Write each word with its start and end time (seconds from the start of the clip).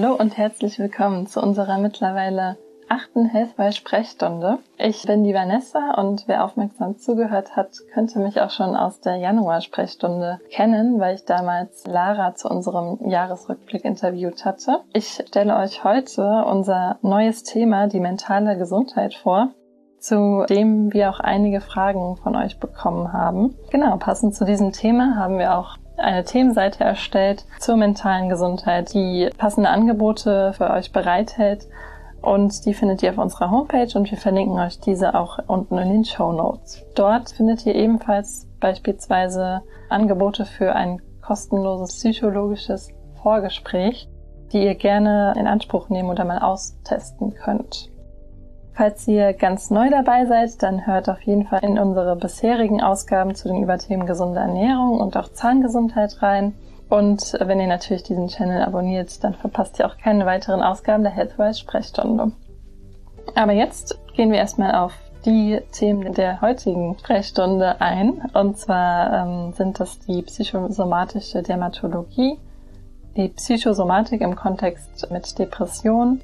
Hallo 0.00 0.14
und 0.14 0.38
herzlich 0.38 0.78
willkommen 0.78 1.26
zu 1.26 1.42
unserer 1.42 1.76
mittlerweile 1.76 2.56
achten 2.88 3.26
Healthwise 3.26 3.76
Sprechstunde. 3.76 4.56
Ich 4.78 5.02
bin 5.02 5.24
die 5.24 5.34
Vanessa 5.34 5.92
und 6.00 6.24
wer 6.26 6.42
aufmerksam 6.42 6.96
zugehört 6.96 7.54
hat, 7.54 7.76
könnte 7.92 8.18
mich 8.18 8.40
auch 8.40 8.48
schon 8.48 8.76
aus 8.76 9.00
der 9.00 9.16
Januar 9.16 9.60
Sprechstunde 9.60 10.40
kennen, 10.50 10.98
weil 11.00 11.16
ich 11.16 11.26
damals 11.26 11.86
Lara 11.86 12.34
zu 12.34 12.48
unserem 12.48 13.10
Jahresrückblick 13.10 13.84
interviewt 13.84 14.46
hatte. 14.46 14.80
Ich 14.94 15.22
stelle 15.28 15.58
euch 15.58 15.84
heute 15.84 16.46
unser 16.46 16.98
neues 17.02 17.42
Thema, 17.42 17.86
die 17.86 18.00
mentale 18.00 18.56
Gesundheit 18.56 19.12
vor 19.12 19.50
zu 19.98 20.46
dem 20.48 20.94
wir 20.94 21.10
auch 21.10 21.20
einige 21.20 21.60
Fragen 21.60 22.16
von 22.16 22.34
euch 22.34 22.58
bekommen 22.58 23.12
haben. 23.12 23.54
Genau, 23.70 23.98
passend 23.98 24.34
zu 24.34 24.46
diesem 24.46 24.72
Thema 24.72 25.16
haben 25.16 25.38
wir 25.38 25.58
auch 25.58 25.76
eine 26.00 26.24
Themenseite 26.24 26.84
erstellt 26.84 27.44
zur 27.58 27.76
mentalen 27.76 28.28
Gesundheit, 28.28 28.92
die 28.94 29.30
passende 29.36 29.70
Angebote 29.70 30.52
für 30.54 30.70
euch 30.70 30.92
bereithält 30.92 31.66
und 32.22 32.66
die 32.66 32.74
findet 32.74 33.02
ihr 33.02 33.10
auf 33.10 33.18
unserer 33.18 33.50
Homepage 33.50 33.90
und 33.94 34.10
wir 34.10 34.18
verlinken 34.18 34.58
euch 34.58 34.78
diese 34.80 35.14
auch 35.14 35.38
unten 35.46 35.78
in 35.78 35.88
den 35.90 36.04
Show 36.04 36.32
Notes. 36.32 36.84
Dort 36.94 37.30
findet 37.30 37.64
ihr 37.66 37.74
ebenfalls 37.74 38.46
beispielsweise 38.60 39.62
Angebote 39.88 40.44
für 40.44 40.74
ein 40.74 41.00
kostenloses 41.22 41.96
psychologisches 41.96 42.90
Vorgespräch, 43.22 44.08
die 44.52 44.64
ihr 44.64 44.74
gerne 44.74 45.34
in 45.38 45.46
Anspruch 45.46 45.88
nehmen 45.88 46.10
oder 46.10 46.24
mal 46.24 46.38
austesten 46.38 47.34
könnt. 47.34 47.89
Falls 48.72 49.06
ihr 49.08 49.32
ganz 49.32 49.70
neu 49.70 49.90
dabei 49.90 50.26
seid, 50.26 50.62
dann 50.62 50.86
hört 50.86 51.08
auf 51.08 51.20
jeden 51.22 51.46
Fall 51.46 51.62
in 51.62 51.78
unsere 51.78 52.16
bisherigen 52.16 52.80
Ausgaben 52.80 53.34
zu 53.34 53.48
den 53.48 53.62
Überthemen 53.62 54.06
gesunde 54.06 54.40
Ernährung 54.40 55.00
und 55.00 55.16
auch 55.16 55.32
Zahngesundheit 55.32 56.22
rein. 56.22 56.54
Und 56.88 57.36
wenn 57.40 57.60
ihr 57.60 57.66
natürlich 57.66 58.02
diesen 58.02 58.28
Channel 58.28 58.62
abonniert, 58.62 59.22
dann 59.22 59.34
verpasst 59.34 59.78
ihr 59.78 59.86
auch 59.86 59.96
keine 59.96 60.26
weiteren 60.26 60.62
Ausgaben 60.62 61.02
der 61.02 61.12
Healthwise 61.12 61.60
Sprechstunde. 61.60 62.32
Aber 63.34 63.52
jetzt 63.52 63.98
gehen 64.14 64.32
wir 64.32 64.38
erstmal 64.38 64.74
auf 64.74 64.92
die 65.24 65.60
Themen 65.72 66.14
der 66.14 66.40
heutigen 66.40 66.98
Sprechstunde 66.98 67.80
ein. 67.80 68.22
Und 68.34 68.58
zwar 68.58 69.26
ähm, 69.26 69.52
sind 69.52 69.78
das 69.78 69.98
die 70.00 70.22
psychosomatische 70.22 71.42
Dermatologie, 71.42 72.38
die 73.16 73.28
Psychosomatik 73.28 74.20
im 74.20 74.34
Kontext 74.34 75.10
mit 75.10 75.38
Depression 75.38 76.20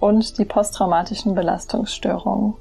und 0.00 0.38
die 0.38 0.44
posttraumatischen 0.44 1.34
Belastungsstörungen. 1.34 2.54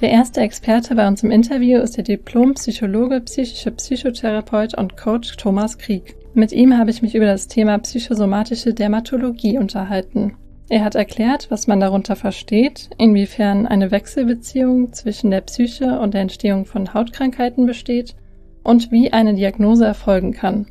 Der 0.00 0.10
erste 0.10 0.40
Experte 0.40 0.96
bei 0.96 1.06
uns 1.06 1.22
im 1.22 1.30
Interview 1.30 1.78
ist 1.78 1.96
der 1.96 2.04
Diplom-Psychologe, 2.04 3.20
psychische 3.20 3.70
Psychotherapeut 3.70 4.74
und 4.76 4.96
Coach 4.96 5.36
Thomas 5.36 5.78
Krieg. 5.78 6.16
Mit 6.34 6.50
ihm 6.50 6.76
habe 6.76 6.90
ich 6.90 7.02
mich 7.02 7.14
über 7.14 7.26
das 7.26 7.46
Thema 7.46 7.78
psychosomatische 7.78 8.74
Dermatologie 8.74 9.58
unterhalten. 9.58 10.34
Er 10.68 10.84
hat 10.84 10.94
erklärt, 10.94 11.50
was 11.50 11.66
man 11.66 11.80
darunter 11.80 12.16
versteht, 12.16 12.90
inwiefern 12.96 13.66
eine 13.66 13.90
Wechselbeziehung 13.90 14.92
zwischen 14.92 15.30
der 15.30 15.42
Psyche 15.42 16.00
und 16.00 16.14
der 16.14 16.22
Entstehung 16.22 16.64
von 16.64 16.94
Hautkrankheiten 16.94 17.66
besteht 17.66 18.16
und 18.62 18.90
wie 18.90 19.12
eine 19.12 19.34
Diagnose 19.34 19.84
erfolgen 19.84 20.32
kann. 20.32 20.66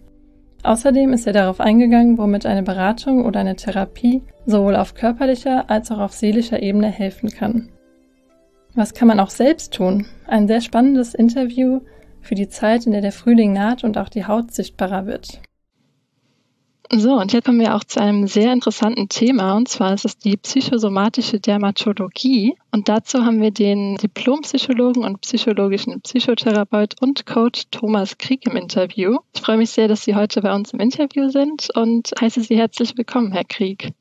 Außerdem 0.64 1.12
ist 1.14 1.26
er 1.26 1.34
darauf 1.34 1.59
eingegangen, 1.59 2.17
womit 2.17 2.45
eine 2.45 2.64
Beratung 2.64 3.26
oder 3.26 3.40
eine 3.40 3.56
Therapie 3.56 4.22
sowohl 4.45 4.76
auf 4.76 4.94
körperlicher 4.94 5.70
als 5.70 5.92
auch 5.92 6.00
auf 6.00 6.14
seelischer 6.14 6.62
Ebene 6.62 6.88
helfen 6.88 7.30
kann. 7.30 7.70
Was 8.76 8.94
kann 8.94 9.08
man 9.08 9.20
auch 9.20 9.31
selbst 9.31 9.73
tun? 9.73 10.06
Ein 10.28 10.48
sehr 10.48 10.62
spannendes 10.62 11.14
Interview 11.14 11.81
für 12.22 12.36
die 12.36 12.48
Zeit, 12.48 12.86
in 12.86 12.92
der 12.92 13.02
der 13.02 13.12
Frühling 13.12 13.53
naht 13.53 13.84
und 13.84 13.97
auch 13.97 14.09
die 14.09 14.25
Haut 14.25 14.52
sichtbarer 14.52 15.06
wird. 15.08 15.41
So, 16.94 17.13
und 17.13 17.31
jetzt 17.31 17.46
kommen 17.46 17.62
wir 17.62 17.74
auch 17.75 17.85
zu 17.85 18.02
einem 18.02 18.28
sehr 18.28 18.52
interessanten 18.52 19.07
Thema, 19.07 19.56
und 19.56 19.69
zwar 19.69 19.94
ist 19.94 20.03
es 20.03 20.18
die 20.18 20.35
psychosomatische 20.35 21.40
Dermatologie. 21.40 22.57
Und 22.72 22.90
dazu 22.90 23.24
haben 23.24 23.40
wir 23.41 23.52
den 23.52 23.96
Diplompsychologen 23.96 25.06
und 25.06 25.22
psychologischen 25.22 26.01
Psychotherapeut 26.01 27.01
und 27.01 27.25
Coach 27.25 27.63
Thomas 27.72 28.18
Krieg 28.18 28.46
im 28.46 28.57
Interview. 28.57 29.19
Ich 29.34 29.40
freue 29.40 29.56
mich 29.56 29.69
sehr, 29.69 29.88
dass 29.88 30.03
Sie 30.03 30.16
heute 30.16 30.41
bei 30.41 30.53
uns 30.53 30.74
im 30.74 30.81
Interview 30.81 31.30
sind 31.30 31.69
und 31.74 32.12
heiße 32.19 32.41
Sie 32.41 32.57
herzlich 32.57 32.97
willkommen, 32.97 33.31
Herr 33.31 33.46
Krieg. 33.46 33.94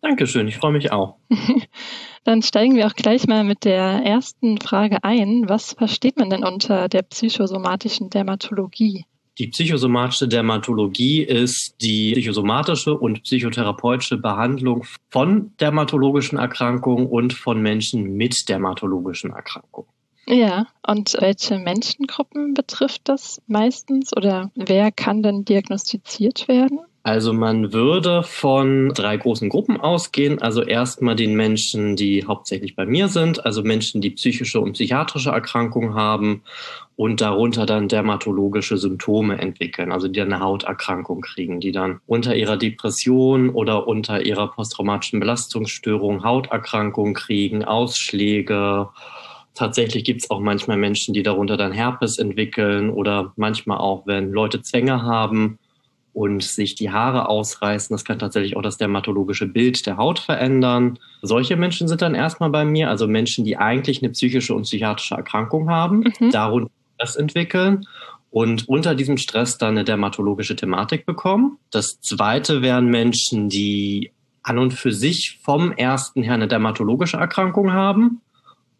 Dankeschön, 0.00 0.48
ich 0.48 0.56
freue 0.56 0.72
mich 0.72 0.92
auch. 0.92 1.16
Dann 2.24 2.40
steigen 2.40 2.76
wir 2.76 2.86
auch 2.86 2.94
gleich 2.94 3.26
mal 3.26 3.44
mit 3.44 3.66
der 3.66 4.02
ersten 4.04 4.58
Frage 4.58 5.04
ein. 5.04 5.50
Was 5.50 5.74
versteht 5.74 6.16
man 6.16 6.30
denn 6.30 6.44
unter 6.44 6.88
der 6.88 7.02
psychosomatischen 7.02 8.08
Dermatologie? 8.08 9.04
Die 9.38 9.48
psychosomatische 9.48 10.28
Dermatologie 10.28 11.22
ist 11.22 11.74
die 11.82 12.12
psychosomatische 12.12 12.96
und 12.96 13.22
psychotherapeutische 13.22 14.16
Behandlung 14.16 14.84
von 15.10 15.52
dermatologischen 15.60 16.38
Erkrankungen 16.38 17.06
und 17.06 17.34
von 17.34 17.60
Menschen 17.60 18.14
mit 18.16 18.48
dermatologischen 18.48 19.32
Erkrankungen. 19.32 19.90
Ja, 20.26 20.66
und 20.86 21.16
welche 21.20 21.58
Menschengruppen 21.58 22.54
betrifft 22.54 23.02
das 23.04 23.40
meistens 23.46 24.16
oder 24.16 24.50
wer 24.54 24.90
kann 24.90 25.22
denn 25.22 25.44
diagnostiziert 25.44 26.48
werden? 26.48 26.80
Also 27.06 27.32
man 27.32 27.72
würde 27.72 28.24
von 28.24 28.88
drei 28.88 29.16
großen 29.16 29.48
Gruppen 29.48 29.80
ausgehen. 29.80 30.42
Also 30.42 30.62
erstmal 30.64 31.14
den 31.14 31.36
Menschen, 31.36 31.94
die 31.94 32.24
hauptsächlich 32.24 32.74
bei 32.74 32.84
mir 32.84 33.06
sind, 33.06 33.46
also 33.46 33.62
Menschen, 33.62 34.00
die 34.00 34.10
psychische 34.10 34.58
und 34.58 34.72
psychiatrische 34.72 35.30
Erkrankungen 35.30 35.94
haben 35.94 36.42
und 36.96 37.20
darunter 37.20 37.64
dann 37.64 37.86
dermatologische 37.86 38.76
Symptome 38.76 39.38
entwickeln, 39.38 39.92
also 39.92 40.08
die 40.08 40.20
eine 40.20 40.40
Hauterkrankung 40.40 41.20
kriegen, 41.20 41.60
die 41.60 41.70
dann 41.70 42.00
unter 42.08 42.34
ihrer 42.34 42.56
Depression 42.56 43.50
oder 43.50 43.86
unter 43.86 44.26
ihrer 44.26 44.48
posttraumatischen 44.48 45.20
Belastungsstörung 45.20 46.24
Hauterkrankungen 46.24 47.14
kriegen, 47.14 47.64
Ausschläge. 47.64 48.88
Tatsächlich 49.54 50.02
gibt 50.02 50.22
es 50.22 50.30
auch 50.30 50.40
manchmal 50.40 50.76
Menschen, 50.76 51.14
die 51.14 51.22
darunter 51.22 51.56
dann 51.56 51.70
Herpes 51.70 52.18
entwickeln 52.18 52.90
oder 52.90 53.32
manchmal 53.36 53.78
auch, 53.78 54.08
wenn 54.08 54.32
Leute 54.32 54.60
Zwänge 54.60 55.02
haben, 55.02 55.60
und 56.16 56.42
sich 56.42 56.74
die 56.74 56.90
Haare 56.90 57.28
ausreißen. 57.28 57.92
Das 57.92 58.06
kann 58.06 58.18
tatsächlich 58.18 58.56
auch 58.56 58.62
das 58.62 58.78
dermatologische 58.78 59.46
Bild 59.46 59.84
der 59.84 59.98
Haut 59.98 60.18
verändern. 60.18 60.98
Solche 61.20 61.56
Menschen 61.56 61.88
sind 61.88 62.00
dann 62.00 62.14
erstmal 62.14 62.48
bei 62.48 62.64
mir, 62.64 62.88
also 62.88 63.06
Menschen, 63.06 63.44
die 63.44 63.58
eigentlich 63.58 64.02
eine 64.02 64.12
psychische 64.12 64.54
und 64.54 64.62
psychiatrische 64.62 65.14
Erkrankung 65.14 65.68
haben, 65.68 66.04
mhm. 66.18 66.30
darunter 66.30 66.70
Stress 66.94 67.16
entwickeln 67.16 67.86
und 68.30 68.66
unter 68.66 68.94
diesem 68.94 69.18
Stress 69.18 69.58
dann 69.58 69.72
eine 69.72 69.84
dermatologische 69.84 70.56
Thematik 70.56 71.04
bekommen. 71.04 71.58
Das 71.70 72.00
zweite 72.00 72.62
wären 72.62 72.86
Menschen, 72.86 73.50
die 73.50 74.10
an 74.42 74.58
und 74.58 74.72
für 74.72 74.92
sich 74.92 75.38
vom 75.42 75.70
ersten 75.72 76.22
her 76.22 76.32
eine 76.32 76.48
dermatologische 76.48 77.18
Erkrankung 77.18 77.74
haben 77.74 78.22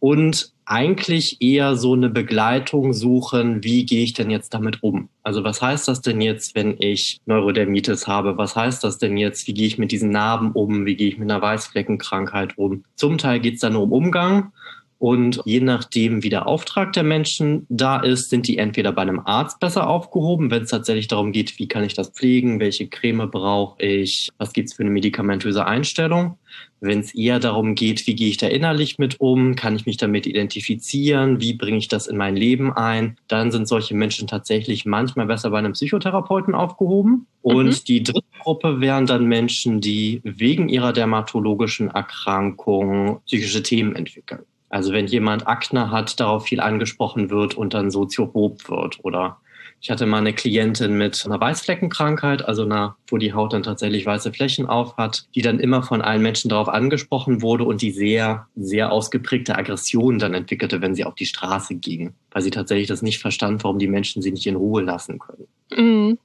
und 0.00 0.52
eigentlich 0.66 1.40
eher 1.40 1.76
so 1.76 1.92
eine 1.92 2.10
Begleitung 2.10 2.92
suchen, 2.92 3.62
wie 3.62 3.86
gehe 3.86 4.02
ich 4.02 4.14
denn 4.14 4.30
jetzt 4.30 4.52
damit 4.52 4.82
um? 4.82 5.08
Also 5.22 5.44
was 5.44 5.62
heißt 5.62 5.86
das 5.86 6.00
denn 6.00 6.20
jetzt, 6.20 6.56
wenn 6.56 6.76
ich 6.80 7.20
Neurodermitis 7.26 8.08
habe? 8.08 8.36
Was 8.36 8.56
heißt 8.56 8.82
das 8.82 8.98
denn 8.98 9.16
jetzt, 9.16 9.46
wie 9.46 9.54
gehe 9.54 9.68
ich 9.68 9.78
mit 9.78 9.92
diesen 9.92 10.10
Narben 10.10 10.50
um? 10.52 10.84
Wie 10.84 10.96
gehe 10.96 11.08
ich 11.08 11.18
mit 11.18 11.30
einer 11.30 11.40
Weißfleckenkrankheit 11.40 12.58
um? 12.58 12.84
Zum 12.96 13.16
Teil 13.16 13.38
geht 13.38 13.54
es 13.54 13.60
dann 13.60 13.74
nur 13.74 13.84
um 13.84 13.92
Umgang. 13.92 14.52
Und 14.98 15.42
je 15.44 15.60
nachdem, 15.60 16.22
wie 16.22 16.30
der 16.30 16.46
Auftrag 16.46 16.94
der 16.94 17.02
Menschen 17.02 17.66
da 17.68 18.00
ist, 18.00 18.30
sind 18.30 18.48
die 18.48 18.56
entweder 18.56 18.92
bei 18.92 19.02
einem 19.02 19.20
Arzt 19.20 19.60
besser 19.60 19.88
aufgehoben, 19.88 20.50
wenn 20.50 20.62
es 20.62 20.70
tatsächlich 20.70 21.06
darum 21.06 21.32
geht, 21.32 21.58
wie 21.58 21.68
kann 21.68 21.84
ich 21.84 21.92
das 21.92 22.10
pflegen, 22.10 22.60
welche 22.60 22.88
Creme 22.88 23.30
brauche 23.30 23.82
ich, 23.82 24.30
was 24.38 24.54
gibt 24.54 24.68
es 24.68 24.74
für 24.74 24.84
eine 24.84 24.90
medikamentöse 24.90 25.66
Einstellung. 25.66 26.38
Wenn 26.80 27.00
es 27.00 27.14
eher 27.14 27.40
darum 27.40 27.74
geht, 27.74 28.06
wie 28.06 28.14
gehe 28.14 28.28
ich 28.28 28.38
da 28.38 28.46
innerlich 28.46 28.98
mit 28.98 29.20
um, 29.20 29.54
kann 29.54 29.76
ich 29.76 29.84
mich 29.84 29.98
damit 29.98 30.26
identifizieren, 30.26 31.40
wie 31.40 31.52
bringe 31.52 31.78
ich 31.78 31.88
das 31.88 32.06
in 32.06 32.16
mein 32.16 32.36
Leben 32.36 32.72
ein, 32.72 33.18
dann 33.28 33.50
sind 33.50 33.68
solche 33.68 33.94
Menschen 33.94 34.28
tatsächlich 34.28 34.86
manchmal 34.86 35.26
besser 35.26 35.50
bei 35.50 35.58
einem 35.58 35.72
Psychotherapeuten 35.72 36.54
aufgehoben. 36.54 37.26
Und 37.42 37.66
mhm. 37.66 37.84
die 37.86 38.02
dritte 38.02 38.24
Gruppe 38.40 38.80
wären 38.80 39.06
dann 39.06 39.26
Menschen, 39.26 39.80
die 39.82 40.20
wegen 40.24 40.70
ihrer 40.70 40.94
dermatologischen 40.94 41.90
Erkrankung 41.90 43.20
psychische 43.26 43.62
Themen 43.62 43.94
entwickeln. 43.94 44.44
Also 44.68 44.92
wenn 44.92 45.06
jemand 45.06 45.46
Akne 45.46 45.90
hat, 45.90 46.18
darauf 46.18 46.44
viel 46.44 46.60
angesprochen 46.60 47.30
wird 47.30 47.54
und 47.54 47.74
dann 47.74 47.90
soziophob 47.90 48.68
wird 48.68 49.04
oder 49.04 49.38
ich 49.80 49.90
hatte 49.90 50.06
mal 50.06 50.18
eine 50.18 50.32
Klientin 50.32 50.96
mit 50.96 51.24
einer 51.26 51.40
Weißfleckenkrankheit, 51.40 52.44
also 52.44 52.64
einer, 52.64 52.96
wo 53.08 53.18
die 53.18 53.34
Haut 53.34 53.52
dann 53.52 53.62
tatsächlich 53.62 54.06
weiße 54.06 54.32
Flächen 54.32 54.66
auf 54.66 54.96
hat, 54.96 55.26
die 55.34 55.42
dann 55.42 55.60
immer 55.60 55.82
von 55.82 56.00
allen 56.00 56.22
Menschen 56.22 56.48
darauf 56.48 56.68
angesprochen 56.68 57.42
wurde 57.42 57.64
und 57.64 57.82
die 57.82 57.90
sehr, 57.90 58.48
sehr 58.56 58.90
ausgeprägte 58.90 59.56
Aggression 59.56 60.18
dann 60.18 60.34
entwickelte, 60.34 60.80
wenn 60.80 60.94
sie 60.94 61.04
auf 61.04 61.14
die 61.14 61.26
Straße 61.26 61.74
ging, 61.74 62.14
weil 62.30 62.42
sie 62.42 62.50
tatsächlich 62.50 62.88
das 62.88 63.02
nicht 63.02 63.20
verstand, 63.20 63.62
warum 63.64 63.78
die 63.78 63.86
Menschen 63.86 64.22
sie 64.22 64.32
nicht 64.32 64.46
in 64.46 64.56
Ruhe 64.56 64.82
lassen 64.82 65.18
können. 65.18 65.46
Mhm. 65.70 66.18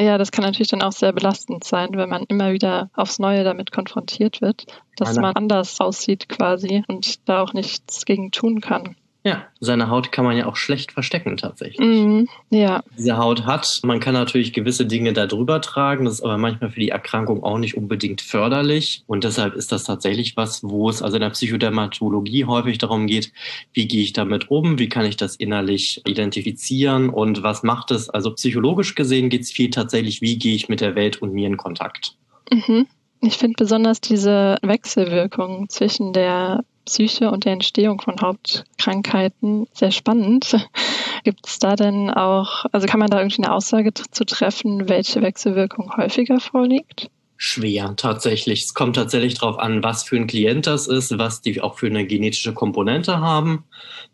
Ja, 0.00 0.16
das 0.16 0.30
kann 0.30 0.44
natürlich 0.44 0.68
dann 0.68 0.82
auch 0.82 0.92
sehr 0.92 1.12
belastend 1.12 1.64
sein, 1.64 1.88
wenn 1.94 2.08
man 2.08 2.22
immer 2.28 2.52
wieder 2.52 2.88
aufs 2.94 3.18
Neue 3.18 3.42
damit 3.42 3.72
konfrontiert 3.72 4.40
wird, 4.40 4.66
dass 4.96 5.16
man 5.16 5.34
anders 5.34 5.80
aussieht 5.80 6.28
quasi 6.28 6.84
und 6.86 7.28
da 7.28 7.42
auch 7.42 7.52
nichts 7.52 8.04
gegen 8.04 8.30
tun 8.30 8.60
kann. 8.60 8.94
Ja, 9.24 9.46
seine 9.58 9.90
Haut 9.90 10.12
kann 10.12 10.24
man 10.24 10.36
ja 10.36 10.46
auch 10.46 10.54
schlecht 10.54 10.92
verstecken 10.92 11.36
tatsächlich. 11.36 11.80
Mhm, 11.80 12.28
ja. 12.50 12.82
Diese 12.96 13.16
Haut 13.16 13.46
hat, 13.46 13.80
man 13.82 13.98
kann 13.98 14.14
natürlich 14.14 14.52
gewisse 14.52 14.86
Dinge 14.86 15.12
da 15.12 15.26
drüber 15.26 15.60
tragen, 15.60 16.04
das 16.04 16.14
ist 16.14 16.22
aber 16.22 16.38
manchmal 16.38 16.70
für 16.70 16.78
die 16.78 16.90
Erkrankung 16.90 17.42
auch 17.42 17.58
nicht 17.58 17.76
unbedingt 17.76 18.20
förderlich. 18.20 19.02
Und 19.06 19.24
deshalb 19.24 19.54
ist 19.54 19.72
das 19.72 19.84
tatsächlich 19.84 20.36
was, 20.36 20.62
wo 20.62 20.88
es 20.88 21.02
also 21.02 21.16
in 21.16 21.22
der 21.22 21.30
Psychodermatologie 21.30 22.44
häufig 22.44 22.78
darum 22.78 23.08
geht, 23.08 23.32
wie 23.72 23.88
gehe 23.88 24.02
ich 24.02 24.12
damit 24.12 24.50
um, 24.50 24.78
wie 24.78 24.88
kann 24.88 25.04
ich 25.04 25.16
das 25.16 25.34
innerlich 25.34 26.00
identifizieren 26.06 27.10
und 27.10 27.42
was 27.42 27.64
macht 27.64 27.90
es. 27.90 28.08
Also 28.08 28.32
psychologisch 28.34 28.94
gesehen 28.94 29.30
geht 29.30 29.42
es 29.42 29.50
viel 29.50 29.70
tatsächlich, 29.70 30.22
wie 30.22 30.38
gehe 30.38 30.54
ich 30.54 30.68
mit 30.68 30.80
der 30.80 30.94
Welt 30.94 31.20
und 31.20 31.32
mir 31.32 31.48
in 31.48 31.56
Kontakt. 31.56 32.14
Mhm. 32.52 32.86
Ich 33.20 33.36
finde 33.36 33.56
besonders 33.58 34.00
diese 34.00 34.58
Wechselwirkung 34.62 35.68
zwischen 35.68 36.12
der 36.12 36.64
Psyche 36.88 37.30
und 37.30 37.44
der 37.44 37.52
Entstehung 37.52 38.00
von 38.00 38.20
Hauptkrankheiten 38.20 39.66
sehr 39.72 39.90
spannend. 39.90 40.56
Gibt 41.24 41.46
es 41.46 41.58
da 41.58 41.76
denn 41.76 42.10
auch, 42.10 42.64
also 42.72 42.86
kann 42.86 43.00
man 43.00 43.10
da 43.10 43.18
irgendwie 43.18 43.42
eine 43.42 43.52
Aussage 43.52 43.92
zu 43.92 44.24
treffen, 44.24 44.88
welche 44.88 45.20
Wechselwirkung 45.20 45.96
häufiger 45.96 46.40
vorliegt? 46.40 47.10
Schwer, 47.40 47.94
tatsächlich. 47.96 48.64
Es 48.64 48.74
kommt 48.74 48.96
tatsächlich 48.96 49.34
darauf 49.34 49.60
an, 49.60 49.84
was 49.84 50.02
für 50.02 50.16
ein 50.16 50.26
Klient 50.26 50.66
das 50.66 50.88
ist, 50.88 51.18
was 51.18 51.40
die 51.40 51.60
auch 51.60 51.78
für 51.78 51.86
eine 51.86 52.04
genetische 52.04 52.52
Komponente 52.52 53.20
haben. 53.20 53.62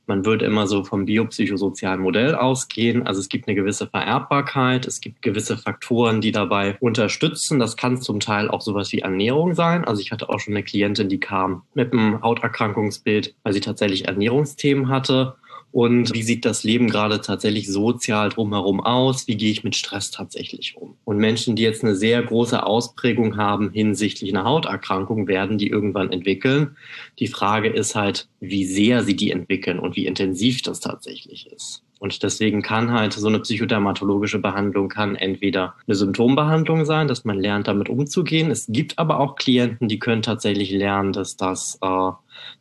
Man 0.07 0.27
würde 0.27 0.45
immer 0.45 0.67
so 0.67 0.85
vom 0.85 1.07
biopsychosozialen 1.07 2.03
Modell 2.03 2.35
ausgehen. 2.35 3.07
Also 3.07 3.21
es 3.21 3.31
gibt 3.31 3.49
eine 3.49 3.55
gewisse 3.55 3.87
Vererbbarkeit, 3.87 4.87
es 4.87 5.01
gibt 5.01 5.23
gewisse 5.23 5.57
Faktoren, 5.57 6.21
die 6.21 6.33
dabei 6.33 6.77
unterstützen. 6.81 7.59
Das 7.59 7.79
kann 7.79 8.03
zum 8.03 8.21
Teil 8.21 8.51
auch 8.51 8.61
sowas 8.61 8.93
wie 8.93 8.99
Ernährung 8.99 9.55
sein. 9.55 9.87
Also 9.87 10.03
ich 10.03 10.13
hatte 10.13 10.29
auch 10.29 10.39
schon 10.39 10.53
eine 10.53 10.63
Klientin, 10.63 11.09
die 11.09 11.19
kam 11.19 11.63
mit 11.73 11.95
einem 11.95 12.21
Hauterkrankungsbild, 12.21 13.35
weil 13.43 13.55
sie 13.55 13.61
tatsächlich 13.61 14.07
Ernährungsthemen 14.07 14.89
hatte 14.89 15.37
und 15.75 16.15
wie 16.15 16.23
sieht 16.23 16.45
das 16.45 16.63
Leben 16.63 16.89
gerade 16.89 17.21
tatsächlich 17.21 17.67
sozial 17.67 18.29
drumherum 18.29 18.81
aus? 18.81 19.27
Wie 19.27 19.37
gehe 19.37 19.51
ich 19.51 19.65
mit 19.65 19.75
Stress 19.75 20.13
tatsächlich 20.13 20.77
um? 20.77 20.95
Und 21.05 21.17
Menschen, 21.17 21.57
die 21.57 21.65
jetzt 21.65 21.83
eine 21.83 21.97
sehr 21.97 22.23
große 22.23 22.65
Ausprägung 22.65 23.37
haben 23.37 23.73
hinsichtlich 23.73 24.33
einer 24.33 24.45
Hauterkrankung, 24.45 25.27
werden 25.27 25.59
die 25.59 25.67
irgendwann 25.67 26.13
entwickeln. 26.13 26.77
Die 27.19 27.27
Frage 27.27 27.71
ist 27.71 27.97
halt, 27.97 28.29
wie 28.39 28.65
sehr 28.65 29.03
sie 29.03 29.17
die 29.17 29.33
entwickeln 29.33 29.81
und 29.81 29.97
wie 29.97 30.07
intensiv 30.07 30.63
das 30.63 30.79
tatsächlich 30.79 31.51
ist. 31.51 31.84
Und 32.01 32.23
deswegen 32.23 32.61
kann 32.61 32.91
halt 32.91 33.13
so 33.13 33.29
eine 33.29 33.41
psychodermatologische 33.41 34.39
Behandlung 34.39 34.89
kann 34.89 35.17
entweder 35.17 35.75
eine 35.87 35.95
Symptombehandlung 35.95 36.85
sein, 36.85 37.09
dass 37.09 37.25
man 37.25 37.39
lernt, 37.39 37.69
damit 37.69 37.89
umzugehen. 37.89 38.51
Es 38.51 38.67
gibt 38.69 38.99
aber 38.99 39.21
auch 39.21 39.37
Klienten, 39.37 39.89
die 39.89 39.99
können 39.99 40.23
tatsächlich 40.23 40.71
lernen, 40.71 41.13
dass 41.13 41.37
das, 41.37 41.79
äh, 41.81 42.11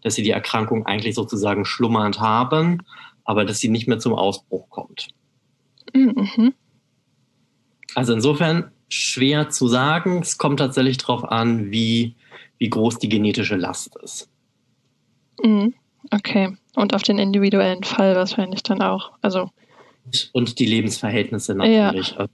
dass 0.01 0.15
sie 0.15 0.23
die 0.23 0.29
Erkrankung 0.29 0.85
eigentlich 0.85 1.15
sozusagen 1.15 1.65
schlummernd 1.65 2.19
haben, 2.19 2.83
aber 3.25 3.43
dass 3.43 3.59
sie 3.59 3.69
nicht 3.69 3.87
mehr 3.87 3.99
zum 3.99 4.13
Ausbruch 4.13 4.69
kommt. 4.69 5.09
Mhm. 5.93 6.53
Also 7.95 8.13
insofern 8.13 8.71
schwer 8.89 9.49
zu 9.49 9.67
sagen. 9.67 10.19
Es 10.21 10.37
kommt 10.37 10.59
tatsächlich 10.59 10.97
darauf 10.97 11.23
an, 11.23 11.71
wie, 11.71 12.15
wie 12.59 12.69
groß 12.69 12.99
die 12.99 13.09
genetische 13.09 13.55
Last 13.55 13.95
ist. 14.03 14.29
Mhm. 15.41 15.73
Okay. 16.11 16.55
Und 16.75 16.93
auf 16.93 17.03
den 17.03 17.19
individuellen 17.19 17.83
Fall 17.83 18.15
wahrscheinlich 18.15 18.63
dann 18.63 18.81
auch. 18.81 19.11
Also 19.21 19.49
und 20.31 20.59
die 20.59 20.65
Lebensverhältnisse 20.65 21.55
natürlich. 21.55 22.15
Ja. 22.17 22.27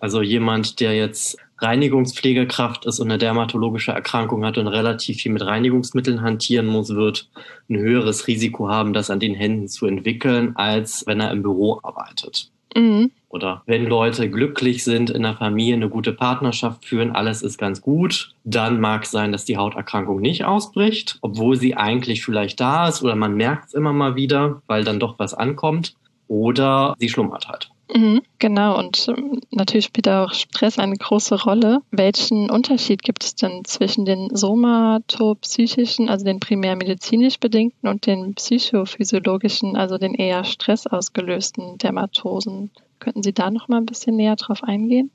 Also 0.00 0.22
jemand, 0.22 0.80
der 0.80 0.94
jetzt 0.96 1.36
Reinigungspflegekraft 1.58 2.86
ist 2.86 2.98
und 2.98 3.08
eine 3.08 3.18
dermatologische 3.18 3.92
Erkrankung 3.92 4.44
hat 4.44 4.58
und 4.58 4.66
relativ 4.66 5.18
viel 5.18 5.32
mit 5.32 5.46
Reinigungsmitteln 5.46 6.22
hantieren 6.22 6.66
muss, 6.66 6.90
wird 6.90 7.28
ein 7.70 7.78
höheres 7.78 8.26
Risiko 8.26 8.68
haben, 8.68 8.92
das 8.92 9.10
an 9.10 9.20
den 9.20 9.34
Händen 9.34 9.68
zu 9.68 9.86
entwickeln, 9.86 10.56
als 10.56 11.04
wenn 11.06 11.20
er 11.20 11.30
im 11.30 11.42
Büro 11.42 11.78
arbeitet. 11.84 12.50
Mhm. 12.74 13.12
Oder 13.32 13.62
wenn 13.64 13.86
Leute 13.86 14.30
glücklich 14.30 14.84
sind, 14.84 15.08
in 15.08 15.22
der 15.22 15.34
Familie 15.34 15.74
eine 15.74 15.88
gute 15.88 16.12
Partnerschaft 16.12 16.84
führen, 16.84 17.12
alles 17.12 17.40
ist 17.42 17.56
ganz 17.56 17.80
gut, 17.80 18.34
dann 18.44 18.78
mag 18.78 19.04
es 19.04 19.10
sein, 19.10 19.32
dass 19.32 19.46
die 19.46 19.56
Hauterkrankung 19.56 20.20
nicht 20.20 20.44
ausbricht, 20.44 21.18
obwohl 21.22 21.56
sie 21.56 21.74
eigentlich 21.74 22.22
vielleicht 22.22 22.60
da 22.60 22.88
ist 22.88 23.02
oder 23.02 23.16
man 23.16 23.34
merkt 23.34 23.68
es 23.68 23.74
immer 23.74 23.94
mal 23.94 24.16
wieder, 24.16 24.60
weil 24.66 24.84
dann 24.84 25.00
doch 25.00 25.18
was 25.18 25.32
ankommt. 25.32 25.94
Oder 26.28 26.94
sie 26.98 27.08
schlummert 27.08 27.48
halt. 27.48 27.70
Mhm, 27.94 28.22
genau, 28.38 28.78
und 28.78 29.06
ähm, 29.08 29.40
natürlich 29.50 29.86
spielt 29.86 30.08
auch 30.08 30.32
Stress 30.32 30.78
eine 30.78 30.96
große 30.96 31.42
Rolle. 31.42 31.80
Welchen 31.90 32.50
Unterschied 32.50 33.02
gibt 33.02 33.24
es 33.24 33.34
denn 33.34 33.64
zwischen 33.64 34.06
den 34.06 34.34
somatopsychischen, 34.34 36.08
also 36.08 36.24
den 36.24 36.40
primär 36.40 36.76
medizinisch 36.76 37.38
bedingten 37.38 37.88
und 37.88 38.06
den 38.06 38.34
psychophysiologischen, 38.34 39.76
also 39.76 39.98
den 39.98 40.14
eher 40.14 40.44
stressausgelösten 40.44 41.76
Dermatosen? 41.78 42.70
Könnten 43.02 43.24
Sie 43.24 43.32
da 43.32 43.50
noch 43.50 43.66
mal 43.66 43.78
ein 43.78 43.86
bisschen 43.86 44.14
näher 44.14 44.36
drauf 44.36 44.62
eingehen? 44.62 45.10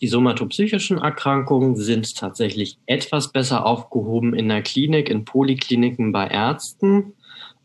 Die 0.00 0.08
somatopsychischen 0.08 0.98
Erkrankungen 0.98 1.76
sind 1.76 2.16
tatsächlich 2.16 2.78
etwas 2.86 3.30
besser 3.30 3.64
aufgehoben 3.64 4.34
in 4.34 4.48
der 4.48 4.60
Klinik, 4.62 5.08
in 5.08 5.24
Polikliniken 5.24 6.10
bei 6.10 6.26
Ärzten 6.26 7.12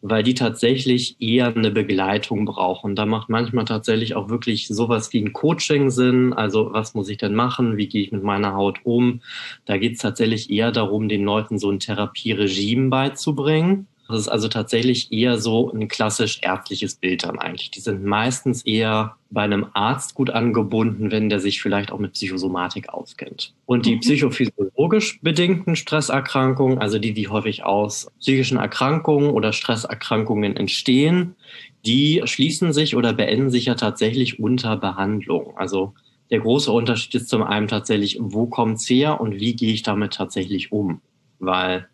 weil 0.01 0.23
die 0.23 0.33
tatsächlich 0.33 1.15
eher 1.21 1.55
eine 1.55 1.71
Begleitung 1.71 2.45
brauchen. 2.45 2.95
Da 2.95 3.05
macht 3.05 3.29
manchmal 3.29 3.65
tatsächlich 3.65 4.15
auch 4.15 4.29
wirklich 4.29 4.67
sowas 4.67 5.13
wie 5.13 5.21
ein 5.21 5.33
Coaching 5.33 5.91
Sinn. 5.91 6.33
Also 6.33 6.73
was 6.73 6.95
muss 6.95 7.09
ich 7.09 7.17
denn 7.17 7.35
machen? 7.35 7.77
Wie 7.77 7.87
gehe 7.87 8.01
ich 8.01 8.11
mit 8.11 8.23
meiner 8.23 8.55
Haut 8.55 8.79
um? 8.83 9.21
Da 9.65 9.77
geht 9.77 9.93
es 9.93 9.99
tatsächlich 9.99 10.49
eher 10.49 10.71
darum, 10.71 11.07
den 11.07 11.23
Leuten 11.23 11.59
so 11.59 11.69
ein 11.69 11.79
Therapieregime 11.79 12.89
beizubringen. 12.89 13.87
Das 14.11 14.21
ist 14.21 14.27
also 14.27 14.47
tatsächlich 14.47 15.11
eher 15.11 15.37
so 15.37 15.71
ein 15.71 15.87
klassisch 15.87 16.39
ärztliches 16.41 16.95
Bild 16.95 17.23
dann 17.23 17.39
eigentlich. 17.39 17.71
Die 17.71 17.79
sind 17.79 18.03
meistens 18.03 18.63
eher 18.63 19.15
bei 19.29 19.43
einem 19.43 19.67
Arzt 19.73 20.13
gut 20.13 20.29
angebunden, 20.29 21.09
wenn 21.11 21.29
der 21.29 21.39
sich 21.39 21.61
vielleicht 21.61 21.91
auch 21.91 21.99
mit 21.99 22.13
Psychosomatik 22.13 22.89
auskennt. 22.89 23.53
Und 23.65 23.85
die 23.85 23.95
mhm. 23.95 23.99
psychophysiologisch 24.01 25.19
bedingten 25.21 25.75
Stresserkrankungen, 25.75 26.79
also 26.79 26.99
die, 26.99 27.13
die 27.13 27.29
häufig 27.29 27.63
aus 27.63 28.11
psychischen 28.19 28.57
Erkrankungen 28.57 29.31
oder 29.31 29.53
Stresserkrankungen 29.53 30.57
entstehen, 30.57 31.35
die 31.85 32.21
schließen 32.25 32.73
sich 32.73 32.95
oder 32.95 33.13
beenden 33.13 33.49
sich 33.49 33.65
ja 33.65 33.75
tatsächlich 33.75 34.39
unter 34.39 34.77
Behandlung. 34.77 35.57
Also 35.57 35.93
der 36.29 36.39
große 36.39 36.71
Unterschied 36.71 37.15
ist 37.15 37.29
zum 37.29 37.43
einen 37.43 37.67
tatsächlich, 37.67 38.17
wo 38.19 38.47
kommt's 38.47 38.89
her 38.89 39.19
und 39.19 39.39
wie 39.39 39.55
gehe 39.55 39.73
ich 39.73 39.83
damit 39.83 40.13
tatsächlich 40.13 40.71
um? 40.71 41.01
Weil 41.39 41.87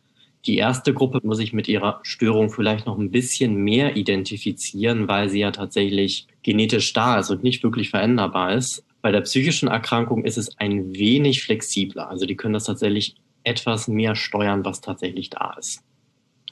die 0.47 0.57
erste 0.57 0.93
Gruppe 0.93 1.19
muss 1.23 1.37
sich 1.37 1.53
mit 1.53 1.67
ihrer 1.67 1.99
Störung 2.03 2.49
vielleicht 2.49 2.85
noch 2.85 2.97
ein 2.97 3.11
bisschen 3.11 3.55
mehr 3.55 3.97
identifizieren, 3.97 5.07
weil 5.07 5.29
sie 5.29 5.39
ja 5.39 5.51
tatsächlich 5.51 6.27
genetisch 6.41 6.93
da 6.93 7.19
ist 7.19 7.29
und 7.29 7.43
nicht 7.43 7.63
wirklich 7.63 7.89
veränderbar 7.89 8.53
ist. 8.53 8.85
Bei 9.01 9.11
der 9.11 9.21
psychischen 9.21 9.67
Erkrankung 9.67 10.23
ist 10.23 10.37
es 10.37 10.57
ein 10.57 10.95
wenig 10.95 11.43
flexibler. 11.43 12.09
Also 12.09 12.25
die 12.25 12.35
können 12.35 12.53
das 12.53 12.63
tatsächlich 12.63 13.15
etwas 13.43 13.87
mehr 13.87 14.15
steuern, 14.15 14.65
was 14.65 14.81
tatsächlich 14.81 15.29
da 15.29 15.53
ist. 15.59 15.83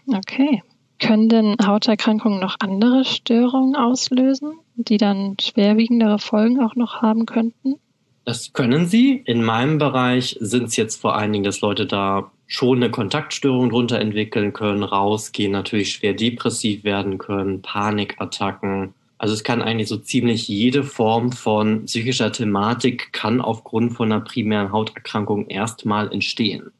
Okay. 0.08 0.62
Können 1.00 1.28
denn 1.28 1.56
Hauterkrankungen 1.66 2.40
noch 2.40 2.56
andere 2.60 3.04
Störungen 3.04 3.76
auslösen, 3.76 4.54
die 4.76 4.98
dann 4.98 5.36
schwerwiegendere 5.42 6.20
Folgen 6.20 6.62
auch 6.62 6.76
noch 6.76 7.02
haben 7.02 7.26
könnten? 7.26 7.76
Das 8.24 8.54
können 8.54 8.88
sie. 8.88 9.22
In 9.26 9.44
meinem 9.44 9.78
Bereich 9.78 10.38
sind 10.40 10.64
es 10.64 10.76
jetzt 10.78 11.00
vor 11.00 11.16
allen 11.16 11.32
Dingen, 11.34 11.44
dass 11.44 11.62
Leute 11.62 11.86
da 11.86 12.32
schon 12.48 12.78
eine 12.78 12.92
Kontaktstörung 12.92 13.70
drunter 13.70 14.00
entwickeln 14.00 14.54
können, 14.54 14.84
rausgehen, 14.84 15.52
natürlich 15.52 15.94
schwer 15.94 16.14
depressiv 16.14 16.84
werden 16.84 17.18
können, 17.18 17.62
Panikattacken. 17.62 18.94
Also 19.18 19.34
es 19.34 19.44
kann 19.44 19.62
eigentlich 19.62 19.88
so 19.88 19.98
ziemlich 19.98 20.48
jede 20.48 20.84
Form 20.84 21.32
von 21.32 21.86
psychischer 21.86 22.32
Thematik 22.32 23.14
kann 23.14 23.42
aufgrund 23.42 23.94
von 23.94 24.12
einer 24.12 24.22
primären 24.22 24.72
Hauterkrankung 24.72 25.48
erstmal 25.48 26.12
entstehen. 26.12 26.72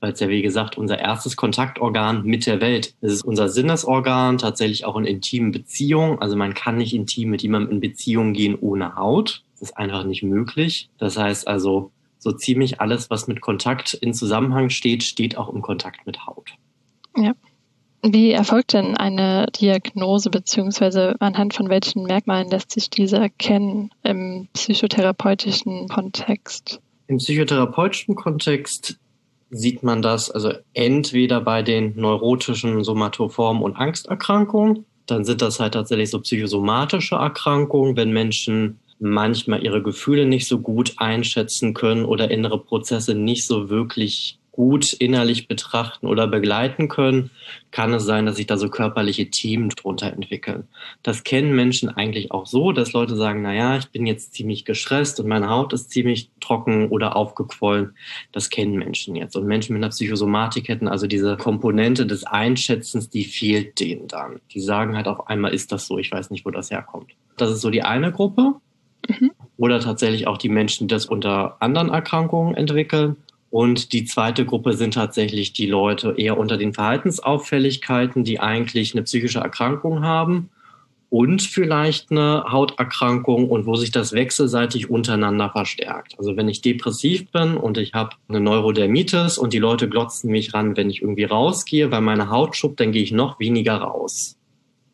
Weil 0.00 0.12
es 0.12 0.20
ja, 0.20 0.28
wie 0.28 0.42
gesagt, 0.42 0.78
unser 0.78 0.98
erstes 0.98 1.36
Kontaktorgan 1.36 2.24
mit 2.24 2.46
der 2.46 2.60
Welt. 2.60 2.94
Es 3.00 3.12
ist 3.12 3.22
unser 3.22 3.48
Sinnesorgan, 3.48 4.38
tatsächlich 4.38 4.84
auch 4.84 4.96
in 4.96 5.04
intimen 5.04 5.50
Beziehungen. 5.50 6.20
Also 6.20 6.36
man 6.36 6.54
kann 6.54 6.76
nicht 6.76 6.94
intim 6.94 7.30
mit 7.30 7.42
jemandem 7.42 7.72
in 7.72 7.80
Beziehung 7.80 8.32
gehen 8.32 8.56
ohne 8.58 8.94
Haut. 8.94 9.42
Das 9.52 9.70
ist 9.70 9.76
einfach 9.76 10.04
nicht 10.04 10.22
möglich. 10.22 10.88
Das 10.98 11.16
heißt 11.16 11.48
also, 11.48 11.90
so 12.18 12.32
ziemlich 12.32 12.80
alles, 12.80 13.10
was 13.10 13.28
mit 13.28 13.40
Kontakt 13.40 13.94
in 13.94 14.12
Zusammenhang 14.12 14.70
steht, 14.70 15.02
steht 15.02 15.36
auch 15.36 15.48
im 15.52 15.62
Kontakt 15.62 16.06
mit 16.06 16.26
Haut. 16.26 16.50
Ja. 17.16 17.32
Wie 18.02 18.30
erfolgt 18.30 18.74
denn 18.74 18.96
eine 18.96 19.46
Diagnose 19.60 20.30
beziehungsweise 20.30 21.16
anhand 21.20 21.54
von 21.54 21.68
welchen 21.68 22.04
Merkmalen 22.04 22.48
lässt 22.48 22.70
sich 22.70 22.90
diese 22.90 23.16
erkennen 23.16 23.90
im 24.04 24.48
psychotherapeutischen 24.52 25.88
Kontext? 25.88 26.80
Im 27.08 27.18
psychotherapeutischen 27.18 28.14
Kontext 28.14 28.98
sieht 29.50 29.82
man 29.82 30.02
das 30.02 30.30
also 30.30 30.52
entweder 30.74 31.40
bei 31.40 31.62
den 31.62 31.96
neurotischen 31.96 32.84
Somatoformen 32.84 33.62
und 33.62 33.76
Angsterkrankungen, 33.76 34.84
dann 35.06 35.24
sind 35.24 35.42
das 35.42 35.58
halt 35.58 35.74
tatsächlich 35.74 36.10
so 36.10 36.20
psychosomatische 36.20 37.16
Erkrankungen, 37.16 37.96
wenn 37.96 38.12
Menschen 38.12 38.78
manchmal 39.00 39.64
ihre 39.64 39.82
Gefühle 39.82 40.26
nicht 40.26 40.46
so 40.46 40.60
gut 40.60 40.94
einschätzen 40.98 41.74
können 41.74 42.04
oder 42.04 42.30
innere 42.30 42.58
Prozesse 42.58 43.14
nicht 43.14 43.46
so 43.46 43.68
wirklich 43.68 44.38
gut 44.58 44.92
innerlich 44.92 45.46
betrachten 45.46 46.08
oder 46.08 46.26
begleiten 46.26 46.88
können, 46.88 47.30
kann 47.70 47.94
es 47.94 48.02
sein, 48.02 48.26
dass 48.26 48.34
sich 48.34 48.48
da 48.48 48.56
so 48.56 48.68
körperliche 48.68 49.30
Themen 49.30 49.68
drunter 49.68 50.12
entwickeln. 50.12 50.66
Das 51.04 51.22
kennen 51.22 51.54
Menschen 51.54 51.88
eigentlich 51.90 52.32
auch 52.32 52.44
so, 52.44 52.72
dass 52.72 52.92
Leute 52.92 53.14
sagen, 53.14 53.42
na 53.42 53.54
ja, 53.54 53.76
ich 53.76 53.88
bin 53.90 54.04
jetzt 54.04 54.34
ziemlich 54.34 54.64
gestresst 54.64 55.20
und 55.20 55.28
meine 55.28 55.48
Haut 55.48 55.72
ist 55.72 55.92
ziemlich 55.92 56.32
trocken 56.40 56.88
oder 56.88 57.14
aufgequollen. 57.14 57.94
Das 58.32 58.50
kennen 58.50 58.74
Menschen 58.74 59.14
jetzt. 59.14 59.36
Und 59.36 59.46
Menschen 59.46 59.74
mit 59.74 59.84
einer 59.84 59.90
Psychosomatik 59.90 60.66
hätten 60.66 60.88
also 60.88 61.06
diese 61.06 61.36
Komponente 61.36 62.04
des 62.04 62.24
Einschätzens, 62.24 63.10
die 63.10 63.26
fehlt 63.26 63.78
denen 63.78 64.08
dann. 64.08 64.40
Die 64.50 64.60
sagen 64.60 64.96
halt 64.96 65.06
auf 65.06 65.28
einmal, 65.28 65.54
ist 65.54 65.70
das 65.70 65.86
so? 65.86 65.98
Ich 65.98 66.10
weiß 66.10 66.30
nicht, 66.30 66.44
wo 66.44 66.50
das 66.50 66.72
herkommt. 66.72 67.12
Das 67.36 67.52
ist 67.52 67.60
so 67.60 67.70
die 67.70 67.82
eine 67.84 68.10
Gruppe. 68.10 68.56
Mhm. 69.06 69.32
Oder 69.56 69.80
tatsächlich 69.80 70.26
auch 70.26 70.38
die 70.38 70.48
Menschen, 70.48 70.88
die 70.88 70.94
das 70.94 71.06
unter 71.06 71.56
anderen 71.60 71.90
Erkrankungen 71.90 72.54
entwickeln. 72.54 73.16
Und 73.50 73.92
die 73.92 74.04
zweite 74.04 74.44
Gruppe 74.44 74.74
sind 74.74 74.94
tatsächlich 74.94 75.52
die 75.52 75.66
Leute 75.66 76.14
eher 76.16 76.38
unter 76.38 76.56
den 76.56 76.74
Verhaltensauffälligkeiten, 76.74 78.24
die 78.24 78.40
eigentlich 78.40 78.94
eine 78.94 79.02
psychische 79.02 79.40
Erkrankung 79.40 80.02
haben 80.02 80.50
und 81.10 81.42
vielleicht 81.42 82.10
eine 82.10 82.44
Hauterkrankung 82.50 83.48
und 83.48 83.64
wo 83.64 83.76
sich 83.76 83.90
das 83.90 84.12
wechselseitig 84.12 84.90
untereinander 84.90 85.48
verstärkt. 85.48 86.14
Also 86.18 86.36
wenn 86.36 86.48
ich 86.48 86.60
depressiv 86.60 87.30
bin 87.30 87.56
und 87.56 87.78
ich 87.78 87.94
habe 87.94 88.16
eine 88.28 88.40
Neurodermitis 88.40 89.38
und 89.38 89.54
die 89.54 89.58
Leute 89.58 89.88
glotzen 89.88 90.30
mich 90.30 90.52
ran, 90.52 90.76
wenn 90.76 90.90
ich 90.90 91.00
irgendwie 91.00 91.24
rausgehe, 91.24 91.90
weil 91.90 92.02
meine 92.02 92.30
Haut 92.30 92.56
schuppt, 92.56 92.80
dann 92.80 92.92
gehe 92.92 93.02
ich 93.02 93.12
noch 93.12 93.40
weniger 93.40 93.76
raus. 93.76 94.36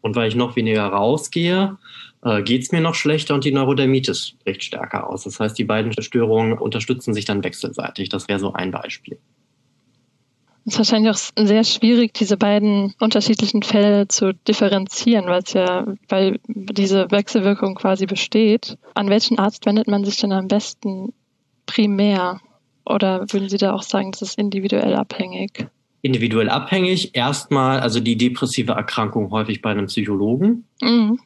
Und 0.03 0.15
weil 0.15 0.29
ich 0.29 0.37
noch 0.37 0.55
weniger 0.55 0.87
rausgehe, 0.87 1.79
äh, 2.25 2.43
geht 2.43 2.63
es 2.63 2.73
mir 2.73 2.81
noch 2.81 2.95
schlechter 2.95 3.35
und 3.35 3.45
die 3.45 3.53
Neurodermitis 3.53 4.35
bricht 4.45 4.65
stärker 4.65 5.09
aus. 5.09 5.25
Das 5.25 5.39
heißt, 5.39 5.57
die 5.59 5.65
beiden 5.65 5.93
Störungen 6.01 6.59
unterstützen 6.59 7.15
sich 7.15 7.25
dann 7.25 7.45
wechselseitig. 7.45 8.09
Das 8.09 8.29
wäre 8.29 8.39
so 8.39 8.53
ein 8.53 8.71
Beispiel. 8.71 9.19
Es 10.67 10.73
ist 10.73 10.79
wahrscheinlich 10.79 11.11
auch 11.11 11.47
sehr 11.47 11.63
schwierig, 11.63 12.15
diese 12.15 12.39
beiden 12.39 12.95
unterschiedlichen 12.99 13.63
Fälle 13.63 14.09
zu 14.09 14.33
differenzieren, 14.33 15.27
weil 15.27 15.43
es 15.43 15.53
ja, 15.53 15.87
weil 16.09 16.41
diese 16.47 17.11
Wechselwirkung 17.11 17.75
quasi 17.75 18.07
besteht. 18.07 18.79
An 18.95 19.11
welchen 19.11 19.39
Arzt 19.39 19.67
wendet 19.67 19.89
man 19.89 20.05
sich 20.05 20.17
denn 20.17 20.33
am 20.33 20.49
besten 20.49 21.13
primär? 21.67 22.41
Oder 22.87 23.27
würden 23.31 23.51
Sie 23.51 23.59
da 23.59 23.75
auch 23.75 23.83
sagen, 23.83 24.13
das 24.13 24.23
ist 24.23 24.39
individuell 24.39 24.95
abhängig? 24.95 25.67
Individuell 26.01 26.49
abhängig. 26.49 27.15
Erstmal, 27.15 27.81
also 27.81 28.01
die 28.01 28.17
depressive 28.17 28.73
Erkrankung 28.73 29.31
häufig 29.31 29.61
bei 29.61 29.71
einem 29.71 29.87
Psychologen. 29.87 30.65
Mhm. 30.81 31.19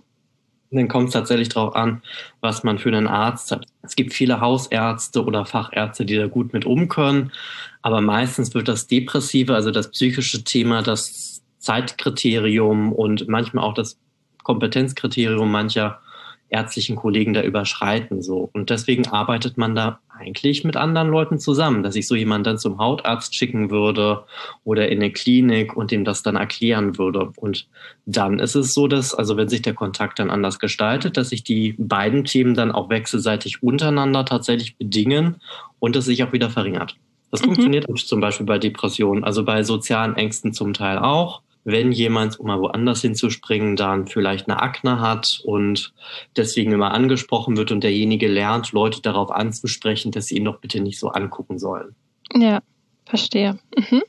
Dann 0.70 0.88
kommt 0.88 1.08
es 1.08 1.14
tatsächlich 1.14 1.48
darauf 1.48 1.75
an, 1.75 2.02
was 2.40 2.62
man 2.62 2.78
für 2.78 2.90
einen 2.90 3.06
Arzt 3.06 3.52
hat. 3.52 3.64
Es 3.82 3.96
gibt 3.96 4.12
viele 4.12 4.40
Hausärzte 4.40 5.25
oder 5.25 5.46
Fachärzte, 5.46 6.04
die 6.04 6.16
da 6.16 6.26
gut 6.26 6.52
mit 6.52 6.66
um 6.66 6.88
können. 6.88 7.32
Aber 7.80 8.00
meistens 8.00 8.54
wird 8.54 8.68
das 8.68 8.87
Depressive, 8.87 9.54
also 9.54 9.70
das 9.70 9.90
psychische 9.90 10.44
Thema, 10.44 10.82
das 10.82 11.42
Zeitkriterium 11.58 12.92
und 12.92 13.28
manchmal 13.28 13.64
auch 13.64 13.75
das 13.75 13.98
Kompetenzkriterium 14.42 15.50
mancher 15.50 16.00
ärztlichen 16.50 16.96
Kollegen 16.96 17.34
da 17.34 17.42
überschreiten. 17.42 18.22
So. 18.22 18.48
Und 18.52 18.70
deswegen 18.70 19.06
arbeitet 19.08 19.58
man 19.58 19.74
da 19.74 20.00
eigentlich 20.18 20.64
mit 20.64 20.76
anderen 20.76 21.08
Leuten 21.08 21.38
zusammen, 21.38 21.82
dass 21.82 21.94
ich 21.94 22.08
so 22.08 22.14
jemanden 22.14 22.44
dann 22.44 22.58
zum 22.58 22.78
Hautarzt 22.78 23.34
schicken 23.34 23.70
würde 23.70 24.24
oder 24.64 24.88
in 24.88 24.98
eine 24.98 25.12
Klinik 25.12 25.76
und 25.76 25.92
ihm 25.92 26.04
das 26.04 26.22
dann 26.22 26.36
erklären 26.36 26.98
würde. 26.98 27.30
Und 27.36 27.68
dann 28.06 28.38
ist 28.38 28.54
es 28.54 28.74
so, 28.74 28.88
dass, 28.88 29.14
also 29.14 29.36
wenn 29.36 29.48
sich 29.48 29.62
der 29.62 29.74
Kontakt 29.74 30.18
dann 30.18 30.30
anders 30.30 30.58
gestaltet, 30.58 31.16
dass 31.16 31.28
sich 31.28 31.44
die 31.44 31.74
beiden 31.78 32.24
Themen 32.24 32.54
dann 32.54 32.72
auch 32.72 32.90
wechselseitig 32.90 33.62
untereinander 33.62 34.24
tatsächlich 34.24 34.76
bedingen 34.76 35.36
und 35.78 35.96
es 35.96 36.06
sich 36.06 36.24
auch 36.24 36.32
wieder 36.32 36.50
verringert. 36.50 36.96
Das 37.30 37.42
mhm. 37.42 37.46
funktioniert 37.46 37.86
zum 37.98 38.20
Beispiel 38.20 38.46
bei 38.46 38.58
Depressionen, 38.58 39.22
also 39.22 39.44
bei 39.44 39.62
sozialen 39.62 40.16
Ängsten 40.16 40.52
zum 40.52 40.72
Teil 40.72 40.98
auch 40.98 41.42
wenn 41.68 41.92
jemand, 41.92 42.40
um 42.40 42.46
mal 42.46 42.60
woanders 42.60 43.02
hinzuspringen, 43.02 43.76
dann 43.76 44.06
vielleicht 44.06 44.48
eine 44.48 44.62
Akne 44.62 45.00
hat 45.00 45.42
und 45.44 45.92
deswegen 46.37 46.72
immer 46.72 46.92
angesprochen 46.92 47.58
wird 47.58 47.72
und 47.72 47.84
derjenige 47.84 48.26
lernt, 48.26 48.72
Leute 48.72 49.02
darauf 49.02 49.30
anzusprechen, 49.30 50.10
dass 50.10 50.25
sie 50.26 50.38
ihn 50.38 50.46
doch 50.46 50.60
bitte 50.60 50.80
nicht 50.80 50.98
so 50.98 51.08
angucken 51.08 51.58
sollen. 51.58 51.94
Ja, 52.34 52.60
verstehe. 53.04 53.58
Mhm. 53.76 54.00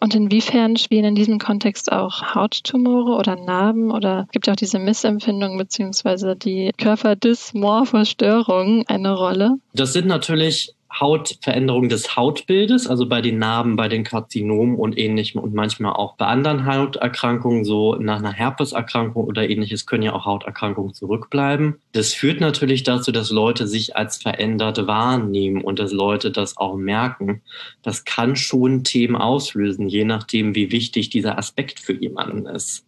Und 0.00 0.14
inwiefern 0.14 0.78
spielen 0.78 1.04
in 1.04 1.14
diesem 1.14 1.38
Kontext 1.38 1.92
auch 1.92 2.34
Hauttumore 2.34 3.12
oder 3.12 3.36
Narben 3.36 3.92
oder 3.92 4.26
gibt 4.32 4.48
ja 4.48 4.54
auch 4.54 4.56
diese 4.56 4.78
Missempfindung 4.78 5.58
beziehungsweise 5.58 6.34
die 6.34 6.70
Körperdysmorphostörung 6.76 8.86
eine 8.88 9.14
Rolle? 9.14 9.58
Das 9.74 9.92
sind 9.92 10.06
natürlich 10.08 10.72
Hautveränderung 10.98 11.88
des 11.88 12.16
Hautbildes, 12.16 12.86
also 12.86 13.06
bei 13.06 13.20
den 13.20 13.38
Narben, 13.38 13.76
bei 13.76 13.88
den 13.88 14.04
Karzinomen 14.04 14.76
und 14.76 14.98
ähnlichem 14.98 15.40
und 15.40 15.54
manchmal 15.54 15.94
auch 15.94 16.16
bei 16.16 16.26
anderen 16.26 16.66
Hauterkrankungen, 16.66 17.64
so 17.64 17.94
nach 17.96 18.18
einer 18.18 18.32
Herpeserkrankung 18.32 19.24
oder 19.24 19.48
ähnliches, 19.48 19.86
können 19.86 20.02
ja 20.02 20.12
auch 20.12 20.26
Hauterkrankungen 20.26 20.94
zurückbleiben. 20.94 21.76
Das 21.92 22.12
führt 22.12 22.40
natürlich 22.40 22.82
dazu, 22.82 23.12
dass 23.12 23.30
Leute 23.30 23.66
sich 23.66 23.96
als 23.96 24.18
verändert 24.18 24.86
wahrnehmen 24.86 25.62
und 25.62 25.78
dass 25.78 25.92
Leute 25.92 26.30
das 26.30 26.56
auch 26.56 26.76
merken. 26.76 27.42
Das 27.82 28.04
kann 28.04 28.36
schon 28.36 28.84
Themen 28.84 29.16
auslösen, 29.16 29.88
je 29.88 30.04
nachdem, 30.04 30.54
wie 30.54 30.72
wichtig 30.72 31.10
dieser 31.10 31.38
Aspekt 31.38 31.80
für 31.80 31.94
jemanden 31.94 32.46
ist 32.46 32.84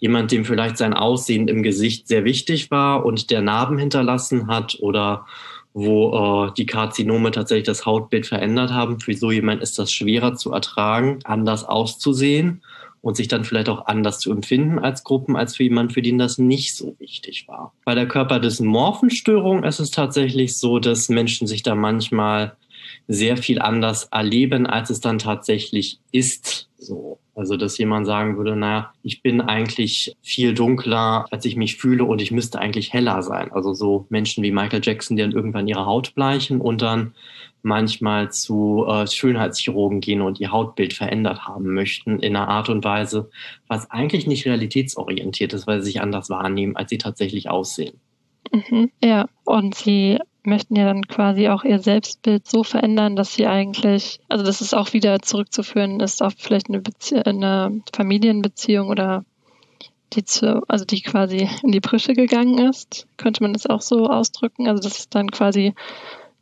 jemand, 0.00 0.30
dem 0.30 0.44
vielleicht 0.44 0.76
sein 0.76 0.94
Aussehen 0.94 1.48
im 1.48 1.62
Gesicht 1.62 2.08
sehr 2.08 2.24
wichtig 2.24 2.70
war 2.70 3.04
und 3.04 3.30
der 3.30 3.42
Narben 3.42 3.78
hinterlassen 3.78 4.46
hat 4.46 4.78
oder 4.80 5.26
wo 5.74 6.46
äh, 6.48 6.52
die 6.56 6.66
Karzinome 6.66 7.30
tatsächlich 7.30 7.66
das 7.66 7.86
Hautbild 7.86 8.26
verändert 8.26 8.72
haben. 8.72 9.00
Für 9.00 9.14
so 9.14 9.30
jemand 9.30 9.62
ist 9.62 9.78
das 9.78 9.92
schwerer 9.92 10.34
zu 10.34 10.52
ertragen, 10.52 11.20
anders 11.24 11.64
auszusehen 11.64 12.62
und 13.00 13.16
sich 13.16 13.28
dann 13.28 13.44
vielleicht 13.44 13.68
auch 13.68 13.86
anders 13.86 14.18
zu 14.18 14.32
empfinden 14.32 14.78
als 14.78 15.04
Gruppen, 15.04 15.36
als 15.36 15.56
für 15.56 15.62
jemanden, 15.62 15.92
für 15.92 16.02
den 16.02 16.18
das 16.18 16.38
nicht 16.38 16.74
so 16.74 16.96
wichtig 16.98 17.46
war. 17.48 17.72
Bei 17.84 17.94
der 17.94 18.08
Körperdysmorphenstörung 18.08 19.64
ist 19.64 19.78
es 19.78 19.90
tatsächlich 19.90 20.56
so, 20.56 20.78
dass 20.78 21.08
Menschen 21.08 21.46
sich 21.46 21.62
da 21.62 21.74
manchmal 21.74 22.56
sehr 23.06 23.36
viel 23.36 23.60
anders 23.60 24.04
erleben, 24.04 24.66
als 24.66 24.90
es 24.90 25.00
dann 25.00 25.18
tatsächlich 25.18 26.00
ist. 26.12 26.68
So. 26.78 27.18
Also, 27.38 27.56
dass 27.56 27.78
jemand 27.78 28.04
sagen 28.04 28.36
würde, 28.36 28.56
naja, 28.56 28.92
ich 29.04 29.22
bin 29.22 29.40
eigentlich 29.40 30.16
viel 30.22 30.54
dunkler, 30.54 31.24
als 31.30 31.44
ich 31.44 31.54
mich 31.54 31.76
fühle 31.76 32.02
und 32.02 32.20
ich 32.20 32.32
müsste 32.32 32.58
eigentlich 32.58 32.92
heller 32.92 33.22
sein. 33.22 33.52
Also 33.52 33.74
so 33.74 34.06
Menschen 34.08 34.42
wie 34.42 34.50
Michael 34.50 34.80
Jackson, 34.82 35.16
die 35.16 35.22
dann 35.22 35.30
irgendwann 35.30 35.68
ihre 35.68 35.86
Haut 35.86 36.16
bleichen 36.16 36.60
und 36.60 36.82
dann 36.82 37.14
manchmal 37.62 38.32
zu 38.32 38.84
äh, 38.88 39.06
Schönheitschirurgen 39.06 40.00
gehen 40.00 40.20
und 40.20 40.40
ihr 40.40 40.50
Hautbild 40.50 40.94
verändert 40.94 41.46
haben 41.46 41.72
möchten 41.74 42.18
in 42.18 42.34
einer 42.34 42.48
Art 42.48 42.70
und 42.70 42.84
Weise, 42.84 43.30
was 43.68 43.88
eigentlich 43.88 44.26
nicht 44.26 44.44
realitätsorientiert 44.44 45.52
ist, 45.52 45.68
weil 45.68 45.80
sie 45.80 45.92
sich 45.92 46.00
anders 46.00 46.30
wahrnehmen, 46.30 46.74
als 46.74 46.90
sie 46.90 46.98
tatsächlich 46.98 47.48
aussehen. 47.48 48.00
Mhm, 48.50 48.90
ja, 49.00 49.28
und 49.44 49.76
sie 49.76 50.18
möchten 50.42 50.76
ja 50.76 50.84
dann 50.84 51.02
quasi 51.02 51.48
auch 51.48 51.64
ihr 51.64 51.78
Selbstbild 51.78 52.48
so 52.48 52.64
verändern, 52.64 53.16
dass 53.16 53.34
sie 53.34 53.46
eigentlich, 53.46 54.20
also 54.28 54.44
dass 54.44 54.60
es 54.60 54.74
auch 54.74 54.92
wieder 54.92 55.20
zurückzuführen 55.20 56.00
ist 56.00 56.22
auf 56.22 56.34
vielleicht 56.36 56.68
eine, 56.68 56.80
Bezie 56.80 57.24
eine 57.24 57.82
Familienbeziehung 57.94 58.88
oder 58.88 59.24
die 60.14 60.24
zu, 60.24 60.62
also 60.68 60.84
die 60.84 61.02
quasi 61.02 61.48
in 61.62 61.72
die 61.72 61.80
Brüche 61.80 62.14
gegangen 62.14 62.58
ist, 62.58 63.06
könnte 63.16 63.42
man 63.42 63.52
das 63.52 63.66
auch 63.66 63.82
so 63.82 64.06
ausdrücken. 64.06 64.68
Also 64.68 64.82
dass 64.82 64.98
es 64.98 65.08
dann 65.08 65.30
quasi 65.30 65.74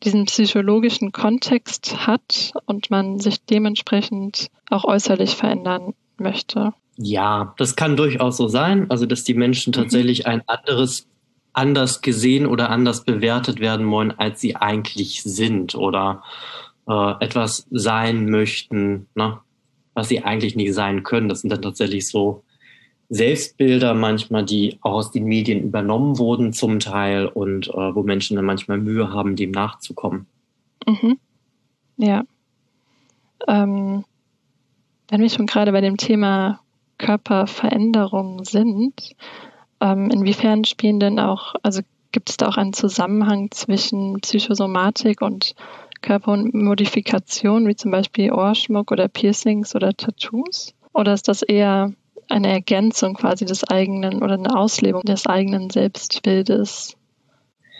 diesen 0.05 0.26
psychologischen 0.26 1.11
Kontext 1.11 2.07
hat 2.07 2.53
und 2.67 2.91
man 2.91 3.19
sich 3.19 3.45
dementsprechend 3.45 4.49
auch 4.71 4.85
äußerlich 4.85 5.35
verändern 5.35 5.95
möchte. 6.19 6.73
Ja, 6.99 7.55
das 7.59 7.76
kann 7.76 7.97
durchaus 7.97 8.37
so 8.37 8.49
sein. 8.49 8.91
Also, 8.91 9.07
dass 9.07 9.25
die 9.25 9.35
Menschen 9.35 9.71
mhm. 9.71 9.83
tatsächlich 9.83 10.26
ein 10.26 10.43
anderes 10.47 11.07
anders 11.57 12.03
gesehen 12.03 12.47
oder 12.47 12.71
anders 12.71 13.05
bewertet 13.05 13.61
werden 13.61 13.91
wollen, 13.91 14.13
als 14.19 14.41
sie 14.41 14.57
eigentlich 14.57 15.23
sind 15.23 15.75
oder 15.75 16.23
äh, 16.89 17.13
etwas 17.21 17.67
sein 17.71 18.31
möchten, 18.31 19.07
ne? 19.15 19.39
was 19.95 20.09
sie 20.09 20.23
eigentlich 20.23 20.57
nicht 20.57 20.75
sein 20.75 21.03
können. 21.03 21.29
Das 21.29 21.41
sind 21.41 21.51
dann 21.51 21.63
tatsächlich 21.63 22.07
so 22.09 22.45
Selbstbilder 23.09 23.95
manchmal, 23.95 24.45
die 24.45 24.79
auch 24.83 24.93
aus 24.93 25.11
den 25.13 25.25
Medien 25.25 25.63
übernommen 25.63 26.19
wurden 26.19 26.53
zum 26.53 26.81
Teil 26.81 27.27
und 27.27 27.69
äh, 27.69 27.95
wo 27.95 28.03
Menschen 28.03 28.37
dann 28.37 28.45
manchmal 28.45 28.79
Mühe 28.79 29.13
haben, 29.13 29.37
dem 29.37 29.53
nachzukommen. 29.53 30.27
Mhm. 30.87 31.19
Ja. 31.97 32.25
Ähm, 33.49 34.05
wenn 35.09 35.21
wir 35.21 35.31
schon 35.31 35.47
gerade 35.47 35.73
bei 35.73 35.81
dem 35.81 35.97
Thema 35.97 36.61
Körperveränderung 36.99 38.45
sind, 38.45 39.15
ähm, 39.80 40.11
inwiefern 40.11 40.64
spielen 40.64 41.00
denn 41.00 41.18
auch, 41.18 41.54
also 41.62 41.83
gibt 42.12 42.30
es 42.30 42.37
da 42.37 42.49
auch 42.49 42.56
einen 42.56 42.73
Zusammenhang 42.73 43.50
zwischen 43.50 44.21
Psychosomatik 44.21 45.23
und 45.23 45.54
Körpermodifikation, 46.02 47.66
wie 47.66 47.76
zum 47.76 47.90
Beispiel 47.90 48.33
Ohrschmuck 48.33 48.92
oder 48.92 49.09
Piercings 49.09 49.75
oder 49.75 49.92
Tattoos? 49.95 50.75
Oder 50.92 51.12
ist 51.12 51.28
das 51.28 51.42
eher 51.42 51.92
eine 52.28 52.49
Ergänzung 52.49 53.14
quasi 53.14 53.45
des 53.45 53.64
eigenen 53.64 54.23
oder 54.23 54.35
eine 54.35 54.56
Auslebung 54.56 55.02
des 55.02 55.26
eigenen 55.26 55.71
Selbstbildes? 55.71 56.97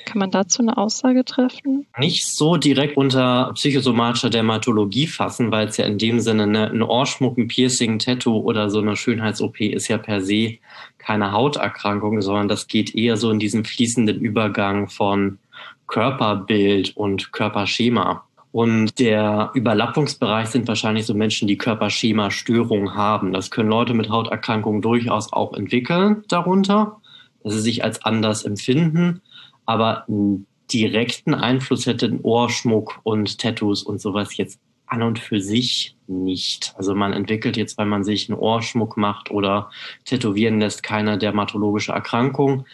Kann 0.05 0.21
man 0.21 0.31
dazu 0.31 0.63
eine 0.63 0.77
Aussage 0.77 1.25
treffen? 1.25 1.87
Nicht 1.99 2.27
so 2.27 2.57
direkt 2.57 2.97
unter 2.97 3.53
psychosomatischer 3.55 4.31
Dermatologie 4.31 5.09
fassen, 5.09 5.51
weil 5.51 5.67
es 5.67 5.79
ja 5.79 5.87
in 5.87 5.99
dem 5.99 6.21
Sinne 6.21 6.45
eine, 6.45 6.71
ein 6.71 6.83
Ohrschmuck, 6.83 7.37
ein 7.37 7.49
Piercing, 7.49 7.95
ein 7.95 7.99
Tattoo 7.99 8.39
oder 8.39 8.71
so 8.71 8.79
eine 8.79 8.95
Schönheits-OP 8.95 9.61
ist 9.61 9.89
ja 9.89 9.99
per 9.99 10.21
se 10.21 10.59
keine 11.07 11.31
Hauterkrankung, 11.31 12.21
sondern 12.21 12.49
das 12.49 12.67
geht 12.67 12.95
eher 12.97 13.17
so 13.17 13.31
in 13.31 13.39
diesem 13.39 13.65
fließenden 13.65 14.19
Übergang 14.19 14.89
von 14.89 15.39
Körperbild 15.87 16.97
und 16.97 17.33
Körperschema. 17.33 18.25
Und 18.51 18.99
der 18.99 19.53
Überlappungsbereich 19.55 20.49
sind 20.49 20.67
wahrscheinlich 20.67 21.07
so 21.07 21.15
Menschen, 21.15 21.47
die 21.47 21.59
Körperschema-Störungen 21.59 22.95
haben. 22.95 23.33
Das 23.33 23.53
können 23.53 23.69
Leute 23.69 23.95
mit 23.95 24.09
Hauterkrankungen 24.09 24.83
durchaus 24.83 25.33
auch 25.33 25.53
entwickeln 25.53 26.25
darunter, 26.27 27.01
dass 27.45 27.53
sie 27.53 27.61
sich 27.61 27.85
als 27.85 28.05
anders 28.05 28.45
empfinden. 28.45 29.23
Aber 29.65 30.09
einen 30.09 30.47
direkten 30.73 31.35
Einfluss 31.35 31.87
hätten 31.87 32.21
Ohrschmuck 32.23 32.99
und 33.05 33.39
Tattoos 33.39 33.85
und 33.85 34.01
sowas 34.01 34.37
jetzt 34.37 34.59
an 34.87 35.03
und 35.03 35.19
für 35.19 35.41
sich 35.41 35.97
nicht. 36.07 36.75
Also 36.77 36.95
man 36.95 37.13
entwickelt 37.13 37.57
jetzt, 37.57 37.79
weil 37.79 37.87
man 37.87 38.05
sich 38.05 38.29
einen 38.29 38.39
Ohrschmuck 38.39 38.97
macht 38.97 39.31
oder 39.31 39.71
tätowieren 40.05 40.61
lässt, 40.61 40.83
keine 40.83 41.19
dermatologische 41.19 41.93
Erkrankung. 41.93 42.65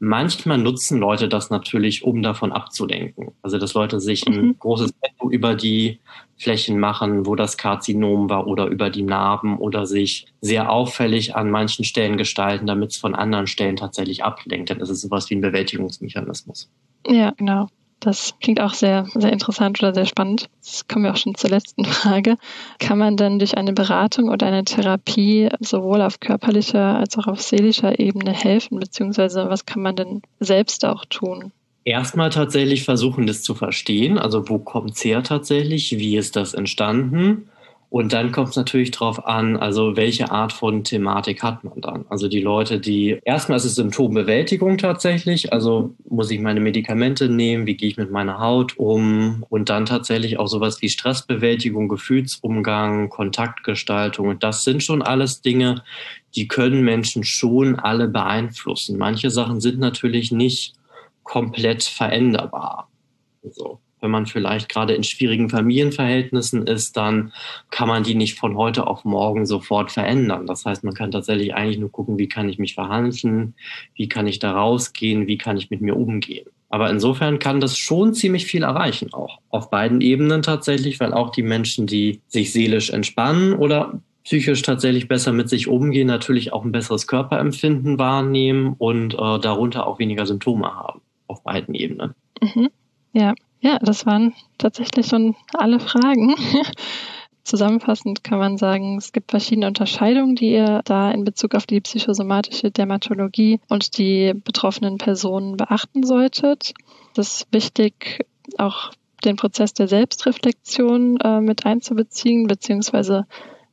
Manchmal 0.00 0.58
nutzen 0.58 1.00
Leute 1.00 1.28
das 1.28 1.50
natürlich, 1.50 2.04
um 2.04 2.22
davon 2.22 2.52
abzulenken. 2.52 3.32
Also 3.42 3.58
dass 3.58 3.74
Leute 3.74 4.00
sich 4.00 4.26
ein 4.26 4.40
mhm. 4.40 4.56
großes 4.58 4.92
Tattoo 5.00 5.30
über 5.30 5.56
die 5.56 5.98
Flächen 6.36 6.78
machen, 6.78 7.26
wo 7.26 7.34
das 7.34 7.56
Karzinom 7.56 8.30
war 8.30 8.46
oder 8.46 8.66
über 8.66 8.90
die 8.90 9.02
Narben 9.02 9.58
oder 9.58 9.86
sich 9.86 10.26
sehr 10.40 10.70
auffällig 10.70 11.34
an 11.34 11.50
manchen 11.50 11.84
Stellen 11.84 12.16
gestalten, 12.16 12.66
damit 12.66 12.90
es 12.90 12.96
von 12.96 13.16
anderen 13.16 13.48
Stellen 13.48 13.74
tatsächlich 13.74 14.22
ablenkt. 14.22 14.70
Dann 14.70 14.80
ist 14.80 14.90
es 14.90 15.00
sowas 15.00 15.28
wie 15.30 15.34
ein 15.34 15.40
Bewältigungsmechanismus. 15.40 16.70
Ja, 17.04 17.32
genau. 17.36 17.68
Das 18.00 18.34
klingt 18.40 18.60
auch 18.60 18.74
sehr, 18.74 19.06
sehr 19.14 19.32
interessant 19.32 19.80
oder 19.82 19.92
sehr 19.92 20.06
spannend. 20.06 20.48
Jetzt 20.62 20.88
kommen 20.88 21.04
wir 21.04 21.12
auch 21.12 21.16
schon 21.16 21.34
zur 21.34 21.50
letzten 21.50 21.84
Frage. 21.86 22.36
Kann 22.78 22.98
man 22.98 23.16
denn 23.16 23.38
durch 23.38 23.56
eine 23.56 23.72
Beratung 23.72 24.28
oder 24.28 24.46
eine 24.46 24.64
Therapie 24.64 25.48
sowohl 25.60 26.02
auf 26.02 26.20
körperlicher 26.20 26.96
als 26.96 27.18
auch 27.18 27.26
auf 27.26 27.42
seelischer 27.42 27.98
Ebene 27.98 28.32
helfen? 28.32 28.78
Beziehungsweise 28.78 29.48
was 29.48 29.66
kann 29.66 29.82
man 29.82 29.96
denn 29.96 30.22
selbst 30.38 30.84
auch 30.84 31.04
tun? 31.06 31.52
Erstmal 31.84 32.30
tatsächlich 32.30 32.84
versuchen, 32.84 33.26
das 33.26 33.42
zu 33.42 33.54
verstehen. 33.54 34.18
Also 34.18 34.48
wo 34.48 34.58
kommt 34.58 34.90
es 34.90 35.04
her 35.04 35.22
tatsächlich? 35.22 35.98
Wie 35.98 36.16
ist 36.16 36.36
das 36.36 36.54
entstanden? 36.54 37.48
Und 37.90 38.12
dann 38.12 38.32
kommt 38.32 38.50
es 38.50 38.56
natürlich 38.56 38.90
darauf 38.90 39.26
an, 39.26 39.56
also 39.56 39.96
welche 39.96 40.30
Art 40.30 40.52
von 40.52 40.84
Thematik 40.84 41.42
hat 41.42 41.64
man 41.64 41.80
dann. 41.80 42.04
Also 42.10 42.28
die 42.28 42.42
Leute, 42.42 42.80
die 42.80 43.18
erstmal 43.24 43.56
ist 43.56 43.64
es 43.64 43.76
Symptombewältigung 43.76 44.76
tatsächlich, 44.76 45.54
also 45.54 45.94
muss 46.06 46.30
ich 46.30 46.38
meine 46.38 46.60
Medikamente 46.60 47.30
nehmen, 47.30 47.66
wie 47.66 47.76
gehe 47.76 47.88
ich 47.88 47.96
mit 47.96 48.10
meiner 48.10 48.40
Haut 48.40 48.76
um 48.76 49.42
und 49.48 49.70
dann 49.70 49.86
tatsächlich 49.86 50.38
auch 50.38 50.48
sowas 50.48 50.82
wie 50.82 50.90
Stressbewältigung, 50.90 51.88
Gefühlsumgang, 51.88 53.08
Kontaktgestaltung. 53.08 54.28
Und 54.28 54.42
das 54.42 54.64
sind 54.64 54.82
schon 54.82 55.00
alles 55.00 55.40
Dinge, 55.40 55.82
die 56.36 56.46
können 56.46 56.84
Menschen 56.84 57.24
schon 57.24 57.76
alle 57.76 58.06
beeinflussen. 58.06 58.98
Manche 58.98 59.30
Sachen 59.30 59.60
sind 59.60 59.78
natürlich 59.78 60.30
nicht 60.30 60.74
komplett 61.22 61.84
veränderbar. 61.84 62.90
So 63.50 63.80
wenn 64.00 64.10
man 64.10 64.26
vielleicht 64.26 64.68
gerade 64.68 64.94
in 64.94 65.04
schwierigen 65.04 65.50
Familienverhältnissen 65.50 66.66
ist, 66.66 66.96
dann 66.96 67.32
kann 67.70 67.88
man 67.88 68.02
die 68.02 68.14
nicht 68.14 68.38
von 68.38 68.56
heute 68.56 68.86
auf 68.86 69.04
morgen 69.04 69.46
sofort 69.46 69.90
verändern. 69.90 70.46
Das 70.46 70.64
heißt, 70.64 70.84
man 70.84 70.94
kann 70.94 71.10
tatsächlich 71.10 71.54
eigentlich 71.54 71.78
nur 71.78 71.92
gucken, 71.92 72.18
wie 72.18 72.28
kann 72.28 72.48
ich 72.48 72.58
mich 72.58 72.74
verhandeln, 72.74 73.54
wie 73.94 74.08
kann 74.08 74.26
ich 74.26 74.38
da 74.38 74.52
rausgehen, 74.52 75.26
wie 75.26 75.38
kann 75.38 75.56
ich 75.56 75.70
mit 75.70 75.80
mir 75.80 75.96
umgehen. 75.96 76.46
Aber 76.70 76.90
insofern 76.90 77.38
kann 77.38 77.60
das 77.60 77.78
schon 77.78 78.12
ziemlich 78.12 78.46
viel 78.46 78.62
erreichen, 78.62 79.12
auch 79.12 79.38
auf 79.48 79.70
beiden 79.70 80.00
Ebenen 80.00 80.42
tatsächlich, 80.42 81.00
weil 81.00 81.14
auch 81.14 81.30
die 81.30 81.42
Menschen, 81.42 81.86
die 81.86 82.20
sich 82.28 82.52
seelisch 82.52 82.90
entspannen 82.90 83.54
oder 83.54 84.00
psychisch 84.24 84.60
tatsächlich 84.60 85.08
besser 85.08 85.32
mit 85.32 85.48
sich 85.48 85.68
umgehen, 85.68 86.06
natürlich 86.06 86.52
auch 86.52 86.62
ein 86.62 86.72
besseres 86.72 87.06
Körperempfinden 87.06 87.98
wahrnehmen 87.98 88.74
und 88.76 89.14
äh, 89.14 89.38
darunter 89.38 89.86
auch 89.86 89.98
weniger 89.98 90.26
Symptome 90.26 90.66
haben, 90.66 91.00
auf 91.26 91.42
beiden 91.42 91.74
Ebenen. 91.74 92.14
Mhm. 92.42 92.68
Ja, 93.14 93.32
ja, 93.60 93.78
das 93.80 94.06
waren 94.06 94.34
tatsächlich 94.58 95.06
schon 95.06 95.36
alle 95.54 95.80
Fragen. 95.80 96.34
Zusammenfassend 97.44 98.22
kann 98.24 98.38
man 98.38 98.58
sagen, 98.58 98.98
es 98.98 99.12
gibt 99.12 99.30
verschiedene 99.30 99.66
Unterscheidungen, 99.66 100.36
die 100.36 100.52
ihr 100.52 100.82
da 100.84 101.10
in 101.10 101.24
Bezug 101.24 101.54
auf 101.54 101.66
die 101.66 101.80
psychosomatische 101.80 102.70
Dermatologie 102.70 103.60
und 103.68 103.96
die 103.96 104.34
betroffenen 104.34 104.98
Personen 104.98 105.56
beachten 105.56 106.02
solltet. 106.02 106.74
Es 107.16 107.38
ist 107.38 107.46
wichtig, 107.50 108.26
auch 108.58 108.92
den 109.24 109.36
Prozess 109.36 109.72
der 109.72 109.88
Selbstreflexion 109.88 111.18
äh, 111.20 111.40
mit 111.40 111.64
einzubeziehen, 111.64 112.46
beziehungsweise 112.46 113.26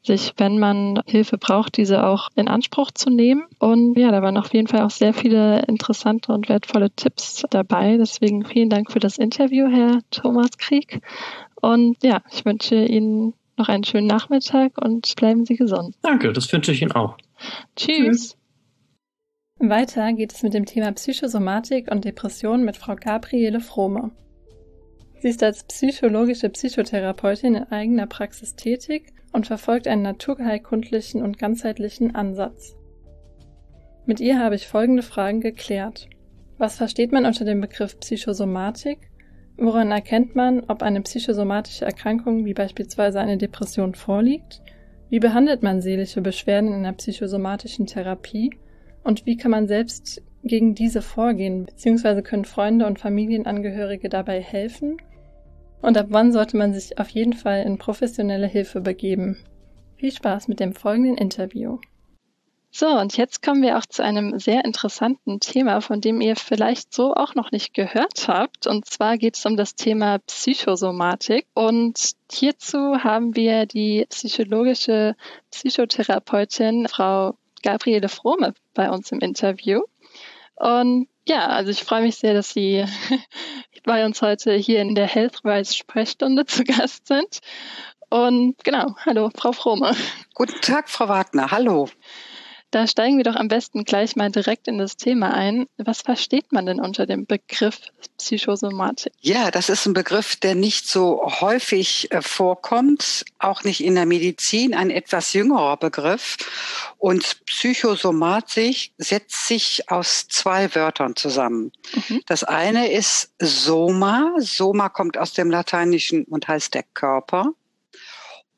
sich, 0.06 0.34
wenn 0.38 0.60
man 0.60 1.02
Hilfe 1.06 1.38
braucht, 1.38 1.78
diese 1.78 2.06
auch 2.06 2.30
in 2.36 2.48
Anspruch 2.48 2.92
zu 2.92 3.10
nehmen. 3.10 3.46
Und 3.60 3.98
ja, 3.98 4.12
da 4.12 4.22
waren 4.22 4.38
auf 4.38 4.54
jeden 4.54 4.68
Fall 4.68 4.82
auch 4.82 4.92
sehr 4.92 5.14
viele 5.14 5.64
interessante 5.68 6.32
und 6.32 6.50
wertvolle 6.50 6.92
Tipps 6.92 7.44
dabei. 7.50 7.98
Deswegen 7.98 8.46
vielen 8.46 8.70
Dank 8.70 8.92
für 8.92 9.00
das 9.00 9.18
Interview, 9.18 9.68
Herr 9.70 10.00
Thomas 10.12 10.58
Krieg. 10.58 11.02
Und 11.62 12.04
ja, 12.04 12.22
ich 12.32 12.46
wünsche 12.46 12.76
Ihnen 12.76 13.34
noch 13.58 13.70
einen 13.70 13.84
schönen 13.84 14.08
Nachmittag 14.08 14.74
und 14.84 15.16
bleiben 15.16 15.46
Sie 15.46 15.56
gesund. 15.56 15.96
Danke, 16.02 16.34
das 16.34 16.52
wünsche 16.52 16.72
ich 16.72 16.82
Ihnen 16.82 16.92
auch. 16.92 17.18
Tschüss. 17.76 18.38
Weiter 19.60 20.12
geht 20.14 20.34
es 20.34 20.44
mit 20.44 20.54
dem 20.54 20.66
Thema 20.66 20.92
Psychosomatik 20.92 21.90
und 21.90 22.04
Depression 22.04 22.64
mit 22.64 22.76
Frau 22.76 22.96
Gabriele 22.96 23.62
Frohme. 23.62 24.12
Sie 25.22 25.30
ist 25.30 25.42
als 25.42 25.64
psychologische 25.64 26.50
Psychotherapeutin 26.50 27.56
in 27.56 27.64
eigener 27.64 28.06
Praxis 28.06 28.56
tätig 28.56 29.14
und 29.36 29.46
verfolgt 29.46 29.88
einen 29.88 30.02
naturheilkundlichen 30.02 31.22
und 31.22 31.38
ganzheitlichen 31.38 32.16
Ansatz. 32.16 32.78
Mit 34.06 34.22
ihr 34.22 34.40
habe 34.40 34.56
ich 34.56 34.68
folgende 34.68 35.04
Fragen 35.04 35.42
geklärt. 35.42 36.08
Was 36.58 36.78
versteht 36.78 37.12
man 37.12 37.26
unter 37.26 37.44
dem 37.44 37.60
Begriff 37.60 38.00
Psychosomatik? 38.00 39.10
Woran 39.58 39.92
erkennt 39.92 40.36
man, 40.36 40.64
ob 40.68 40.82
eine 40.82 41.02
psychosomatische 41.02 41.84
Erkrankung 41.84 42.46
wie 42.46 42.54
beispielsweise 42.54 43.20
eine 43.20 43.38
Depression 43.38 43.94
vorliegt? 43.94 44.62
Wie 45.10 45.20
behandelt 45.20 45.64
man 45.64 45.82
seelische 45.82 46.22
Beschwerden 46.22 46.70
in 46.70 46.76
einer 46.76 46.94
psychosomatischen 46.94 47.88
Therapie? 47.88 48.52
Und 49.04 49.26
wie 49.26 49.36
kann 49.36 49.52
man 49.52 49.68
selbst 49.68 50.24
gegen 50.44 50.76
diese 50.76 51.02
vorgehen, 51.02 51.66
beziehungsweise 51.66 52.24
können 52.24 52.46
Freunde 52.46 52.86
und 52.86 53.00
Familienangehörige 53.00 54.08
dabei 54.08 54.42
helfen? 54.42 54.98
Und 55.82 55.98
ab 55.98 56.08
wann 56.10 56.32
sollte 56.32 56.58
man 56.58 56.74
sich 56.74 56.98
auf 57.00 57.10
jeden 57.10 57.34
Fall 57.34 57.64
in 57.64 57.78
professionelle 57.78 58.48
Hilfe 58.48 58.82
begeben? 58.82 59.38
Viel 59.98 60.12
Spaß 60.12 60.48
mit 60.48 60.60
dem 60.60 60.74
folgenden 60.74 61.18
Interview. 61.18 61.80
So, 62.78 62.88
und 62.88 63.16
jetzt 63.16 63.42
kommen 63.42 63.62
wir 63.62 63.78
auch 63.78 63.86
zu 63.86 64.04
einem 64.04 64.38
sehr 64.38 64.66
interessanten 64.66 65.40
Thema, 65.40 65.80
von 65.80 66.02
dem 66.02 66.20
ihr 66.20 66.36
vielleicht 66.36 66.94
so 66.94 67.14
auch 67.14 67.34
noch 67.34 67.52
nicht 67.52 67.74
gehört 67.74 68.28
habt. 68.28 68.68
Und 68.68 68.86
zwar 68.86 69.18
geht 69.18 69.38
es 69.38 69.46
um 69.46 69.56
das 69.56 69.76
Thema 69.76 70.20
Psychosomatik. 70.20 71.48
Und 71.54 71.98
hierzu 72.30 72.98
haben 73.02 73.34
wir 73.34 73.66
die 73.66 74.06
psychologische 74.10 75.16
Psychotherapeutin 75.52 76.90
Frau 76.90 77.38
Gabriele 77.64 78.10
Frohme 78.10 78.54
bei 78.74 78.90
uns 78.90 79.10
im 79.14 79.20
Interview. 79.20 79.84
Und 80.58 81.08
ja, 81.28 81.48
also 81.48 81.72
ich 81.72 81.84
freue 81.84 82.02
mich 82.02 82.18
sehr, 82.18 82.34
dass 82.34 82.52
Sie 82.52 82.86
bei 83.84 84.06
uns 84.06 84.22
heute 84.22 84.54
hier 84.54 84.82
in 84.82 84.96
der 84.96 85.08
Healthwise 85.08 85.76
Sprechstunde 85.76 86.46
zu 86.46 86.64
Gast 86.64 87.08
sind. 87.08 87.40
Und 88.10 88.64
genau, 88.64 88.96
hallo, 89.06 89.32
Frau 89.36 89.52
Frohme. 89.52 89.96
Guten 90.36 90.62
Tag, 90.62 90.90
Frau 90.90 91.08
Wagner. 91.10 91.52
Hallo. 91.52 91.90
Da 92.76 92.88
steigen 92.88 93.16
wir 93.16 93.24
doch 93.24 93.38
am 93.38 93.48
besten 93.48 93.86
gleich 93.86 94.18
mal 94.18 94.30
direkt 94.30 94.68
in 94.68 94.78
das 94.78 94.98
Thema 94.98 95.34
ein. 95.34 95.66
Was 95.78 96.02
versteht 96.02 96.52
man 96.52 96.66
denn 96.66 96.82
unter 96.82 97.06
dem 97.06 97.26
Begriff 97.26 97.80
Psychosomatik? 98.18 99.14
Ja, 99.22 99.50
das 99.50 99.70
ist 99.70 99.86
ein 99.86 99.94
Begriff, 99.94 100.36
der 100.36 100.56
nicht 100.56 100.86
so 100.86 101.22
häufig 101.40 102.12
äh, 102.12 102.22
vorkommt, 102.22 103.24
auch 103.40 103.64
nicht 103.64 103.82
in 103.82 103.96
der 103.96 104.06
Medizin, 104.06 104.74
ein 104.74 104.90
etwas 104.90 105.32
jüngerer 105.32 105.78
Begriff. 105.78 106.36
Und 106.98 107.46
Psychosomatik 107.46 108.92
setzt 108.98 109.48
sich 109.48 109.90
aus 109.90 110.28
zwei 110.28 110.76
Wörtern 110.76 111.16
zusammen. 111.16 111.72
Mhm. 112.10 112.24
Das 112.26 112.44
eine 112.44 112.92
ist 112.92 113.32
Soma. 113.40 114.34
Soma 114.40 114.90
kommt 114.90 115.18
aus 115.18 115.32
dem 115.32 115.50
Lateinischen 115.50 116.26
und 116.26 116.50
heißt 116.50 116.74
der 116.74 116.84
Körper. 116.84 117.54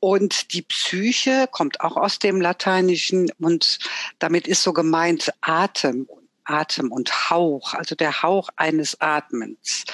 Und 0.00 0.52
die 0.52 0.62
Psyche 0.62 1.48
kommt 1.50 1.80
auch 1.80 1.96
aus 1.96 2.18
dem 2.18 2.40
Lateinischen 2.40 3.30
und 3.40 3.78
damit 4.18 4.46
ist 4.46 4.62
so 4.62 4.72
gemeint 4.72 5.32
Atem, 5.40 6.08
Atem 6.44 6.92
und 6.92 7.30
Hauch, 7.30 7.74
also 7.74 7.94
der 7.94 8.22
Hauch 8.22 8.48
eines 8.56 9.00
Atmens. 9.00 9.84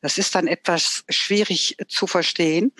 Das 0.00 0.18
ist 0.18 0.34
dann 0.34 0.46
etwas 0.46 1.04
schwierig 1.08 1.76
zu 1.88 2.06
verstehen. 2.06 2.72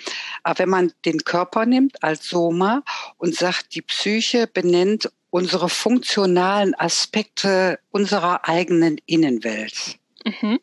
Aber 0.42 0.58
wenn 0.58 0.68
man 0.68 0.92
den 1.04 1.24
Körper 1.24 1.64
nimmt 1.64 2.02
als 2.02 2.28
Soma 2.28 2.82
und 3.16 3.34
sagt, 3.34 3.74
die 3.74 3.82
Psyche 3.82 4.46
benennt 4.46 5.10
unsere 5.30 5.68
funktionalen 5.68 6.74
Aspekte 6.78 7.80
unserer 7.90 8.46
eigenen 8.46 8.98
Innenwelt. 9.06 9.98
Mhm. 10.24 10.60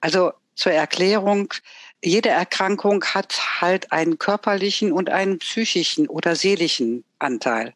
Also 0.00 0.32
zur 0.54 0.72
Erklärung, 0.72 1.52
jede 2.04 2.28
Erkrankung 2.28 3.04
hat 3.04 3.60
halt 3.60 3.92
einen 3.92 4.18
körperlichen 4.18 4.92
und 4.92 5.10
einen 5.10 5.38
psychischen 5.38 6.08
oder 6.08 6.36
seelischen 6.36 7.04
Anteil. 7.18 7.74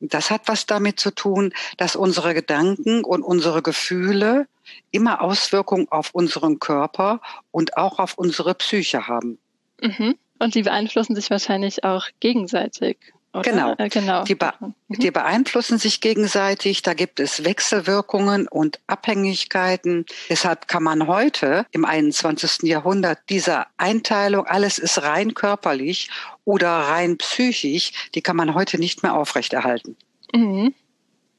Das 0.00 0.30
hat 0.30 0.42
was 0.46 0.66
damit 0.66 1.00
zu 1.00 1.10
tun, 1.10 1.52
dass 1.76 1.96
unsere 1.96 2.34
Gedanken 2.34 3.04
und 3.04 3.22
unsere 3.22 3.62
Gefühle 3.62 4.46
immer 4.90 5.22
Auswirkungen 5.22 5.88
auf 5.90 6.10
unseren 6.14 6.60
Körper 6.60 7.20
und 7.50 7.76
auch 7.76 7.98
auf 7.98 8.16
unsere 8.16 8.54
Psyche 8.54 9.08
haben. 9.08 9.38
Mhm. 9.80 10.16
Und 10.38 10.54
die 10.54 10.62
beeinflussen 10.62 11.16
sich 11.16 11.30
wahrscheinlich 11.30 11.82
auch 11.84 12.06
gegenseitig. 12.20 12.96
Oder? 13.40 13.50
Genau. 13.50 13.74
Äh, 13.78 13.88
genau. 13.88 14.24
Die, 14.24 14.34
be 14.34 14.52
mhm. 14.60 14.74
die, 14.88 15.10
beeinflussen 15.10 15.78
sich 15.78 16.00
gegenseitig. 16.00 16.82
Da 16.82 16.94
gibt 16.94 17.20
es 17.20 17.44
Wechselwirkungen 17.44 18.48
und 18.48 18.80
Abhängigkeiten. 18.86 20.06
Deshalb 20.28 20.68
kann 20.68 20.82
man 20.82 21.06
heute 21.06 21.66
im 21.70 21.84
21. 21.84 22.62
Jahrhundert 22.62 23.18
diese 23.28 23.66
Einteilung, 23.76 24.46
alles 24.46 24.78
ist 24.78 25.02
rein 25.02 25.34
körperlich 25.34 26.10
oder 26.44 26.68
rein 26.68 27.18
psychisch, 27.18 28.10
die 28.14 28.22
kann 28.22 28.36
man 28.36 28.54
heute 28.54 28.78
nicht 28.78 29.02
mehr 29.02 29.14
aufrechterhalten. 29.14 29.96
Mhm. 30.34 30.74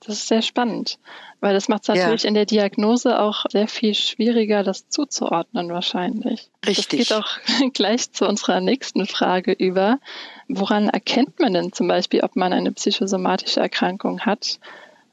Das 0.06 0.16
ist 0.16 0.28
sehr 0.30 0.42
spannend, 0.42 0.98
weil 1.42 1.54
das 1.54 1.68
macht 1.68 1.82
es 1.84 1.90
natürlich 1.90 2.24
ja. 2.24 2.30
in 2.30 2.34
der 2.34 2.46
Diagnose 2.46 3.20
auch 3.20 3.46
sehr 3.50 3.68
viel 3.68 3.94
schwieriger, 3.94 4.64
das 4.64 4.88
zuzuordnen 4.88 5.70
wahrscheinlich. 5.70 6.50
Richtig. 6.66 7.00
Das 7.06 7.10
geht 7.10 7.14
auch 7.14 7.28
gleich 7.74 8.12
zu 8.14 8.26
unserer 8.26 8.62
nächsten 8.62 9.06
Frage 9.06 9.52
über. 9.52 10.00
Woran 10.48 10.88
erkennt 10.88 11.40
man 11.40 11.54
denn 11.54 11.74
zum 11.74 11.90
Beispiel, 11.90 12.22
ob 12.22 12.38
man 12.38 12.54
eine 12.54 12.72
psychosomatische 12.72 13.60
Erkrankung 13.60 14.22
hat, 14.22 14.60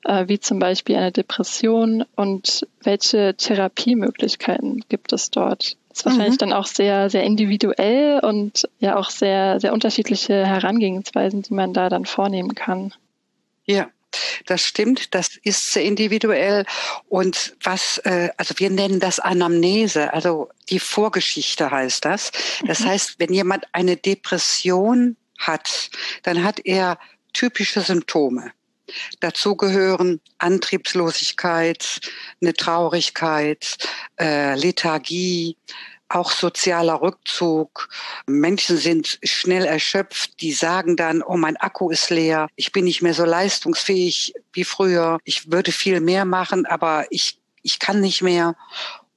äh, 0.04 0.28
wie 0.28 0.38
zum 0.38 0.60
Beispiel 0.60 0.96
eine 0.96 1.10
Depression 1.10 2.04
und 2.14 2.66
welche 2.80 3.34
Therapiemöglichkeiten 3.36 4.84
gibt 4.88 5.12
es 5.12 5.32
dort? 5.32 5.76
Das 5.88 5.98
ist 5.98 6.06
wahrscheinlich 6.06 6.34
mhm. 6.34 6.50
dann 6.50 6.52
auch 6.52 6.66
sehr, 6.66 7.10
sehr 7.10 7.24
individuell 7.24 8.20
und 8.20 8.68
ja 8.78 8.96
auch 8.96 9.10
sehr, 9.10 9.58
sehr 9.58 9.72
unterschiedliche 9.72 10.46
Herangehensweisen, 10.46 11.42
die 11.42 11.54
man 11.54 11.72
da 11.72 11.88
dann 11.88 12.04
vornehmen 12.04 12.54
kann. 12.54 12.94
Ja, 13.64 13.88
das 14.46 14.62
stimmt, 14.62 15.14
das 15.14 15.36
ist 15.42 15.72
sehr 15.72 15.84
individuell. 15.84 16.64
Und 17.08 17.56
was, 17.62 17.98
äh, 17.98 18.30
also 18.36 18.54
wir 18.58 18.70
nennen 18.70 19.00
das 19.00 19.18
Anamnese, 19.20 20.12
also 20.12 20.48
die 20.68 20.80
Vorgeschichte 20.80 21.70
heißt 21.70 22.04
das. 22.04 22.32
Das 22.66 22.80
mhm. 22.80 22.86
heißt, 22.86 23.14
wenn 23.18 23.32
jemand 23.32 23.64
eine 23.72 23.96
Depression 23.96 25.16
hat, 25.38 25.90
dann 26.22 26.42
hat 26.42 26.60
er 26.64 26.98
typische 27.32 27.80
Symptome. 27.80 28.52
Dazu 29.20 29.56
gehören 29.56 30.20
Antriebslosigkeit, 30.38 32.00
eine 32.40 32.54
Traurigkeit, 32.54 33.76
äh, 34.18 34.54
Lethargie, 34.54 35.56
auch 36.08 36.30
sozialer 36.30 37.00
Rückzug. 37.00 37.88
Menschen 38.26 38.76
sind 38.76 39.18
schnell 39.22 39.64
erschöpft, 39.64 40.40
die 40.40 40.52
sagen 40.52 40.96
dann, 40.96 41.22
oh, 41.22 41.36
mein 41.36 41.56
Akku 41.56 41.90
ist 41.90 42.10
leer, 42.10 42.48
ich 42.56 42.72
bin 42.72 42.84
nicht 42.84 43.02
mehr 43.02 43.14
so 43.14 43.24
leistungsfähig 43.24 44.34
wie 44.52 44.64
früher, 44.64 45.18
ich 45.24 45.50
würde 45.50 45.72
viel 45.72 46.00
mehr 46.00 46.24
machen, 46.24 46.66
aber 46.66 47.06
ich, 47.10 47.38
ich 47.62 47.78
kann 47.78 48.00
nicht 48.00 48.22
mehr. 48.22 48.56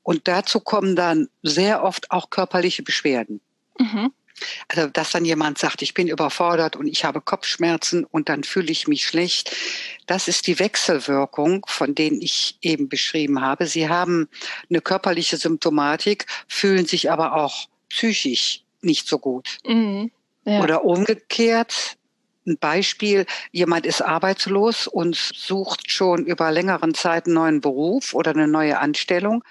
Und 0.03 0.27
dazu 0.27 0.59
kommen 0.59 0.95
dann 0.95 1.29
sehr 1.43 1.83
oft 1.83 2.09
auch 2.11 2.29
körperliche 2.29 2.83
Beschwerden. 2.83 3.41
Mhm. 3.77 4.11
Also, 4.67 4.87
dass 4.87 5.11
dann 5.11 5.25
jemand 5.25 5.57
sagt, 5.57 5.81
ich 5.81 5.93
bin 5.93 6.07
überfordert 6.07 6.75
und 6.75 6.87
ich 6.87 7.05
habe 7.05 7.21
Kopfschmerzen 7.21 8.05
und 8.05 8.29
dann 8.29 8.43
fühle 8.43 8.71
ich 8.71 8.87
mich 8.87 9.05
schlecht. 9.05 9.55
Das 10.07 10.27
ist 10.27 10.47
die 10.47 10.59
Wechselwirkung, 10.59 11.65
von 11.67 11.95
denen 11.95 12.21
ich 12.21 12.57
eben 12.61 12.89
beschrieben 12.89 13.41
habe. 13.41 13.67
Sie 13.67 13.89
haben 13.89 14.29
eine 14.69 14.81
körperliche 14.81 15.37
Symptomatik, 15.37 16.25
fühlen 16.47 16.85
sich 16.85 17.11
aber 17.11 17.35
auch 17.35 17.67
psychisch 17.89 18.63
nicht 18.81 19.07
so 19.07 19.19
gut. 19.19 19.57
Mhm. 19.65 20.11
Ja. 20.45 20.61
Oder 20.61 20.85
umgekehrt, 20.85 21.97
ein 22.47 22.57
Beispiel, 22.57 23.25
jemand 23.51 23.85
ist 23.85 24.01
arbeitslos 24.01 24.87
und 24.87 25.15
sucht 25.15 25.91
schon 25.91 26.25
über 26.25 26.51
längeren 26.51 26.93
Zeit 26.93 27.25
einen 27.25 27.35
neuen 27.35 27.61
Beruf 27.61 28.13
oder 28.13 28.31
eine 28.31 28.47
neue 28.47 28.79
Anstellung. 28.79 29.43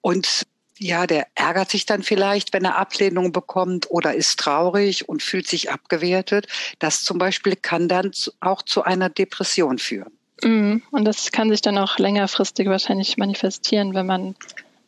Und 0.00 0.44
ja, 0.78 1.06
der 1.06 1.28
ärgert 1.34 1.70
sich 1.70 1.86
dann 1.86 2.02
vielleicht, 2.02 2.52
wenn 2.52 2.64
er 2.64 2.76
Ablehnung 2.76 3.32
bekommt 3.32 3.90
oder 3.90 4.14
ist 4.14 4.38
traurig 4.40 5.08
und 5.08 5.22
fühlt 5.22 5.46
sich 5.46 5.70
abgewertet. 5.70 6.48
Das 6.78 7.02
zum 7.02 7.18
Beispiel 7.18 7.56
kann 7.56 7.88
dann 7.88 8.10
auch 8.40 8.62
zu 8.62 8.82
einer 8.82 9.08
Depression 9.08 9.78
führen. 9.78 10.12
Mhm. 10.42 10.82
Und 10.90 11.04
das 11.04 11.30
kann 11.32 11.50
sich 11.50 11.62
dann 11.62 11.78
auch 11.78 11.98
längerfristig 11.98 12.68
wahrscheinlich 12.68 13.16
manifestieren, 13.16 13.94
wenn 13.94 14.06
man 14.06 14.34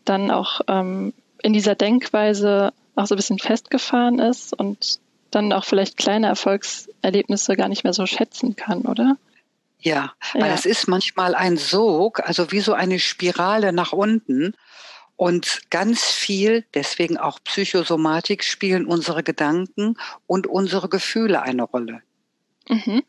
dann 0.05 0.31
auch 0.31 0.61
ähm, 0.68 1.12
in 1.42 1.53
dieser 1.53 1.75
Denkweise 1.75 2.72
auch 2.96 3.07
so 3.07 3.14
ein 3.14 3.18
bisschen 3.18 3.38
festgefahren 3.38 4.18
ist 4.18 4.53
und 4.53 4.99
dann 5.31 5.53
auch 5.53 5.64
vielleicht 5.64 5.96
kleine 5.96 6.29
Erfolgserlebnisse 6.29 7.57
gar 7.57 7.68
nicht 7.68 7.85
mehr 7.85 7.92
so 7.92 8.07
schätzen 8.07 8.57
kann, 8.57 8.83
oder? 8.83 9.16
Ja, 9.81 10.12
weil 10.33 10.42
ja. 10.42 10.49
das 10.49 10.64
ist 10.64 10.88
manchmal 10.88 11.35
ein 11.35 11.57
Sog, 11.57 12.20
also 12.27 12.51
wie 12.51 12.61
so 12.61 12.72
eine 12.72 12.99
Spirale 12.99 13.72
nach 13.72 13.92
unten. 13.92 14.55
Und 15.16 15.62
ganz 15.70 16.05
viel, 16.05 16.64
deswegen 16.74 17.16
auch 17.16 17.40
Psychosomatik, 17.42 18.44
spielen 18.44 18.85
unsere 18.87 19.22
Gedanken 19.22 19.96
und 20.26 20.46
unsere 20.46 20.88
Gefühle 20.88 21.42
eine 21.42 21.62
Rolle. 21.62 22.02
Mhm. 22.68 23.02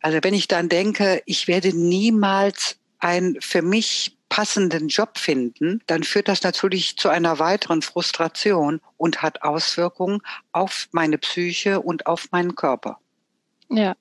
Also 0.00 0.18
wenn 0.22 0.34
ich 0.34 0.48
dann 0.48 0.68
denke, 0.68 1.22
ich 1.26 1.48
werde 1.48 1.76
niemals 1.76 2.78
einen 2.98 3.40
für 3.40 3.62
mich 3.62 4.16
passenden 4.28 4.88
Job 4.88 5.18
finden, 5.18 5.82
dann 5.86 6.02
führt 6.02 6.28
das 6.28 6.42
natürlich 6.42 6.96
zu 6.96 7.08
einer 7.08 7.38
weiteren 7.38 7.82
Frustration 7.82 8.80
und 8.96 9.22
hat 9.22 9.42
Auswirkungen 9.42 10.20
auf 10.52 10.88
meine 10.90 11.18
Psyche 11.18 11.80
und 11.80 12.06
auf 12.06 12.30
meinen 12.32 12.54
Körper. 12.56 12.98
Ja. 13.70 13.94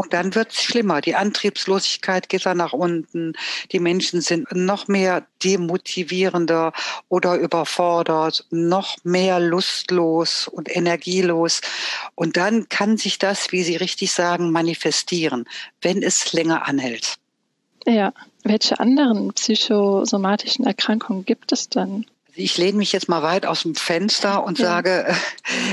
Und 0.00 0.14
dann 0.14 0.34
wird 0.34 0.52
es 0.52 0.62
schlimmer. 0.62 1.02
Die 1.02 1.14
Antriebslosigkeit 1.14 2.30
geht 2.30 2.46
dann 2.46 2.56
nach 2.56 2.72
unten. 2.72 3.34
Die 3.70 3.80
Menschen 3.80 4.22
sind 4.22 4.50
noch 4.50 4.88
mehr 4.88 5.26
demotivierender 5.44 6.72
oder 7.10 7.34
überfordert, 7.36 8.46
noch 8.48 8.96
mehr 9.04 9.38
lustlos 9.40 10.48
und 10.48 10.74
energielos. 10.74 11.60
Und 12.14 12.38
dann 12.38 12.70
kann 12.70 12.96
sich 12.96 13.18
das, 13.18 13.52
wie 13.52 13.62
Sie 13.62 13.76
richtig 13.76 14.12
sagen, 14.12 14.50
manifestieren, 14.52 15.44
wenn 15.82 16.02
es 16.02 16.32
länger 16.32 16.66
anhält. 16.66 17.16
Ja. 17.84 18.14
Welche 18.42 18.80
anderen 18.80 19.34
psychosomatischen 19.34 20.64
Erkrankungen 20.64 21.26
gibt 21.26 21.52
es 21.52 21.68
denn? 21.68 22.06
Ich 22.40 22.56
lehne 22.58 22.78
mich 22.78 22.92
jetzt 22.92 23.08
mal 23.08 23.22
weit 23.22 23.46
aus 23.46 23.62
dem 23.62 23.74
Fenster 23.74 24.44
und 24.44 24.58
ja. 24.58 24.66
sage, 24.66 25.14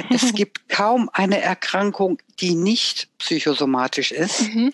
es 0.10 0.32
gibt 0.36 0.70
kaum 0.70 1.10
eine 1.14 1.42
Erkrankung, 1.42 2.20
die 2.40 2.56
nicht 2.56 3.10
psychosomatisch 3.18 4.12
ist, 4.12 4.42
mhm. 4.54 4.72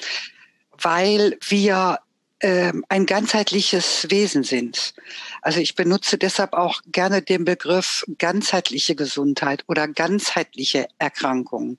weil 0.71 1.37
wir 1.47 1.99
äh, 2.39 2.73
ein 2.89 3.05
ganzheitliches 3.05 4.07
Wesen 4.09 4.43
sind. 4.43 4.93
Also 5.41 5.59
ich 5.59 5.75
benutze 5.75 6.17
deshalb 6.17 6.53
auch 6.53 6.81
gerne 6.91 7.21
den 7.21 7.45
Begriff 7.45 8.03
ganzheitliche 8.17 8.95
Gesundheit 8.95 9.63
oder 9.67 9.87
ganzheitliche 9.87 10.87
Erkrankung. 10.97 11.77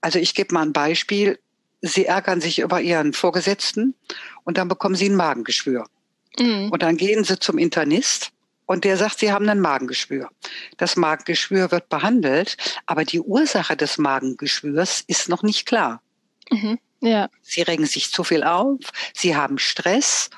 Also 0.00 0.18
ich 0.18 0.34
gebe 0.34 0.54
mal 0.54 0.62
ein 0.62 0.72
Beispiel. 0.72 1.38
Sie 1.82 2.06
ärgern 2.06 2.40
sich 2.40 2.58
über 2.58 2.80
Ihren 2.80 3.12
Vorgesetzten 3.12 3.94
und 4.44 4.58
dann 4.58 4.68
bekommen 4.68 4.94
Sie 4.94 5.08
ein 5.08 5.16
Magengeschwür. 5.16 5.86
Mhm. 6.38 6.70
Und 6.70 6.82
dann 6.82 6.96
gehen 6.96 7.24
Sie 7.24 7.38
zum 7.38 7.58
Internist 7.58 8.32
und 8.70 8.84
der 8.84 8.96
sagt, 8.96 9.18
Sie 9.18 9.32
haben 9.32 9.48
ein 9.48 9.58
Magengeschwür. 9.58 10.30
Das 10.76 10.94
Magengeschwür 10.94 11.72
wird 11.72 11.88
behandelt, 11.88 12.56
aber 12.86 13.04
die 13.04 13.18
Ursache 13.18 13.76
des 13.76 13.98
Magengeschwürs 13.98 15.02
ist 15.08 15.28
noch 15.28 15.42
nicht 15.42 15.66
klar. 15.66 16.00
Mhm. 16.52 16.78
Ja. 17.00 17.28
Sie 17.42 17.62
regen 17.62 17.84
sich 17.84 18.12
zu 18.12 18.22
viel 18.22 18.44
auf, 18.44 18.78
sie 19.12 19.34
haben 19.34 19.58
Stress 19.58 20.30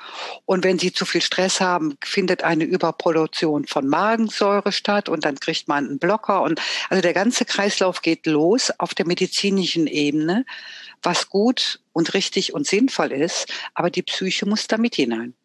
und 0.45 0.63
wenn 0.63 0.79
sie 0.79 0.91
zu 0.91 1.05
viel 1.05 1.21
Stress 1.21 1.61
haben, 1.61 1.95
findet 2.03 2.43
eine 2.43 2.63
Überproduktion 2.63 3.67
von 3.67 3.87
Magensäure 3.87 4.71
statt 4.71 5.09
und 5.09 5.25
dann 5.25 5.39
kriegt 5.39 5.67
man 5.67 5.85
einen 5.85 5.99
Blocker 5.99 6.41
und 6.41 6.59
also 6.89 7.03
der 7.03 7.13
ganze 7.13 7.45
Kreislauf 7.45 8.01
geht 8.01 8.25
los 8.25 8.71
auf 8.79 8.95
der 8.95 9.05
medizinischen 9.05 9.85
Ebene, 9.85 10.43
was 11.03 11.29
gut 11.29 11.81
und 11.91 12.15
richtig 12.15 12.55
und 12.55 12.65
sinnvoll 12.65 13.11
ist, 13.11 13.45
aber 13.75 13.91
die 13.91 14.01
Psyche 14.01 14.47
muss 14.47 14.65
da 14.65 14.77
mit 14.77 14.95
hinein. 14.95 15.35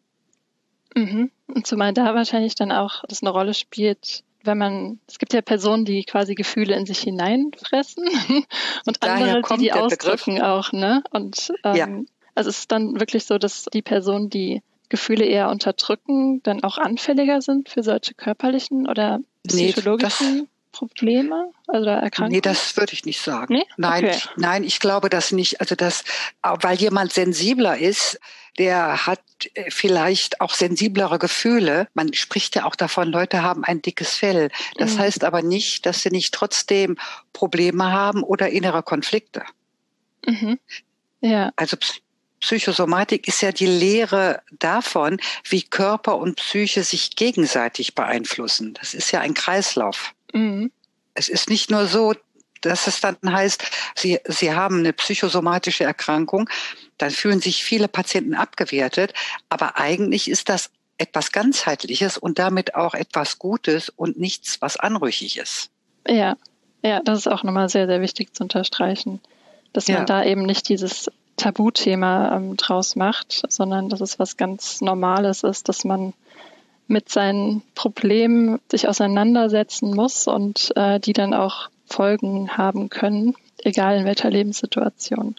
Mhm. 0.95 1.31
Und 1.47 1.67
zumal 1.67 1.93
da 1.93 2.15
wahrscheinlich 2.15 2.55
dann 2.55 2.71
auch 2.71 3.03
das 3.07 3.21
eine 3.21 3.31
Rolle 3.31 3.53
spielt, 3.53 4.23
wenn 4.43 4.57
man, 4.57 4.99
es 5.07 5.19
gibt 5.19 5.33
ja 5.33 5.41
Personen, 5.41 5.85
die 5.85 6.03
quasi 6.03 6.35
Gefühle 6.35 6.75
in 6.75 6.85
sich 6.85 6.99
hineinfressen 6.99 8.05
und 8.85 9.03
andere, 9.03 9.41
die 9.41 9.63
die 9.63 9.73
ausdrücken 9.73 10.35
Begriff. 10.35 10.49
auch, 10.49 10.71
ne? 10.71 11.03
Und 11.11 11.51
ähm, 11.63 11.75
ja. 11.75 11.87
also 12.35 12.49
es 12.49 12.59
ist 12.59 12.71
dann 12.71 12.99
wirklich 12.99 13.25
so, 13.25 13.37
dass 13.37 13.65
die 13.65 13.81
Personen, 13.81 14.29
die 14.29 14.61
Gefühle 14.87 15.25
eher 15.25 15.49
unterdrücken, 15.49 16.41
dann 16.43 16.63
auch 16.63 16.77
anfälliger 16.77 17.41
sind 17.41 17.69
für 17.69 17.83
solche 17.83 18.15
körperlichen 18.15 18.87
oder 18.87 19.19
psychologischen 19.47 20.37
nee, 20.37 20.47
Probleme 20.79 21.51
oder 21.67 21.97
Erkrankungen? 21.97 22.31
Nee, 22.31 22.41
das 22.41 22.77
würde 22.77 22.93
ich 22.93 23.03
nicht 23.05 23.21
sagen. 23.21 23.55
Nee? 23.55 23.65
Nein, 23.77 24.05
Okay. 24.05 24.15
ich, 24.17 24.29
nein, 24.37 24.63
ich 24.63 24.79
glaube 24.79 25.09
das 25.09 25.31
nicht. 25.33 25.59
Also 25.59 25.75
das, 25.75 26.03
weil 26.41 26.77
jemand 26.77 27.11
sensibler 27.11 27.77
ist, 27.77 28.17
der 28.57 29.05
hat 29.05 29.19
äh, 29.55 29.69
vielleicht 29.71 30.39
auch 30.41 30.53
sensiblere 30.53 31.19
Gefühle. 31.19 31.87
Man 31.93 32.13
spricht 32.13 32.55
ja 32.55 32.63
auch 32.65 32.75
davon, 32.75 33.09
Leute 33.09 33.43
haben 33.43 33.63
ein 33.63 33.81
dickes 33.81 34.15
Fell. 34.15 34.49
Das 34.77 34.93
Mhm. 34.95 34.99
heißt 34.99 35.23
aber 35.25 35.41
nicht, 35.41 35.85
dass 35.85 36.01
sie 36.01 36.09
nicht 36.09 36.33
trotzdem 36.33 36.97
Probleme 37.33 37.91
haben 37.91 38.23
oder 38.23 38.49
innere 38.49 38.83
Konflikte. 38.83 39.43
Mhm. 40.25 40.59
Ja, 41.21 41.51
Also 41.57 41.75
Psy- 41.77 41.99
Psychosomatik 42.41 43.27
ist 43.27 43.41
ja 43.41 43.51
die 43.51 43.65
Lehre 43.65 44.41
davon, 44.59 45.19
wie 45.49 45.61
Körper 45.61 46.17
und 46.17 46.37
Psyche 46.37 46.83
sich 46.83 47.17
gegenseitig 47.17 47.95
beeinflussen. 47.95 48.73
Das 48.75 48.93
ist 48.93 49.11
ja 49.11 49.19
ein 49.19 49.33
Kreislauf. 49.33 50.13
Mhm. 50.33 50.71
Es 51.13 51.27
ist 51.29 51.49
nicht 51.49 51.69
nur 51.69 51.87
so, 51.87 52.13
dass 52.61 52.87
es 52.87 53.01
dann 53.01 53.17
heißt, 53.25 53.63
Sie, 53.95 54.19
Sie 54.25 54.53
haben 54.53 54.79
eine 54.79 54.93
psychosomatische 54.93 55.83
Erkrankung, 55.83 56.49
dann 56.97 57.11
fühlen 57.11 57.41
sich 57.41 57.63
viele 57.63 57.87
Patienten 57.87 58.35
abgewertet, 58.35 59.13
aber 59.49 59.77
eigentlich 59.77 60.29
ist 60.29 60.49
das 60.49 60.69
etwas 60.97 61.31
ganzheitliches 61.31 62.17
und 62.17 62.39
damit 62.39 62.75
auch 62.75 62.93
etwas 62.93 63.39
Gutes 63.39 63.89
und 63.89 64.19
nichts, 64.19 64.61
was 64.61 64.77
anrüchig 64.77 65.37
ist. 65.37 65.69
ja, 66.07 66.35
ja, 66.81 67.01
das 67.03 67.19
ist 67.19 67.27
auch 67.27 67.43
nochmal 67.43 67.67
sehr, 67.69 67.87
sehr 67.87 68.01
wichtig 68.01 68.33
zu 68.33 68.43
unterstreichen, 68.43 69.19
dass 69.73 69.87
Ja. 69.87 69.97
man 69.97 70.05
da 70.05 70.23
eben 70.23 70.43
nicht 70.43 70.69
dieses 70.69 71.11
Tabuthema 71.35 72.35
ähm, 72.35 72.55
draus 72.57 72.95
macht, 72.95 73.43
sondern 73.49 73.89
dass 73.89 74.01
es 74.01 74.19
was 74.19 74.37
ganz 74.37 74.81
Normales 74.81 75.43
ist, 75.43 75.67
dass 75.69 75.83
man 75.83 76.13
mit 76.89 77.09
seinen 77.09 77.61
Problemen 77.75 78.59
sich 78.69 78.87
auseinandersetzen 78.87 79.91
muss 79.95 80.27
und 80.27 80.73
äh, 80.75 80.99
die 80.99 81.13
dann 81.13 81.33
auch 81.33 81.69
Folgen 81.85 82.57
haben 82.57 82.89
können, 82.89 83.35
egal 83.59 83.97
in 83.97 84.05
welcher 84.05 84.29
Lebenssituation. 84.29 85.35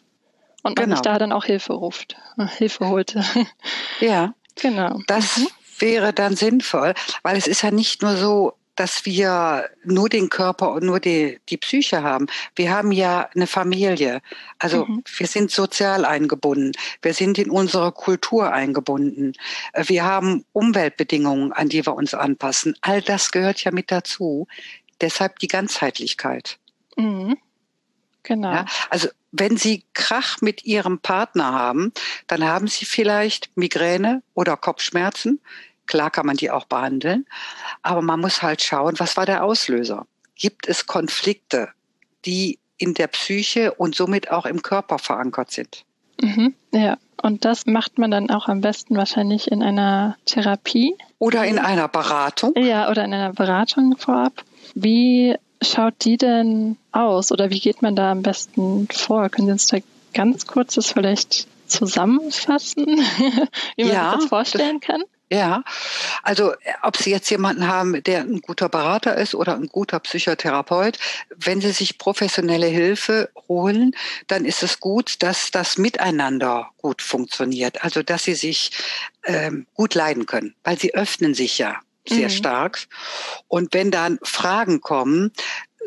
Und 0.63 0.77
man 0.77 0.85
Genau. 0.85 0.97
sich 0.97 1.03
da 1.03 1.19
dann 1.19 1.33
auch 1.33 1.45
Hilfe 1.45 1.73
ruft, 1.75 2.17
äh, 2.39 2.47
Hilfe 2.47 2.89
holt. 2.89 3.17
Ja, 4.01 4.35
genau. 4.57 4.99
das 5.07 5.39
Mhm. 5.39 5.49
wäre 5.79 6.13
dann 6.13 6.37
sinnvoll, 6.37 6.95
weil 7.23 7.37
es 7.37 7.47
ist 7.47 7.63
ja 7.63 7.71
nicht 7.71 8.03
nur 8.03 8.17
so, 8.17 8.53
dass 8.77 9.05
wir 9.05 9.69
nur 9.85 10.09
den 10.09 10.31
Körper 10.31 10.73
und 10.73 10.85
nur 10.85 11.01
die, 11.01 11.39
die 11.49 11.57
Psyche 11.57 12.03
haben. 12.03 12.27
Wir 12.57 12.71
haben 12.71 12.93
ja 12.93 13.29
eine 13.35 13.47
Familie. 13.47 14.23
Also 14.59 14.87
Mhm. 14.87 15.05
wir 15.17 15.27
sind 15.27 15.51
sozial 15.51 16.05
eingebunden. 16.05 16.73
Wir 17.03 17.13
sind 17.15 17.37
in 17.39 17.51
unsere 17.51 17.93
Kultur 17.93 18.53
eingebunden. 18.53 19.35
Äh, 19.73 19.85
Wir 19.89 20.05
haben 20.05 20.45
Umweltbedingungen, 20.53 21.53
an 21.53 21.69
die 21.69 21.85
wir 21.85 21.95
uns 21.95 22.15
anpassen. 22.15 22.75
All 22.81 23.03
das 23.03 23.33
gehört 23.33 23.63
ja 23.65 23.71
mit 23.71 23.91
dazu. 23.91 24.47
Deshalb 25.01 25.39
die 25.41 25.49
Ganzheitlichkeit. 25.49 26.59
Mhm. 26.97 27.37
Genau. 28.23 28.53
Ja? 28.53 28.67
Also 28.91 29.09
wenn 29.33 29.57
Sie 29.57 29.85
Krach 29.95 30.41
mit 30.41 30.65
Ihrem 30.65 30.99
Partner 30.99 31.53
haben, 31.53 31.93
dann 32.27 32.45
haben 32.45 32.67
Sie 32.67 32.85
vielleicht 32.85 33.51
Migräne 33.57 34.23
oder 34.35 34.57
Kopfschmerzen. 34.57 35.41
Klar 35.91 36.13
kann 36.13 36.25
man 36.25 36.37
die 36.37 36.53
auch 36.53 36.67
behandeln, 36.67 37.27
aber 37.83 38.01
man 38.01 38.21
muss 38.21 38.43
halt 38.43 38.63
schauen, 38.63 38.95
was 38.99 39.17
war 39.17 39.27
der 39.27 39.43
Auslöser? 39.43 40.07
Gibt 40.37 40.69
es 40.69 40.87
Konflikte, 40.87 41.71
die 42.25 42.61
in 42.79 42.95
der 42.95 43.09
Psyche 43.09 43.75
und 43.75 43.97
somit 43.97 44.31
auch 44.31 44.47
im 44.47 44.63
Körper 44.63 45.01
verankert 45.01 45.51
sind? 45.51 45.85
Mhm, 46.23 46.55
ja, 46.71 46.97
und 47.21 47.45
das 47.45 47.67
macht 47.67 47.99
man 47.99 48.13
dann 48.13 48.31
auch 48.31 48.47
am 48.47 48.61
besten 48.61 48.97
wahrscheinlich 48.97 49.51
in 49.51 49.65
einer 49.65 50.17
Therapie. 50.27 50.95
Oder 51.19 51.45
in 51.45 51.59
einer 51.59 51.89
Beratung? 51.89 52.55
Ja, 52.57 52.89
oder 52.89 53.05
in 53.05 53.13
einer 53.13 53.33
Beratung 53.33 53.97
vorab. 53.99 54.45
Wie 54.77 55.35
schaut 55.61 55.95
die 56.05 56.19
denn 56.19 56.77
aus 56.93 57.33
oder 57.33 57.51
wie 57.51 57.59
geht 57.59 57.83
man 57.83 57.97
da 57.97 58.13
am 58.13 58.23
besten 58.23 58.87
vor? 58.93 59.29
Können 59.29 59.49
Sie 59.49 59.53
uns 59.53 59.67
da 59.67 59.79
ganz 60.15 60.47
kurz 60.47 60.77
das 60.77 60.93
vielleicht 60.93 61.49
zusammenfassen, 61.67 62.87
wie 63.77 63.85
man 63.85 63.93
Ja, 63.93 64.11
sich 64.13 64.21
das 64.21 64.29
vorstellen 64.29 64.79
kann? 64.79 65.03
Ja, 65.33 65.63
also 66.25 66.53
äh, 66.53 66.57
ob 66.83 66.97
Sie 66.97 67.11
jetzt 67.11 67.31
jemanden 67.31 67.69
haben, 67.69 68.03
der 68.03 68.21
ein 68.23 68.41
guter 68.41 68.69
Berater 68.69 69.17
ist 69.17 69.35
oder 69.35 69.55
ein 69.55 69.69
guter 69.69 70.01
Psychotherapeut, 70.01 70.99
wenn 71.37 71.61
Sie 71.61 71.71
sich 71.71 71.99
professionelle 71.99 72.67
Hilfe 72.67 73.31
holen, 73.49 73.95
dann 74.27 74.45
ist 74.45 74.65
es 74.65 74.81
gut, 74.81 75.23
dass 75.23 75.53
das 75.53 75.79
Miteinander 75.79 76.71
gut 76.79 77.01
funktioniert. 77.01 77.85
Also 77.85 78.03
dass 78.03 78.25
Sie 78.25 78.35
sich 78.35 78.73
ähm, 79.25 79.67
gut 79.75 79.95
leiden 79.95 80.27
können, 80.27 80.55
weil 80.65 80.79
Sie 80.79 80.95
öffnen 80.95 81.35
sich 81.35 81.59
ja 81.59 81.77
sehr 82.09 82.29
Mhm. 82.29 82.33
stark. 82.33 82.89
Und 83.47 83.73
wenn 83.73 83.91
dann 83.93 84.19
Fragen 84.25 84.81
kommen, 84.81 85.33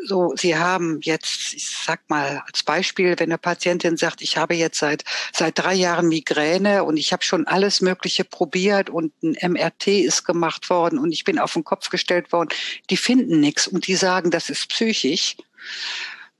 so, 0.04 0.34
Sie 0.36 0.56
haben 0.56 1.00
jetzt, 1.02 1.54
ich 1.54 1.66
sag 1.66 2.08
mal 2.08 2.42
als 2.46 2.62
Beispiel, 2.62 3.14
wenn 3.18 3.30
eine 3.30 3.38
Patientin 3.38 3.96
sagt, 3.96 4.22
ich 4.22 4.36
habe 4.36 4.54
jetzt 4.54 4.78
seit 4.78 5.04
seit 5.32 5.58
drei 5.58 5.74
Jahren 5.74 6.08
Migräne 6.08 6.84
und 6.84 6.96
ich 6.96 7.12
habe 7.12 7.24
schon 7.24 7.46
alles 7.46 7.80
Mögliche 7.80 8.24
probiert 8.24 8.90
und 8.90 9.12
ein 9.22 9.52
MRT 9.52 9.88
ist 9.88 10.24
gemacht 10.24 10.68
worden 10.68 10.98
und 10.98 11.12
ich 11.12 11.24
bin 11.24 11.38
auf 11.38 11.54
den 11.54 11.64
Kopf 11.64 11.88
gestellt 11.90 12.32
worden, 12.32 12.50
die 12.90 12.96
finden 12.96 13.40
nichts 13.40 13.66
und 13.66 13.86
die 13.86 13.94
sagen, 13.94 14.30
das 14.30 14.50
ist 14.50 14.68
psychisch. 14.68 15.36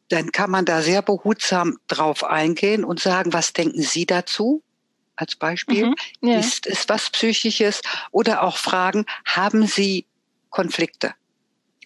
Dann 0.08 0.32
kann 0.32 0.50
man 0.50 0.64
da 0.64 0.82
sehr 0.82 1.00
behutsam 1.00 1.78
drauf 1.86 2.24
eingehen 2.24 2.84
und 2.84 3.00
sagen, 3.00 3.32
was 3.32 3.52
denken 3.52 3.82
Sie 3.82 4.04
dazu? 4.04 4.62
Als 5.16 5.36
Beispiel. 5.36 5.86
Mhm, 5.86 5.94
ja. 6.22 6.38
Ist 6.38 6.66
es 6.66 6.88
was 6.88 7.08
Psychisches? 7.10 7.82
Oder 8.10 8.42
auch 8.42 8.56
fragen, 8.56 9.06
haben 9.24 9.66
Sie 9.66 10.06
Konflikte? 10.50 11.14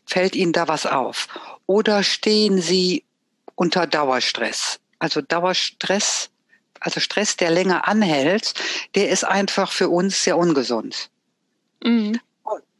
Fällt 0.06 0.34
Ihnen 0.34 0.52
da 0.52 0.66
was 0.66 0.86
auf? 0.86 1.28
Oder 1.68 2.02
stehen 2.02 2.60
Sie 2.62 3.04
unter 3.54 3.86
Dauerstress? 3.86 4.80
Also 4.98 5.20
Dauerstress, 5.20 6.30
also 6.80 6.98
Stress, 6.98 7.36
der 7.36 7.50
länger 7.50 7.86
anhält, 7.86 8.54
der 8.94 9.10
ist 9.10 9.24
einfach 9.24 9.70
für 9.70 9.90
uns 9.90 10.22
sehr 10.24 10.38
ungesund. 10.38 11.10
Mhm. 11.84 12.18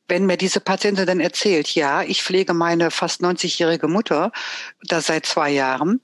Wenn 0.09 0.24
mir 0.24 0.38
diese 0.38 0.61
Patientin 0.61 1.05
dann 1.05 1.20
erzählt, 1.20 1.74
ja, 1.74 2.03
ich 2.03 2.22
pflege 2.22 2.55
meine 2.55 2.90
fast 2.90 3.20
90-jährige 3.20 3.88
Mutter 3.88 4.33
da 4.85 5.03
seit 5.03 5.27
zwei 5.27 5.51
Jahren, 5.51 6.01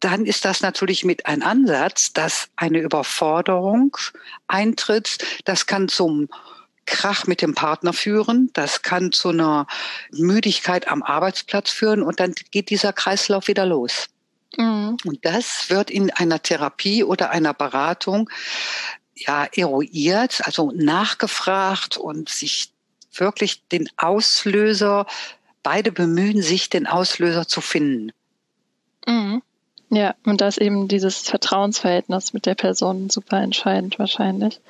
dann 0.00 0.26
ist 0.26 0.44
das 0.44 0.62
natürlich 0.62 1.04
mit 1.04 1.26
ein 1.26 1.44
Ansatz, 1.44 2.12
dass 2.12 2.48
eine 2.56 2.80
Überforderung 2.80 3.96
eintritt. 4.48 5.18
Das 5.44 5.66
kann 5.66 5.86
zum 5.86 6.28
Krach 6.86 7.26
mit 7.26 7.42
dem 7.42 7.54
Partner 7.54 7.92
führen, 7.92 8.50
das 8.52 8.82
kann 8.82 9.12
zu 9.12 9.30
einer 9.30 9.66
Müdigkeit 10.12 10.88
am 10.88 11.02
Arbeitsplatz 11.02 11.70
führen 11.70 12.02
und 12.02 12.20
dann 12.20 12.34
geht 12.50 12.70
dieser 12.70 12.92
Kreislauf 12.92 13.48
wieder 13.48 13.66
los. 13.66 14.06
Mhm. 14.56 14.96
Und 15.04 15.24
das 15.24 15.68
wird 15.68 15.90
in 15.90 16.10
einer 16.10 16.42
Therapie 16.42 17.04
oder 17.04 17.30
einer 17.30 17.54
Beratung 17.54 18.30
ja 19.14 19.46
eruiert, 19.54 20.40
also 20.44 20.72
nachgefragt 20.74 21.96
und 21.96 22.28
sich 22.28 22.70
wirklich 23.12 23.66
den 23.68 23.88
Auslöser, 23.96 25.06
beide 25.62 25.90
bemühen 25.90 26.42
sich, 26.42 26.68
den 26.70 26.86
Auslöser 26.86 27.48
zu 27.48 27.60
finden. 27.60 28.12
Mhm. 29.06 29.42
Ja, 29.88 30.14
und 30.24 30.40
da 30.40 30.48
ist 30.48 30.58
eben 30.58 30.88
dieses 30.88 31.20
Vertrauensverhältnis 31.20 32.32
mit 32.32 32.44
der 32.46 32.56
Person 32.56 33.08
super 33.08 33.40
entscheidend 33.40 33.98
wahrscheinlich. 33.98 34.60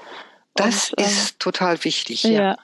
Das 0.56 0.90
Und, 0.90 1.00
ähm, 1.00 1.06
ist 1.06 1.38
total 1.40 1.84
wichtig. 1.84 2.24
Ja. 2.24 2.30
Ja. 2.30 2.56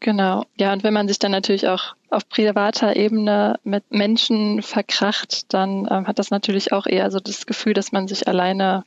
genau. 0.00 0.44
Ja, 0.56 0.72
und 0.72 0.82
wenn 0.82 0.94
man 0.94 1.08
sich 1.08 1.18
dann 1.18 1.32
natürlich 1.32 1.68
auch 1.68 1.94
auf 2.10 2.28
privater 2.28 2.96
Ebene 2.96 3.58
mit 3.64 3.84
Menschen 3.90 4.62
verkracht, 4.62 5.52
dann 5.52 5.88
ähm, 5.90 6.06
hat 6.06 6.18
das 6.18 6.30
natürlich 6.30 6.72
auch 6.72 6.86
eher 6.86 7.10
so 7.10 7.20
das 7.20 7.46
Gefühl, 7.46 7.74
dass 7.74 7.92
man 7.92 8.08
sich 8.08 8.28
alleine 8.28 8.84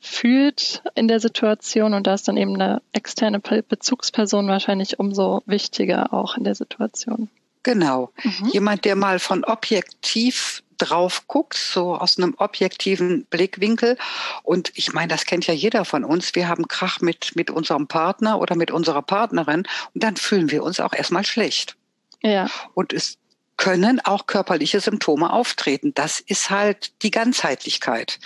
fühlt 0.00 0.82
in 0.94 1.08
der 1.08 1.18
Situation 1.18 1.92
und 1.92 2.06
da 2.06 2.14
ist 2.14 2.28
dann 2.28 2.36
eben 2.36 2.54
eine 2.54 2.80
externe 2.92 3.40
Pe- 3.40 3.64
Bezugsperson 3.64 4.46
wahrscheinlich 4.46 5.00
umso 5.00 5.42
wichtiger 5.46 6.12
auch 6.12 6.36
in 6.36 6.44
der 6.44 6.54
Situation. 6.54 7.28
Genau. 7.64 8.10
Mhm. 8.22 8.48
Jemand, 8.52 8.84
der 8.84 8.94
mal 8.94 9.18
von 9.18 9.44
objektiv 9.44 10.62
drauf 10.78 11.26
guckt, 11.26 11.54
so 11.54 11.94
aus 11.94 12.18
einem 12.18 12.34
objektiven 12.38 13.24
Blickwinkel. 13.26 13.98
Und 14.42 14.72
ich 14.74 14.92
meine, 14.92 15.08
das 15.08 15.26
kennt 15.26 15.46
ja 15.46 15.54
jeder 15.54 15.84
von 15.84 16.04
uns. 16.04 16.34
Wir 16.34 16.48
haben 16.48 16.68
Krach 16.68 17.00
mit, 17.00 17.32
mit 17.34 17.50
unserem 17.50 17.86
Partner 17.86 18.40
oder 18.40 18.56
mit 18.56 18.70
unserer 18.70 19.02
Partnerin 19.02 19.66
und 19.94 20.02
dann 20.02 20.16
fühlen 20.16 20.50
wir 20.50 20.62
uns 20.62 20.80
auch 20.80 20.92
erstmal 20.92 21.26
schlecht. 21.26 21.76
Ja, 22.22 22.48
Und 22.74 22.92
es 22.92 23.18
können 23.56 24.00
auch 24.00 24.26
körperliche 24.26 24.80
Symptome 24.80 25.32
auftreten. 25.32 25.92
Das 25.94 26.20
ist 26.20 26.50
halt 26.50 26.92
die 27.02 27.10
Ganzheitlichkeit. 27.10 28.18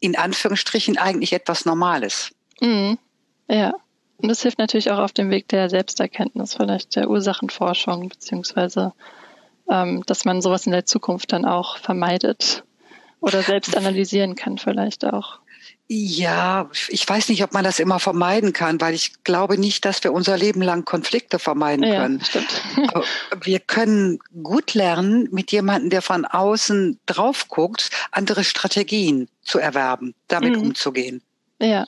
In 0.00 0.16
Anführungsstrichen 0.16 0.98
eigentlich 0.98 1.32
etwas 1.32 1.64
Normales. 1.64 2.30
mhm. 2.60 2.98
ja. 3.48 3.74
Und 4.18 4.28
das 4.28 4.40
hilft 4.40 4.58
natürlich 4.58 4.90
auch 4.90 4.98
auf 4.98 5.12
dem 5.12 5.30
Weg 5.30 5.48
der 5.48 5.68
Selbsterkenntnis, 5.68 6.54
vielleicht 6.54 6.96
der 6.96 7.10
Ursachenforschung, 7.10 8.08
beziehungsweise 8.08 8.94
ähm, 9.70 10.02
dass 10.06 10.24
man 10.24 10.42
sowas 10.42 10.66
in 10.66 10.72
der 10.72 10.86
Zukunft 10.86 11.32
dann 11.32 11.44
auch 11.44 11.78
vermeidet 11.78 12.64
oder 13.20 13.42
selbst 13.42 13.76
analysieren 13.76 14.34
kann 14.34 14.58
vielleicht 14.58 15.04
auch. 15.04 15.40
Ja, 15.88 16.68
ich 16.88 17.08
weiß 17.08 17.28
nicht, 17.28 17.44
ob 17.44 17.52
man 17.52 17.62
das 17.62 17.78
immer 17.78 18.00
vermeiden 18.00 18.52
kann, 18.52 18.80
weil 18.80 18.94
ich 18.94 19.22
glaube 19.22 19.56
nicht, 19.56 19.84
dass 19.84 20.02
wir 20.02 20.12
unser 20.12 20.36
Leben 20.36 20.60
lang 20.60 20.84
Konflikte 20.84 21.38
vermeiden 21.38 21.84
ja, 21.84 22.02
können. 22.02 22.20
Stimmt. 22.24 22.62
wir 23.40 23.60
können 23.60 24.18
gut 24.42 24.74
lernen, 24.74 25.28
mit 25.30 25.52
jemandem, 25.52 25.90
der 25.90 26.02
von 26.02 26.24
außen 26.24 26.98
drauf 27.06 27.48
guckt, 27.48 27.90
andere 28.10 28.42
Strategien 28.42 29.28
zu 29.42 29.60
erwerben, 29.60 30.14
damit 30.26 30.56
mhm. 30.56 30.62
umzugehen. 30.62 31.22
Ja. 31.60 31.86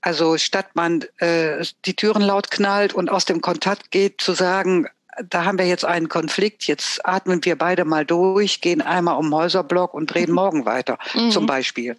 Also 0.00 0.38
statt 0.38 0.68
man 0.74 1.04
äh, 1.16 1.64
die 1.86 1.94
Türen 1.94 2.22
laut 2.22 2.50
knallt 2.52 2.94
und 2.94 3.10
aus 3.10 3.24
dem 3.24 3.40
Kontakt 3.40 3.90
geht, 3.90 4.20
zu 4.20 4.34
sagen, 4.34 4.86
da 5.28 5.44
haben 5.44 5.58
wir 5.58 5.66
jetzt 5.66 5.84
einen 5.84 6.08
Konflikt, 6.08 6.66
jetzt 6.66 7.04
atmen 7.06 7.44
wir 7.44 7.56
beide 7.56 7.84
mal 7.84 8.04
durch, 8.04 8.60
gehen 8.60 8.82
einmal 8.82 9.16
um 9.16 9.34
Häuserblock 9.34 9.94
und 9.94 10.14
reden 10.14 10.32
mhm. 10.32 10.36
morgen 10.36 10.66
weiter, 10.66 10.98
mhm. 11.14 11.30
zum 11.30 11.46
Beispiel. 11.46 11.96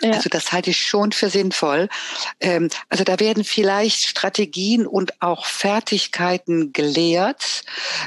Ja. 0.00 0.12
Also 0.12 0.28
das 0.28 0.52
halte 0.52 0.70
ich 0.70 0.80
schon 0.80 1.12
für 1.12 1.28
sinnvoll. 1.28 1.88
Ähm, 2.40 2.70
also 2.88 3.04
da 3.04 3.18
werden 3.18 3.44
vielleicht 3.44 4.04
Strategien 4.04 4.86
und 4.86 5.20
auch 5.20 5.44
Fertigkeiten 5.44 6.72
gelehrt, 6.72 7.64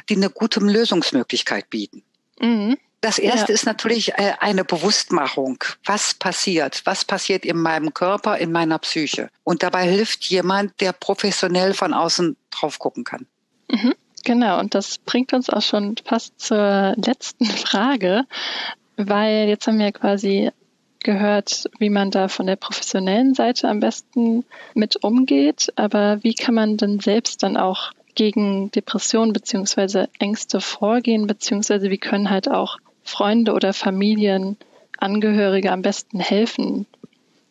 die 0.07 0.15
eine 0.15 0.29
gute 0.29 0.61
Lösungsmöglichkeit 0.61 1.69
bieten. 1.69 2.03
Mhm. 2.39 2.77
Das 3.01 3.17
erste 3.17 3.51
ja. 3.51 3.55
ist 3.55 3.65
natürlich 3.65 4.13
äh, 4.13 4.33
eine 4.39 4.63
Bewusstmachung. 4.63 5.61
Was 5.85 6.13
passiert? 6.13 6.81
Was 6.85 7.03
passiert 7.03 7.45
in 7.45 7.57
meinem 7.57 7.93
Körper, 7.93 8.37
in 8.37 8.51
meiner 8.51 8.77
Psyche? 8.77 9.29
Und 9.43 9.63
dabei 9.63 9.83
hilft 9.89 10.25
jemand, 10.25 10.79
der 10.79 10.93
professionell 10.93 11.73
von 11.73 11.93
außen 11.93 12.37
drauf 12.51 12.77
gucken 12.77 13.03
kann. 13.03 13.25
Mhm. 13.71 13.93
Genau, 14.23 14.59
und 14.59 14.75
das 14.75 14.99
bringt 14.99 15.33
uns 15.33 15.49
auch 15.49 15.61
schon 15.61 15.95
fast 16.05 16.39
zur 16.39 16.93
letzten 16.95 17.45
Frage, 17.65 18.25
weil 18.97 19.47
jetzt 19.47 19.65
haben 19.67 19.79
wir 19.79 19.91
quasi 19.91 20.51
gehört, 20.99 21.65
wie 21.79 21.89
man 21.89 22.11
da 22.11 22.27
von 22.27 22.45
der 22.45 22.57
professionellen 22.57 23.33
Seite 23.33 23.67
am 23.67 23.79
besten 23.79 24.45
mit 24.75 25.03
umgeht. 25.03 25.73
Aber 25.75 26.23
wie 26.23 26.35
kann 26.35 26.53
man 26.53 26.77
denn 26.77 26.99
selbst 26.99 27.41
dann 27.41 27.57
auch 27.57 27.91
gegen 28.13 28.69
Depressionen 28.71 29.33
beziehungsweise 29.33 30.09
Ängste 30.19 30.61
vorgehen, 30.61 31.25
beziehungsweise 31.25 31.89
wie 31.89 31.97
können 31.97 32.29
halt 32.29 32.47
auch 32.49 32.77
Freunde 33.03 33.53
oder 33.53 33.73
Familienangehörige 33.73 35.71
am 35.71 35.81
besten 35.81 36.19
helfen 36.19 36.85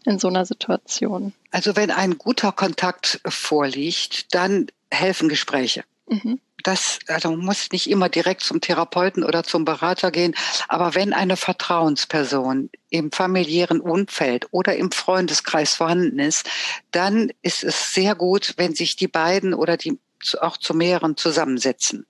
in 0.05 0.21
so 0.21 0.29
einer 0.29 0.47
Situation? 0.47 1.33
Also 1.51 1.75
wenn 1.75 1.91
ein 1.91 2.19
guter 2.19 2.53
Kontakt 2.53 3.21
vorliegt, 3.27 4.33
dann 4.35 4.69
helfen 4.93 5.29
Gespräche. 5.29 5.83
Mhm 6.11 6.41
das, 6.63 6.99
also 7.09 7.31
man 7.31 7.41
muss 7.45 7.71
nicht 7.73 7.89
immer 7.89 8.09
direkt 8.09 8.43
zum 8.43 8.61
Therapeuten 8.61 9.25
oder 9.25 9.45
zum 9.45 9.65
Berater 9.65 10.11
gehen, 10.11 10.35
aber 10.69 10.95
wenn 10.95 11.13
eine 11.13 11.37
Vertrauensperson 11.37 12.71
im 12.91 13.13
familiären 13.13 13.81
Umfeld 13.81 14.47
oder 14.51 14.77
im 14.77 14.93
Freundeskreis 14.93 15.75
vorhanden 15.75 16.19
ist, 16.19 16.49
dann 16.91 17.31
ist 17.43 17.65
es 17.65 17.95
sehr 17.95 18.15
gut, 18.15 18.55
wenn 18.57 18.75
sich 18.75 18.97
die 18.97 19.09
beiden 19.09 19.55
oder 19.55 19.77
die 19.77 19.99
auch 20.41 20.57
zu 20.59 20.75
mehreren 20.75 21.17
zusammensetzen. 21.17 22.07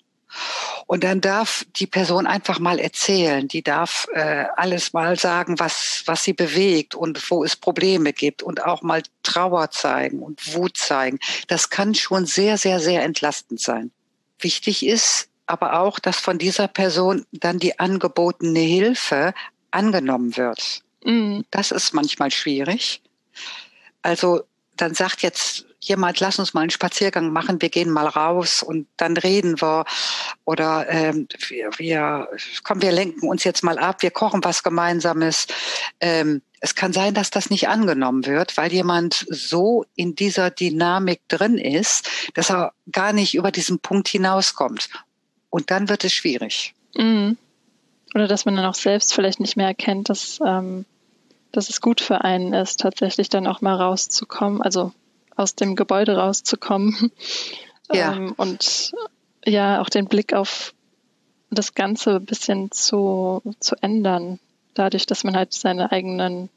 Und 0.86 1.04
dann 1.04 1.20
darf 1.20 1.64
die 1.76 1.86
Person 1.86 2.26
einfach 2.26 2.58
mal 2.58 2.78
erzählen, 2.78 3.48
die 3.48 3.62
darf 3.62 4.06
äh, 4.12 4.44
alles 4.56 4.92
mal 4.92 5.18
sagen, 5.18 5.58
was, 5.58 6.02
was 6.06 6.24
sie 6.24 6.32
bewegt 6.32 6.94
und 6.94 7.30
wo 7.30 7.44
es 7.44 7.56
Probleme 7.56 8.12
gibt 8.12 8.42
und 8.42 8.64
auch 8.64 8.82
mal 8.82 9.02
Trauer 9.22 9.70
zeigen 9.70 10.20
und 10.20 10.54
Wut 10.54 10.76
zeigen. 10.76 11.18
Das 11.48 11.70
kann 11.70 11.94
schon 11.94 12.26
sehr, 12.26 12.58
sehr, 12.58 12.80
sehr 12.80 13.02
entlastend 13.02 13.60
sein. 13.60 13.90
Wichtig 14.38 14.86
ist 14.86 15.28
aber 15.46 15.80
auch, 15.80 15.98
dass 15.98 16.16
von 16.16 16.38
dieser 16.38 16.68
Person 16.68 17.26
dann 17.32 17.58
die 17.58 17.78
angebotene 17.78 18.60
Hilfe 18.60 19.34
angenommen 19.70 20.36
wird. 20.36 20.82
Mhm. 21.04 21.44
Das 21.50 21.70
ist 21.70 21.92
manchmal 21.92 22.30
schwierig. 22.30 23.02
Also 24.02 24.42
dann 24.76 24.94
sagt 24.94 25.22
jetzt 25.22 25.66
jemand, 25.80 26.20
lass 26.20 26.38
uns 26.38 26.54
mal 26.54 26.60
einen 26.60 26.70
Spaziergang 26.70 27.32
machen, 27.32 27.60
wir 27.60 27.70
gehen 27.70 27.90
mal 27.90 28.06
raus 28.06 28.62
und 28.62 28.86
dann 28.96 29.16
reden 29.16 29.60
wir 29.60 29.84
oder 30.44 30.86
ähm, 30.88 31.26
wir, 31.48 31.70
wir, 31.78 32.28
komm, 32.62 32.82
wir 32.82 32.92
lenken 32.92 33.28
uns 33.28 33.44
jetzt 33.44 33.64
mal 33.64 33.78
ab, 33.78 34.02
wir 34.02 34.10
kochen 34.10 34.44
was 34.44 34.62
Gemeinsames. 34.62 35.46
Ähm, 36.00 36.42
es 36.60 36.74
kann 36.74 36.92
sein, 36.92 37.14
dass 37.14 37.30
das 37.30 37.48
nicht 37.48 37.68
angenommen 37.68 38.26
wird, 38.26 38.56
weil 38.58 38.70
jemand 38.70 39.26
so 39.30 39.86
in 39.96 40.14
dieser 40.14 40.50
Dynamik 40.50 41.22
drin 41.28 41.56
ist, 41.56 42.08
dass 42.34 42.50
er 42.50 42.72
gar 42.92 43.14
nicht 43.14 43.34
über 43.34 43.50
diesen 43.50 43.78
Punkt 43.78 44.08
hinauskommt. 44.08 44.90
Und 45.48 45.70
dann 45.70 45.88
wird 45.88 46.04
es 46.04 46.12
schwierig. 46.12 46.74
Mhm. 46.94 47.38
Oder 48.14 48.28
dass 48.28 48.44
man 48.44 48.56
dann 48.56 48.66
auch 48.66 48.74
selbst 48.74 49.14
vielleicht 49.14 49.40
nicht 49.40 49.56
mehr 49.56 49.68
erkennt, 49.68 50.10
dass, 50.10 50.38
ähm, 50.44 50.84
dass 51.52 51.70
es 51.70 51.80
gut 51.80 52.00
für 52.00 52.22
einen 52.22 52.52
ist, 52.52 52.80
tatsächlich 52.80 53.30
dann 53.30 53.46
auch 53.46 53.62
mal 53.62 53.76
rauszukommen, 53.76 54.60
also 54.60 54.92
aus 55.36 55.54
dem 55.54 55.76
Gebäude 55.76 56.16
rauszukommen. 56.16 57.12
Ja. 57.92 58.14
Ähm, 58.14 58.34
und 58.36 58.92
ja, 59.44 59.80
auch 59.80 59.88
den 59.88 60.06
Blick 60.06 60.32
auf 60.32 60.74
das 61.50 61.74
Ganze 61.74 62.16
ein 62.16 62.24
bisschen 62.24 62.70
zu, 62.70 63.42
zu 63.58 63.74
ändern 63.80 64.38
dadurch, 64.74 65.06
dass 65.06 65.24
man 65.24 65.36
halt 65.36 65.52
seine 65.52 65.90
eigenen 65.90 66.48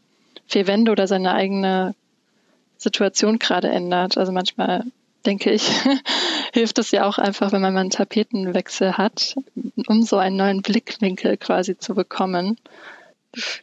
vier 0.46 0.68
Wände 0.68 0.92
oder 0.92 1.08
seine 1.08 1.34
eigene 1.34 1.96
Situation 2.78 3.40
gerade 3.40 3.70
ändert. 3.70 4.18
Also 4.18 4.32
manchmal 4.32 4.86
denke 5.26 5.52
ich, 5.52 5.70
hilft 6.54 6.78
es 6.80 6.92
ja 6.92 7.06
auch 7.06 7.18
einfach, 7.18 7.52
wenn 7.52 7.62
man 7.62 7.74
mal 7.74 7.82
einen 7.82 7.90
Tapetenwechsel 7.90 8.98
hat, 8.98 9.36
um 9.88 10.04
so 10.04 10.18
einen 10.18 10.36
neuen 10.36 10.62
Blickwinkel 10.62 11.38
quasi 11.38 11.78
zu 11.78 11.96
bekommen. 11.96 12.58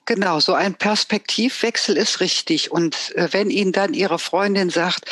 Genau, 0.05 0.41
so 0.41 0.55
ein 0.55 0.75
Perspektivwechsel 0.75 1.97
ist 1.97 2.21
richtig. 2.21 2.73
Und 2.73 3.15
äh, 3.15 3.29
wenn 3.31 3.51
Ihnen 3.51 3.71
dann 3.71 3.95
Ihre 3.95 4.19
Freundin 4.19 4.69
sagt, 4.69 5.05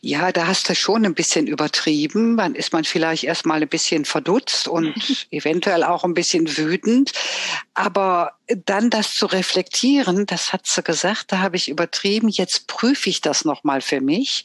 ja, 0.00 0.32
da 0.32 0.48
hast 0.48 0.68
du 0.68 0.74
schon 0.74 1.04
ein 1.04 1.14
bisschen 1.14 1.46
übertrieben, 1.46 2.36
dann 2.36 2.56
ist 2.56 2.72
man 2.72 2.84
vielleicht 2.84 3.22
erstmal 3.22 3.62
ein 3.62 3.68
bisschen 3.68 4.04
verdutzt 4.04 4.66
und 4.66 4.94
eventuell 5.30 5.84
auch 5.84 6.02
ein 6.02 6.14
bisschen 6.14 6.56
wütend. 6.56 7.12
Aber 7.74 8.32
dann 8.66 8.90
das 8.90 9.12
zu 9.12 9.26
reflektieren, 9.26 10.26
das 10.26 10.52
hat 10.52 10.66
sie 10.66 10.82
gesagt, 10.82 11.30
da 11.30 11.38
habe 11.38 11.56
ich 11.56 11.68
übertrieben, 11.68 12.28
jetzt 12.28 12.66
prüfe 12.66 13.08
ich 13.08 13.20
das 13.20 13.44
nochmal 13.44 13.80
für 13.80 14.00
mich. 14.00 14.44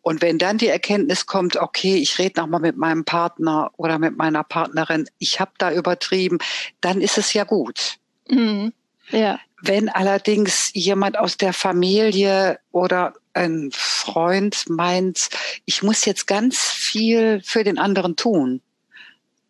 Und 0.00 0.22
wenn 0.22 0.38
dann 0.38 0.56
die 0.56 0.68
Erkenntnis 0.68 1.26
kommt, 1.26 1.56
okay, 1.56 1.96
ich 1.96 2.18
rede 2.18 2.40
nochmal 2.40 2.60
mit 2.60 2.78
meinem 2.78 3.04
Partner 3.04 3.70
oder 3.76 3.98
mit 3.98 4.16
meiner 4.16 4.42
Partnerin, 4.42 5.06
ich 5.18 5.38
habe 5.38 5.52
da 5.58 5.70
übertrieben, 5.70 6.38
dann 6.80 7.02
ist 7.02 7.18
es 7.18 7.34
ja 7.34 7.44
gut. 7.44 7.98
Mhm. 8.28 8.72
Ja. 9.10 9.40
Wenn 9.62 9.88
allerdings 9.88 10.70
jemand 10.74 11.18
aus 11.18 11.36
der 11.36 11.52
Familie 11.52 12.58
oder 12.72 13.14
ein 13.32 13.70
Freund 13.72 14.64
meint, 14.68 15.28
ich 15.64 15.82
muss 15.82 16.04
jetzt 16.04 16.26
ganz 16.26 16.58
viel 16.58 17.40
für 17.44 17.64
den 17.64 17.78
anderen 17.78 18.16
tun. 18.16 18.60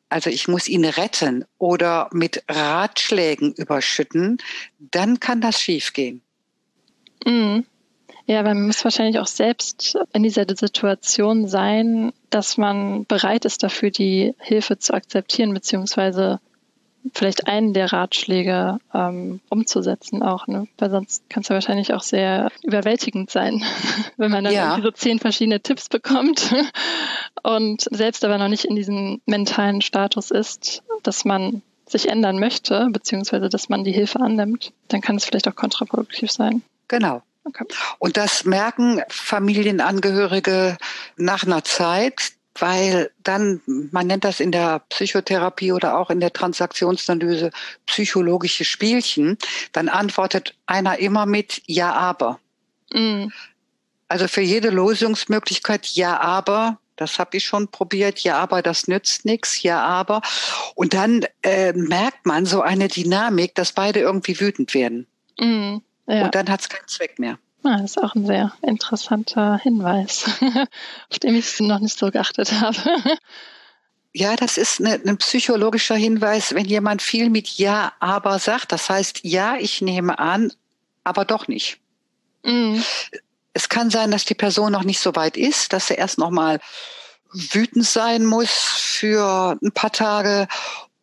Also 0.09 0.31
ich 0.31 0.47
muss 0.47 0.69
ihn 0.69 0.85
retten 0.85 1.45
oder 1.59 2.09
mit 2.13 2.45
Ratschlägen 2.49 3.53
überschütten, 3.55 4.39
dann 4.79 5.19
kann 5.19 5.41
das 5.41 5.61
schiefgehen. 5.61 6.23
Mhm. 7.25 7.67
Ja, 8.27 8.43
man 8.43 8.67
muss 8.67 8.83
wahrscheinlich 8.83 9.21
auch 9.21 9.29
selbst 9.29 9.97
in 10.13 10.25
dieser 10.25 10.47
Situation 10.49 11.47
sein, 11.47 12.13
dass 12.31 12.57
man 12.57 13.05
bereit 13.07 13.45
ist 13.45 13.63
dafür, 13.63 13.91
die 13.91 14.35
Hilfe 14.39 14.79
zu 14.79 14.95
akzeptieren, 14.95 15.55
beziehungsweise 15.55 16.41
vielleicht 17.15 17.47
einen 17.47 17.73
der 17.73 17.93
Ratschläge 17.93 18.79
ähm, 18.95 19.41
umzusetzen 19.49 20.23
auch, 20.23 20.47
ne? 20.47 20.67
Weil 20.79 20.91
sonst 20.91 21.29
kann 21.29 21.43
es 21.43 21.49
ja 21.49 21.55
wahrscheinlich 21.55 21.93
auch 21.95 22.03
sehr 22.03 22.51
überwältigend 22.63 23.31
sein, 23.31 23.63
wenn 24.17 24.31
man 24.31 24.45
dann 24.45 24.55
ja. 24.55 24.79
so 24.83 24.91
zehn 24.91 25.19
verschiedene 25.19 25.61
Tipps 25.61 25.89
bekommt 25.89 26.55
und 27.43 27.87
selbst 27.91 28.25
aber 28.25 28.39
noch 28.39 28.49
nicht 28.49 28.65
in 28.65 28.77
diesem 28.77 29.21
mentalen 29.27 29.81
Status 29.81 30.31
ist, 30.31 30.83
dass 31.03 31.25
man 31.25 31.63
sich 31.89 32.09
ändern 32.09 32.39
möchte, 32.39 32.89
beziehungsweise 32.91 33.49
dass 33.49 33.69
man 33.69 33.85
die 33.85 33.93
Hilfe 33.93 34.21
annimmt, 34.21 34.73
dann 34.89 35.01
kann 35.01 35.17
es 35.17 35.25
vielleicht 35.25 35.49
auch 35.49 35.55
kontraproduktiv 35.55 36.31
sein. 36.31 36.63
Genau. 36.89 37.23
Okay. 37.45 37.65
Und 38.01 38.17
das 38.17 38.45
merken 38.45 39.03
Familienangehörige 39.09 40.77
nach 41.17 41.45
einer 41.45 41.63
Zeit, 41.63 42.33
weil 42.61 43.11
dann, 43.23 43.61
man 43.67 44.07
nennt 44.07 44.25
das 44.25 44.41
in 44.41 44.53
der 44.53 44.81
Psychotherapie 44.89 45.73
oder 45.73 45.99
auch 45.99 46.11
in 46.11 46.21
der 46.21 46.33
Transaktionsanalyse 46.33 47.51
psychologische 47.87 48.65
Spielchen, 48.65 49.39
dann 49.73 49.89
antwortet 49.89 50.55
einer 50.67 50.99
immer 50.99 51.27
mit 51.27 51.63
Ja, 51.67 51.93
aber. 51.93 52.39
Mhm. 52.93 53.33
Also 54.09 54.29
für 54.29 54.43
jede 54.43 54.71
Lösungsmöglichkeit 54.71 55.87
Ja, 55.89 56.21
aber. 56.21 56.79
Das 56.97 57.19
habe 57.19 57.37
ich 57.37 57.45
schon 57.45 57.69
probiert. 57.69 58.21
Ja, 58.21 58.39
aber 58.39 58.63
das 58.63 58.89
nützt 58.89 59.27
nichts. 59.27 59.63
Ja, 59.63 59.83
aber. 59.83 60.23
Und 60.75 60.95
dann 60.95 61.27
äh, 61.43 61.75
merkt 61.75 62.25
man 62.25 62.47
so 62.47 62.63
eine 62.63 62.89
Dynamik, 62.89 63.55
dass 63.55 63.73
beide 63.73 64.01
irgendwie 64.01 64.41
wütend 64.41 64.73
werden. 64.73 65.07
Mhm. 65.39 65.83
Ja. 66.07 66.25
Und 66.25 66.35
dann 66.35 66.49
hat 66.49 66.61
es 66.61 66.69
keinen 66.69 66.89
Zweck 66.89 67.19
mehr. 67.19 67.39
Ah, 67.67 67.79
das 67.79 67.97
ist 67.97 67.99
auch 68.03 68.15
ein 68.15 68.27
sehr 68.27 68.53
interessanter 68.63 69.59
Hinweis, 69.59 70.25
auf 71.11 71.19
den 71.19 71.35
ich 71.35 71.59
noch 71.59 71.81
nicht 71.81 71.99
so 71.99 72.13
geachtet 72.13 72.53
habe. 72.53 72.79
Ja, 74.13 74.37
das 74.37 74.57
ist 74.57 74.81
eine, 74.81 75.01
ein 75.05 75.19
psychologischer 75.19 75.97
Hinweis, 75.97 76.55
wenn 76.55 76.65
jemand 76.65 77.03
viel 77.03 77.29
mit 77.29 77.49
Ja, 77.59 77.93
aber 77.99 78.39
sagt. 78.39 78.71
Das 78.71 78.89
heißt, 78.89 79.21
ja, 79.25 79.57
ich 79.57 79.83
nehme 79.83 80.19
an, 80.21 80.53
aber 81.03 81.25
doch 81.25 81.49
nicht. 81.49 81.79
Mhm. 82.45 82.85
Es 83.53 83.69
kann 83.69 83.91
sein, 83.91 84.13
dass 84.13 84.25
die 84.25 84.35
Person 84.35 84.71
noch 84.71 84.85
nicht 84.85 85.01
so 85.01 85.17
weit 85.17 85.37
ist, 85.37 85.73
dass 85.73 85.89
sie 85.89 85.95
erst 85.95 86.19
noch 86.19 86.31
mal 86.31 86.61
wütend 87.33 87.85
sein 87.85 88.25
muss 88.25 88.51
für 88.53 89.59
ein 89.61 89.73
paar 89.73 89.93
Tage 89.93 90.47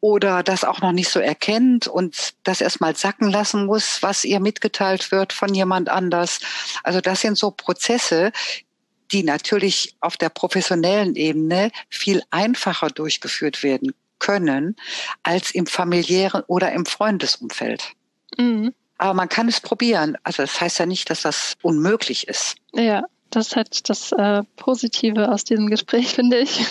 oder 0.03 0.43
das 0.43 0.65
auch 0.65 0.81
noch 0.81 0.91
nicht 0.91 1.09
so 1.09 1.21
erkennt 1.21 1.87
und 1.87 2.33
das 2.43 2.59
erstmal 2.59 2.93
sacken 2.93 3.31
lassen 3.31 3.65
muss, 3.65 3.99
was 4.01 4.25
ihr 4.25 4.41
mitgeteilt 4.41 5.13
wird 5.13 5.31
von 5.31 5.55
jemand 5.55 5.87
anders. 5.87 6.41
Also 6.83 6.99
das 6.99 7.21
sind 7.21 7.37
so 7.37 7.51
Prozesse, 7.51 8.33
die 9.13 9.23
natürlich 9.23 9.95
auf 10.01 10.17
der 10.17 10.27
professionellen 10.27 11.15
Ebene 11.15 11.71
viel 11.87 12.21
einfacher 12.31 12.89
durchgeführt 12.89 13.63
werden 13.63 13.93
können 14.19 14.75
als 15.23 15.51
im 15.51 15.67
familiären 15.67 16.43
oder 16.47 16.73
im 16.73 16.85
Freundesumfeld. 16.85 17.93
Mhm. 18.37 18.73
Aber 18.97 19.13
man 19.13 19.29
kann 19.29 19.47
es 19.47 19.61
probieren. 19.61 20.17
Also 20.23 20.43
das 20.43 20.59
heißt 20.59 20.79
ja 20.79 20.85
nicht, 20.85 21.09
dass 21.11 21.21
das 21.21 21.53
unmöglich 21.61 22.27
ist. 22.27 22.55
Ja. 22.73 23.03
Das 23.33 23.55
hat 23.55 23.89
das 23.89 24.11
äh, 24.11 24.43
Positive 24.57 25.31
aus 25.31 25.43
diesem 25.43 25.67
Gespräch, 25.67 26.07
finde 26.15 26.37
ich, 26.37 26.65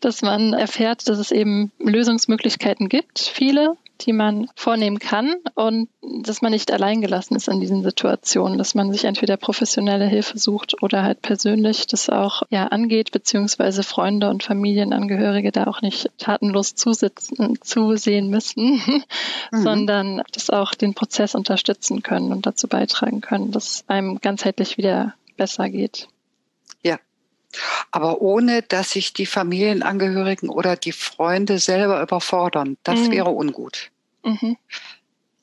dass 0.00 0.20
man 0.20 0.52
erfährt, 0.52 1.08
dass 1.08 1.18
es 1.18 1.30
eben 1.30 1.72
Lösungsmöglichkeiten 1.78 2.90
gibt, 2.90 3.20
viele, 3.20 3.78
die 4.02 4.12
man 4.12 4.48
vornehmen 4.54 4.98
kann 4.98 5.36
und 5.54 5.88
dass 6.02 6.42
man 6.42 6.52
nicht 6.52 6.70
alleingelassen 6.72 7.36
ist 7.36 7.48
in 7.48 7.60
diesen 7.60 7.82
Situationen, 7.82 8.58
dass 8.58 8.74
man 8.74 8.92
sich 8.92 9.04
entweder 9.04 9.38
professionelle 9.38 10.06
Hilfe 10.06 10.38
sucht 10.38 10.82
oder 10.82 11.04
halt 11.04 11.22
persönlich 11.22 11.86
das 11.86 12.10
auch 12.10 12.42
ja 12.50 12.66
angeht, 12.66 13.12
beziehungsweise 13.12 13.82
Freunde 13.82 14.28
und 14.28 14.42
Familienangehörige 14.42 15.52
da 15.52 15.66
auch 15.68 15.80
nicht 15.80 16.10
tatenlos 16.18 16.74
zusitzen, 16.74 17.58
zusehen 17.62 18.28
müssen, 18.28 18.82
mhm. 19.52 19.62
sondern 19.62 20.22
das 20.32 20.50
auch 20.50 20.74
den 20.74 20.92
Prozess 20.92 21.34
unterstützen 21.34 22.02
können 22.02 22.30
und 22.30 22.44
dazu 22.44 22.68
beitragen 22.68 23.22
können, 23.22 23.52
dass 23.52 23.84
einem 23.86 24.20
ganzheitlich 24.20 24.76
wieder 24.76 25.14
besser 25.36 25.68
geht. 25.68 26.08
Ja. 26.82 26.98
Aber 27.90 28.20
ohne, 28.20 28.62
dass 28.62 28.90
sich 28.90 29.12
die 29.12 29.26
Familienangehörigen 29.26 30.48
oder 30.48 30.76
die 30.76 30.92
Freunde 30.92 31.58
selber 31.58 32.02
überfordern. 32.02 32.76
Das 32.82 32.98
mhm. 33.00 33.10
wäre 33.12 33.30
ungut. 33.30 33.90
Mhm. 34.24 34.56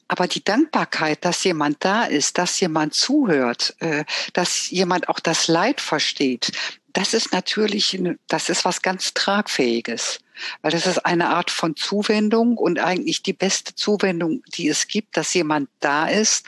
Aber 0.08 0.28
die 0.28 0.44
Dankbarkeit, 0.44 1.24
dass 1.24 1.44
jemand 1.46 1.86
da 1.86 2.04
ist, 2.04 2.38
dass 2.38 2.60
jemand 2.60 2.94
zuhört, 2.94 3.76
äh, 3.80 4.04
dass 4.34 4.70
jemand 4.70 5.08
auch 5.08 5.22
das 5.22 5.48
Leid 5.48 5.80
versteht, 5.80 6.52
das 6.92 7.14
ist 7.14 7.32
natürlich, 7.32 7.98
das 8.28 8.50
ist 8.50 8.66
was 8.66 8.82
ganz 8.82 9.14
Tragfähiges. 9.14 10.20
Weil 10.62 10.72
das 10.72 10.88
ist 10.88 11.06
eine 11.06 11.30
Art 11.30 11.52
von 11.52 11.76
Zuwendung 11.76 12.58
und 12.58 12.80
eigentlich 12.80 13.22
die 13.24 13.34
beste 13.34 13.76
Zuwendung, 13.76 14.44
die 14.56 14.68
es 14.68 14.88
gibt, 14.88 15.16
dass 15.16 15.34
jemand 15.34 15.70
da 15.80 16.08
ist 16.08 16.46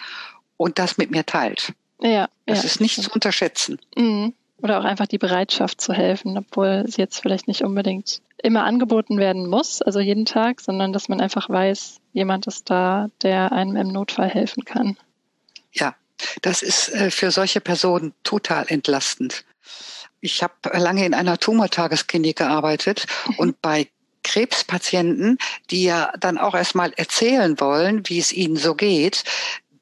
und 0.58 0.80
das 0.80 0.98
mit 0.98 1.12
mir 1.12 1.26
teilt. 1.26 1.74
Ja. 2.04 2.28
Das 2.46 2.60
ja. 2.60 2.66
ist 2.66 2.82
nicht 2.82 3.02
zu 3.02 3.10
unterschätzen. 3.12 3.80
Mhm. 3.96 4.34
Oder 4.62 4.80
auch 4.80 4.86
einfach 4.86 5.08
die 5.08 5.18
Bereitschaft 5.18 5.82
zu 5.82 5.94
helfen, 5.94 6.38
obwohl 6.38 6.86
sie 6.88 7.02
jetzt 7.02 7.20
vielleicht 7.20 7.48
nicht 7.48 7.64
unbedingt 7.64 8.22
immer 8.42 8.64
angeboten 8.64 9.18
werden 9.18 9.48
muss, 9.48 9.82
also 9.82 10.00
jeden 10.00 10.26
Tag, 10.26 10.62
sondern 10.62 10.94
dass 10.94 11.10
man 11.10 11.22
einfach 11.22 11.50
weiß, 11.50 12.00
jemand 12.14 12.48
ist 12.48 12.70
da, 12.70 13.10
der 13.22 13.52
einem 13.52 13.76
im 13.76 13.88
Notfall 13.88 14.30
helfen 14.30 14.64
kann. 14.64 14.98
Ja, 15.72 15.96
das 16.42 16.62
ist 16.62 16.90
äh, 16.90 17.10
für 17.10 17.32
solche 17.32 17.62
Personen 17.62 18.14
total 18.24 18.66
entlastend. 18.68 19.46
Ich 20.22 20.44
habe 20.44 20.54
lange 20.74 21.06
in 21.06 21.14
einer 21.14 21.38
Tumortagesklinik 21.38 22.38
gearbeitet 22.38 23.06
mhm. 23.28 23.36
und 23.40 23.62
bei 23.62 23.88
Krebspatienten, 24.24 25.38
die 25.70 25.84
ja 25.84 26.12
dann 26.20 26.38
auch 26.38 26.56
erstmal 26.56 26.94
erzählen 26.94 27.60
wollen, 27.60 28.08
wie 28.08 28.20
es 28.20 28.32
ihnen 28.32 28.56
so 28.56 28.74
geht, 28.74 29.24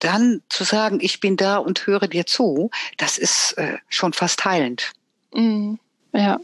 dann 0.02 0.42
zu 0.50 0.64
sagen, 0.64 1.00
ich 1.02 1.20
bin 1.20 1.38
da 1.38 1.58
und 1.58 1.88
höre 1.88 2.08
dir 2.08 2.26
zu, 2.26 2.70
das 2.98 3.18
ist 3.18 3.54
äh, 3.58 3.78
schon 3.88 4.14
fast 4.14 4.44
heilend. 4.44 4.92
Mm, 5.34 5.76
ja, 6.14 6.40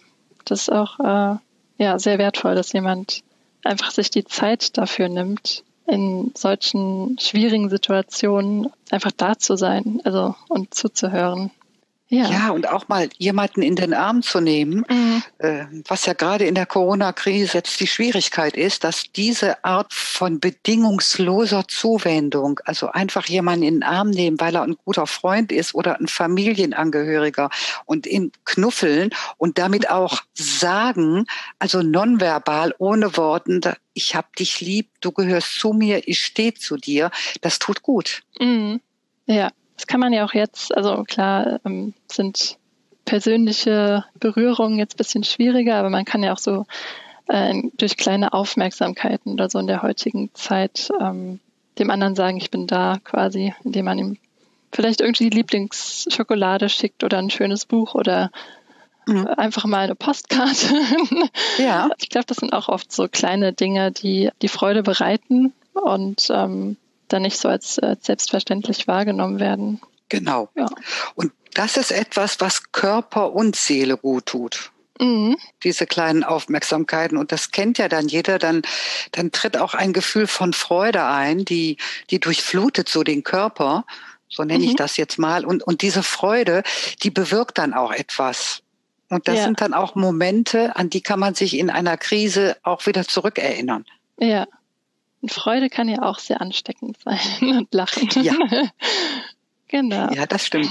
das 0.45 0.62
ist 0.62 0.72
auch 0.72 0.99
äh, 0.99 1.38
ja, 1.78 1.99
sehr 1.99 2.18
wertvoll, 2.18 2.55
dass 2.55 2.74
jemand 2.74 3.24
einfach 3.64 3.91
sich 3.91 4.10
die 4.10 4.26
Zeit 4.26 4.78
dafür 4.78 5.10
nimmt, 5.10 5.64
in 5.88 6.32
solchen 6.36 7.18
schwierigen 7.20 7.70
Situationen 7.70 8.70
einfach 8.91 9.12
da 9.12 9.38
zu 9.38 9.55
sein, 9.55 10.01
also 10.03 10.36
und 10.47 10.74
zuzuhören. 10.74 11.51
Ja. 12.10 12.30
ja, 12.30 12.49
und 12.51 12.70
auch 12.70 12.88
mal 12.88 13.10
jemanden 13.18 13.62
in 13.62 13.76
den 13.76 13.93
Arm 13.93 14.22
zu 14.22 14.39
nehmen, 14.39 14.86
mhm. 14.89 15.24
äh, 15.39 15.66
was 15.88 16.05
ja 16.05 16.14
gerade 16.14 16.45
in 16.45 16.55
der 16.55 16.66
Corona-Krise 16.66 17.58
jetzt 17.58 17.82
die 17.82 17.88
Schwierigkeit 17.88 18.55
ist, 18.55 18.86
dass 18.86 19.12
diese 19.14 19.64
Art 19.66 19.93
von 19.93 20.39
bedingungsloser 20.39 21.68
Zuwendung, 21.68 22.62
also 22.64 22.88
einfach 22.88 23.26
jemanden 23.26 23.64
in 23.64 23.74
den 23.76 23.84
Arm 23.84 24.10
nehmen, 24.10 24.39
weil 24.39 24.55
er 24.55 24.62
ein 24.62 24.78
guter 24.86 25.05
Freund 25.05 25.51
ist 25.51 25.76
oder 25.76 25.99
ein 25.99 26.08
Familienangehöriger 26.08 27.49
und 27.84 28.08
ihn 28.08 28.32
knuffeln 28.45 29.10
und 29.38 29.58
damit 29.58 29.89
auch 29.89 30.22
sagen, 30.34 31.26
also 31.60 31.82
nonverbal, 31.82 32.74
ohne 32.78 33.18
Worten, 33.18 33.60
ich 33.93 34.16
hab 34.16 34.34
dich 34.38 34.62
lieb, 34.62 34.91
du 35.01 35.12
gehörst 35.12 35.60
zu 35.60 35.74
mir, 35.74 36.08
ich 36.08 36.20
stehe 36.20 36.53
zu 36.53 36.78
dir, 36.78 37.12
das 37.41 37.60
tut 37.60 37.82
gut. 37.82 38.22
Mhm. 38.39 38.80
Ja, 39.26 39.51
das 39.78 39.88
kann 39.88 40.00
man 40.00 40.12
ja 40.12 40.26
auch 40.26 40.34
jetzt, 40.34 40.76
also 40.76 41.04
klar 41.04 41.60
ähm, 41.66 41.94
sind 42.12 42.58
persönliche 43.06 44.04
Berührungen 44.20 44.78
jetzt 44.78 44.98
bisschen 44.98 45.24
schwieriger, 45.24 45.76
aber 45.76 45.90
man 45.90 46.04
kann 46.04 46.24
ja 46.24 46.34
auch 46.34 46.40
so 46.40 46.66
äh, 47.28 47.54
durch 47.78 47.96
kleine 47.96 48.34
Aufmerksamkeiten 48.34 49.32
oder 49.32 49.50
so 49.50 49.60
in 49.60 49.68
der 49.68 49.82
heutigen 49.82 50.30
Zeit 50.34 50.90
ähm, 51.00 51.40
dem 51.80 51.92
anderen 51.92 52.16
sagen, 52.16 52.38
ich 52.38 52.52
bin 52.52 52.68
da 52.68 52.98
quasi, 53.04 53.54
indem 53.64 53.86
man 53.86 54.00
ihm 54.00 54.18
vielleicht 54.72 55.02
irgendwie 55.02 55.30
die 55.30 55.38
Lieblingsschokolade 55.38 56.70
schickt 56.70 57.04
oder 57.04 57.20
ein 57.20 57.30
schönes 57.30 57.66
Buch 57.66 57.94
oder 57.94 58.32
mhm. 59.06 59.28
einfach 59.28 59.66
mal 59.66 59.86
eine 59.86 59.96
Postkarte. 59.96 60.76
ja. 61.58 61.90
Ich 62.00 62.10
glaube, 62.10 62.26
das 62.26 62.38
sind 62.38 62.54
auch 62.54 62.68
oft 62.68 62.92
so 62.92 63.08
kleine 63.08 63.54
Dinge, 63.54 63.92
die 63.92 64.32
die 64.42 64.48
Freude 64.48 64.84
bereiten 64.84 65.54
und 65.74 66.28
ähm, 66.32 66.78
dann 67.08 67.24
nicht 67.24 67.38
so 67.38 67.47
als, 67.47 67.80
als 67.80 68.05
selbstverständlich 68.05 68.88
wahrgenommen 68.88 69.39
werden. 69.39 69.82
Genau. 70.10 70.49
Ja. 70.55 70.68
Und 71.16 71.32
das 71.53 71.78
ist 71.78 71.91
etwas, 71.91 72.39
was 72.39 72.72
Körper 72.72 73.34
und 73.34 73.55
Seele 73.55 73.97
gut 73.97 74.28
tut. 74.28 74.72
Mhm. 74.99 75.38
Diese 75.64 75.86
kleinen 75.86 76.24
Aufmerksamkeiten. 76.24 77.18
Und 77.18 77.32
das 77.32 77.51
kennt 77.51 77.78
ja 77.78 77.88
dann 77.88 78.08
jeder. 78.08 78.39
Dann, 78.39 78.62
dann 79.12 79.32
tritt 79.32 79.58
auch 79.58 79.74
ein 79.74 79.93
Gefühl 79.93 80.28
von 80.28 80.53
Freude 80.53 81.05
ein, 81.05 81.45
die, 81.45 81.78
die 82.10 82.20
durchflutet 82.20 82.89
so 82.89 83.03
den 83.03 83.24
Körper. 83.24 83.86
So 84.30 84.43
nenne 84.43 84.64
mhm. 84.64 84.72
ich 84.72 84.76
das 84.76 84.97
jetzt 84.97 85.18
mal. 85.18 85.45
Und, 85.45 85.64
und 85.64 85.82
diese 85.82 86.03
Freude, 86.03 86.64
die 87.03 87.12
bewirkt 87.12 87.58
dann 87.58 87.74
auch 87.74 87.91
etwas. 87.91 88.62
Und 89.10 89.28
das 89.28 89.38
ja. 89.38 89.43
sind 89.45 89.62
dann 89.62 89.74
auch 89.74 89.95
Momente, 89.95 90.76
an 90.76 90.89
die 90.89 91.01
kann 91.01 91.20
man 91.20 91.34
sich 91.34 91.58
in 91.58 91.70
einer 91.70 91.97
Krise 91.97 92.58
auch 92.64 92.86
wieder 92.88 93.08
zurückerinnern. 93.08 93.86
Ja. 94.20 94.47
Und 95.22 95.32
Freude 95.32 95.70
kann 95.70 95.88
ja 95.89 96.03
auch 96.03 96.20
sehr 96.20 96.39
ansteckend 96.41 96.97
sein 97.03 97.20
und 97.57 97.74
Lachen. 97.74 98.07
Ja. 98.22 98.36
genau. 99.68 100.13
Ja, 100.13 100.26
das 100.26 100.45
stimmt. 100.45 100.70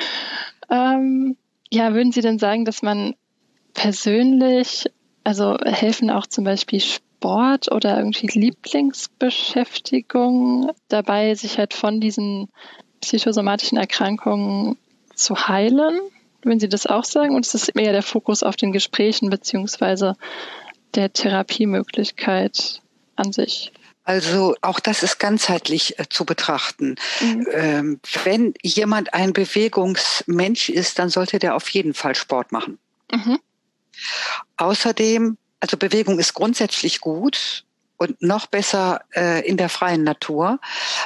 ähm, 0.70 1.36
ja, 1.70 1.94
würden 1.94 2.12
Sie 2.12 2.20
denn 2.20 2.38
sagen, 2.38 2.64
dass 2.64 2.82
man 2.82 3.16
persönlich, 3.74 4.86
also 5.24 5.58
helfen 5.64 6.10
auch 6.10 6.26
zum 6.26 6.44
Beispiel 6.44 6.80
Sport 6.80 7.72
oder 7.72 7.96
irgendwie 7.96 8.26
Lieblingsbeschäftigung 8.26 10.70
dabei, 10.88 11.34
sich 11.34 11.56
halt 11.58 11.72
von 11.72 12.00
diesen 12.00 12.50
psychosomatischen 13.00 13.78
Erkrankungen 13.78 14.76
zu 15.14 15.48
heilen? 15.48 15.98
Würden 16.42 16.60
Sie 16.60 16.68
das 16.68 16.86
auch 16.86 17.04
sagen? 17.04 17.34
Und 17.34 17.46
ist 17.46 17.54
das 17.54 17.68
eher 17.68 17.92
der 17.92 18.02
Fokus 18.02 18.42
auf 18.42 18.56
den 18.56 18.72
Gesprächen 18.72 19.30
beziehungsweise 19.30 20.16
der 20.94 21.12
Therapiemöglichkeit? 21.12 22.81
An 23.16 23.32
sich? 23.32 23.72
Also 24.04 24.56
auch 24.62 24.80
das 24.80 25.02
ist 25.02 25.18
ganzheitlich 25.18 25.98
äh, 25.98 26.08
zu 26.08 26.24
betrachten. 26.24 26.96
Mhm. 27.20 27.46
Ähm, 27.52 28.00
wenn 28.24 28.54
jemand 28.62 29.14
ein 29.14 29.32
Bewegungsmensch 29.32 30.70
ist, 30.70 30.98
dann 30.98 31.08
sollte 31.08 31.38
der 31.38 31.54
auf 31.54 31.68
jeden 31.68 31.94
Fall 31.94 32.16
Sport 32.16 32.50
machen. 32.50 32.78
Mhm. 33.12 33.38
Außerdem, 34.56 35.36
also 35.60 35.76
Bewegung 35.76 36.18
ist 36.18 36.34
grundsätzlich 36.34 37.00
gut 37.00 37.64
und 37.96 38.20
noch 38.20 38.46
besser 38.46 39.02
äh, 39.14 39.46
in 39.46 39.56
der 39.56 39.68
freien 39.68 40.02
Natur, 40.02 40.58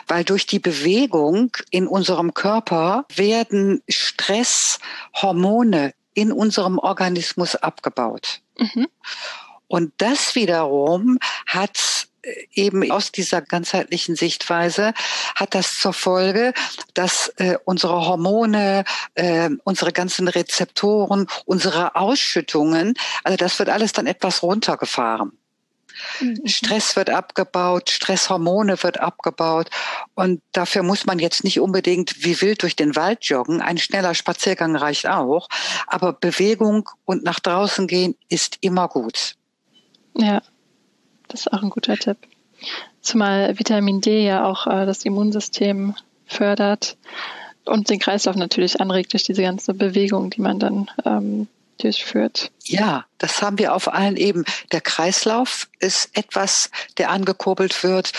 weil 0.07 0.25
durch 0.25 0.47
die 0.47 0.61
Bewegung 0.61 1.55
in 1.71 1.87
unserem 1.87 2.33
Körper 2.33 3.05
werden 3.15 3.83
Stresshormone 3.89 5.93
in 6.15 6.33
unserem 6.33 6.79
Organismus 6.79 7.57
abgebaut. 7.57 8.41
Mhm. 8.59 8.87
Und 9.69 9.93
das 9.99 10.35
wiederum 10.35 11.19
hat 11.47 12.07
äh, 12.23 12.47
eben 12.53 12.91
aus 12.91 13.13
dieser 13.13 13.43
ganzheitlichen 13.43 14.17
Sichtweise 14.17 14.95
hat 15.35 15.55
das 15.55 15.79
zur 15.79 15.93
Folge, 15.93 16.53
dass 16.95 17.33
äh, 17.37 17.57
unsere 17.65 18.07
Hormone, 18.07 18.85
äh, 19.15 19.51
unsere 19.65 19.93
ganzen 19.93 20.29
Rezeptoren, 20.29 21.27
unsere 21.45 21.97
Ausschüttungen, 21.97 22.95
also 23.25 23.37
das 23.37 23.59
wird 23.59 23.69
alles 23.69 23.93
dann 23.93 24.07
etwas 24.07 24.43
runtergefahren. 24.43 25.33
Mhm. 26.21 26.47
Stress 26.47 26.97
wird 26.97 27.11
abgebaut, 27.11 27.91
Stresshormone 27.91 28.83
wird 28.83 29.01
abgebaut. 29.01 29.71
Und 30.15 30.43
dafür 30.53 30.83
muss 30.83 31.07
man 31.07 31.19
jetzt 31.19 31.45
nicht 31.45 31.61
unbedingt 31.61 32.25
wie 32.25 32.41
wild 32.41 32.63
durch 32.63 32.77
den 32.77 32.97
Wald 32.97 33.25
joggen. 33.25 33.61
Ein 33.63 33.79
schneller 33.79 34.15
Spaziergang 34.15 34.77
reicht 34.77 35.07
auch. 35.07 35.49
Aber 35.87 36.13
Bewegung 36.13 36.89
und 37.05 37.25
nach 37.25 37.41
draußen 37.41 37.87
gehen 37.87 38.17
ist 38.29 38.59
immer 38.61 38.89
gut. 38.89 39.36
Ja, 40.17 40.43
das 41.29 41.41
ist 41.41 41.53
auch 41.53 41.63
ein 41.63 41.71
guter 41.71 41.97
Tipp. 41.97 42.17
Zumal 43.01 43.59
Vitamin 43.59 44.01
D 44.01 44.25
ja 44.25 44.45
auch 44.45 44.67
äh, 44.67 44.87
das 44.87 45.05
Immunsystem 45.05 45.95
fördert 46.27 46.97
und 47.65 47.91
den 47.91 48.01
Kreislauf 48.01 48.37
natürlich 48.37 48.81
anregt 48.81 49.13
durch 49.13 49.25
diese 49.25 49.43
ganze 49.43 49.75
Bewegung, 49.75 50.31
die 50.31 50.41
man 50.41 50.59
dann 50.59 50.91
ähm, 51.05 51.49
durchführt. 51.79 52.51
Ja, 52.65 53.05
das 53.19 53.43
haben 53.43 53.59
wir 53.59 53.75
auf 53.75 53.93
allen 53.93 54.17
Ebenen. 54.17 54.47
Der 54.73 54.81
Kreislauf 54.81 55.69
ist 55.79 56.11
etwas, 56.17 56.71
der 56.99 57.11
angekurbelt 57.11 57.83
wird. 57.83 58.13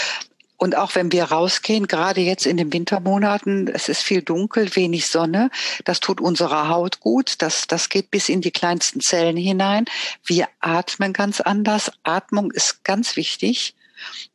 Und 0.58 0.76
auch 0.76 0.96
wenn 0.96 1.12
wir 1.12 1.26
rausgehen, 1.26 1.88
gerade 1.88 2.22
jetzt 2.22 2.48
in 2.48 2.58
den 2.58 2.74
Wintermonaten, 2.74 3.68
es 3.68 3.90
ist 3.90 4.02
viel 4.02 4.24
dunkel, 4.24 4.76
wenig 4.76 5.08
Sonne, 5.08 5.52
das 5.86 6.00
tut 6.00 6.20
unserer 6.20 6.68
Haut 6.68 7.00
gut, 7.00 7.36
das, 7.40 7.68
das 7.68 7.90
geht 7.90 8.10
bis 8.10 8.28
in 8.28 8.42
die 8.42 8.52
kleinsten 8.52 9.00
Zellen 9.00 9.38
hinein. 9.38 9.86
Wir 10.26 10.48
atmen 10.60 11.14
ganz 11.14 11.42
anders. 11.42 11.92
Atmung 12.04 12.52
ist 12.52 12.84
ganz 12.84 13.16
wichtig, 13.16 13.76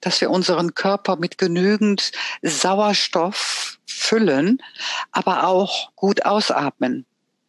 dass 0.01 0.20
wir 0.20 0.31
unseren 0.31 0.75
Körper 0.75 1.16
mit 1.16 1.39
genügend 1.39 2.12
Sauerstoff 2.41 3.79
füllen, 3.85 4.62
aber 5.11 5.47
auch 5.47 5.91
gut 5.97 6.25
ausatmen. 6.25 7.05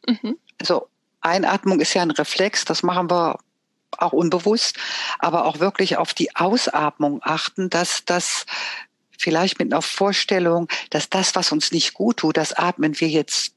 Mhm. 0.08 0.38
Also 0.60 0.88
Einatmung 1.22 1.80
ist 1.80 1.94
ja 1.94 2.02
ein 2.02 2.12
Reflex, 2.12 2.66
das 2.66 2.84
machen 2.84 3.10
wir 3.10 3.38
auch 4.00 4.14
unbewusst, 4.14 4.78
aber 5.20 5.46
auch 5.46 5.60
wirklich 5.60 5.98
auf 5.98 6.14
die 6.14 6.36
Ausatmung 6.36 7.22
achten, 7.24 7.70
dass 7.70 8.04
das 8.06 8.46
vielleicht 9.18 9.60
mit 9.60 9.72
einer 9.72 9.82
Vorstellung, 9.82 10.68
dass 10.90 11.10
das, 11.10 11.36
was 11.36 11.52
uns 11.52 11.72
nicht 11.72 11.94
gut 11.94 12.18
tut, 12.18 12.38
das 12.38 12.54
atmen 12.54 13.00
wir 13.00 13.08
jetzt 13.08 13.52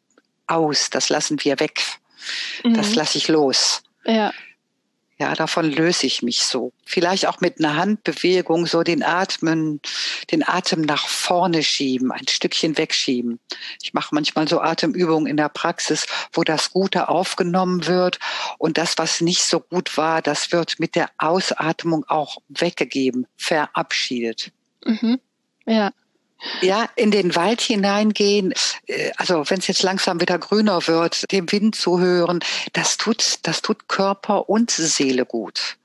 aus, 0.47 0.91
das 0.91 1.09
lassen 1.09 1.39
wir 1.43 1.59
weg, 1.61 1.83
mhm. 2.65 2.75
das 2.75 2.95
lasse 2.95 3.19
ich 3.19 3.29
los. 3.29 3.83
Ja. 4.05 4.33
Ja, 5.19 5.35
davon 5.35 5.71
löse 5.71 6.07
ich 6.07 6.23
mich 6.23 6.43
so. 6.43 6.73
Vielleicht 6.85 7.27
auch 7.27 7.41
mit 7.41 7.59
einer 7.59 7.77
Handbewegung 7.77 8.67
so 8.67 8.83
den 8.83 9.03
Atmen, 9.03 9.81
den 10.31 10.47
Atem 10.47 10.83
nach 10.83 11.07
vorne 11.09 11.63
schieben, 11.63 12.13
ein 12.13 12.29
Stückchen 12.29 12.77
wegschieben. 12.77 13.41
Ich 13.83 13.95
mache 13.95 14.15
manchmal 14.15 14.47
so 14.47 14.61
Atemübungen 14.61 15.27
in 15.27 15.39
der 15.39 15.49
Praxis, 15.49 16.07
wo 16.35 16.45
das 16.45 16.71
Gute 16.71 17.09
aufgenommen 17.09 17.87
wird 17.87 18.19
und 18.59 18.77
das, 18.77 18.99
was 18.99 19.23
nicht 19.23 19.43
so 19.43 19.61
gut 19.61 19.97
war, 19.97 20.21
das 20.21 20.53
wird 20.53 20.79
mit 20.79 20.95
der 20.95 21.09
Ausatmung 21.17 22.05
auch 22.09 22.37
weggegeben, 22.49 23.27
verabschiedet. 23.37 24.53
Mhm. 24.85 25.19
Ja. 25.65 25.93
Ja, 26.63 26.89
in 26.97 27.11
den 27.11 27.35
Wald 27.35 27.61
hineingehen, 27.61 28.53
äh, 28.87 29.11
also 29.17 29.45
wenn 29.49 29.59
es 29.59 29.67
jetzt 29.67 29.83
langsam 29.83 30.21
wieder 30.21 30.39
grüner 30.39 30.87
wird, 30.87 31.31
dem 31.33 31.51
Wind 31.51 31.75
zuhören, 31.75 32.41
das 32.73 32.97
tut, 32.97 33.39
das 33.43 33.63
tut 33.63 33.89
Körper 33.89 34.49
und 34.49 34.71
Seele 34.71 35.25
gut. 35.25 35.77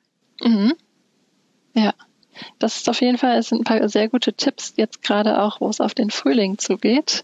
Mhm. 0.42 0.74
Ja, 1.74 1.94
das 2.60 2.78
ist 2.78 2.90
auf 2.90 3.02
jeden 3.02 3.18
Fall, 3.18 3.38
es 3.38 3.50
sind 3.50 3.62
ein 3.62 3.64
paar 3.64 3.88
sehr 3.90 4.10
gute 4.10 4.34
Tipps, 4.34 4.74
jetzt 4.76 5.02
gerade 5.02 5.42
auch, 5.42 5.62
wo 5.62 5.70
es 5.70 5.82
auf 5.82 5.94
den 5.94 6.10
Frühling 6.10 6.58
zugeht, 6.58 7.24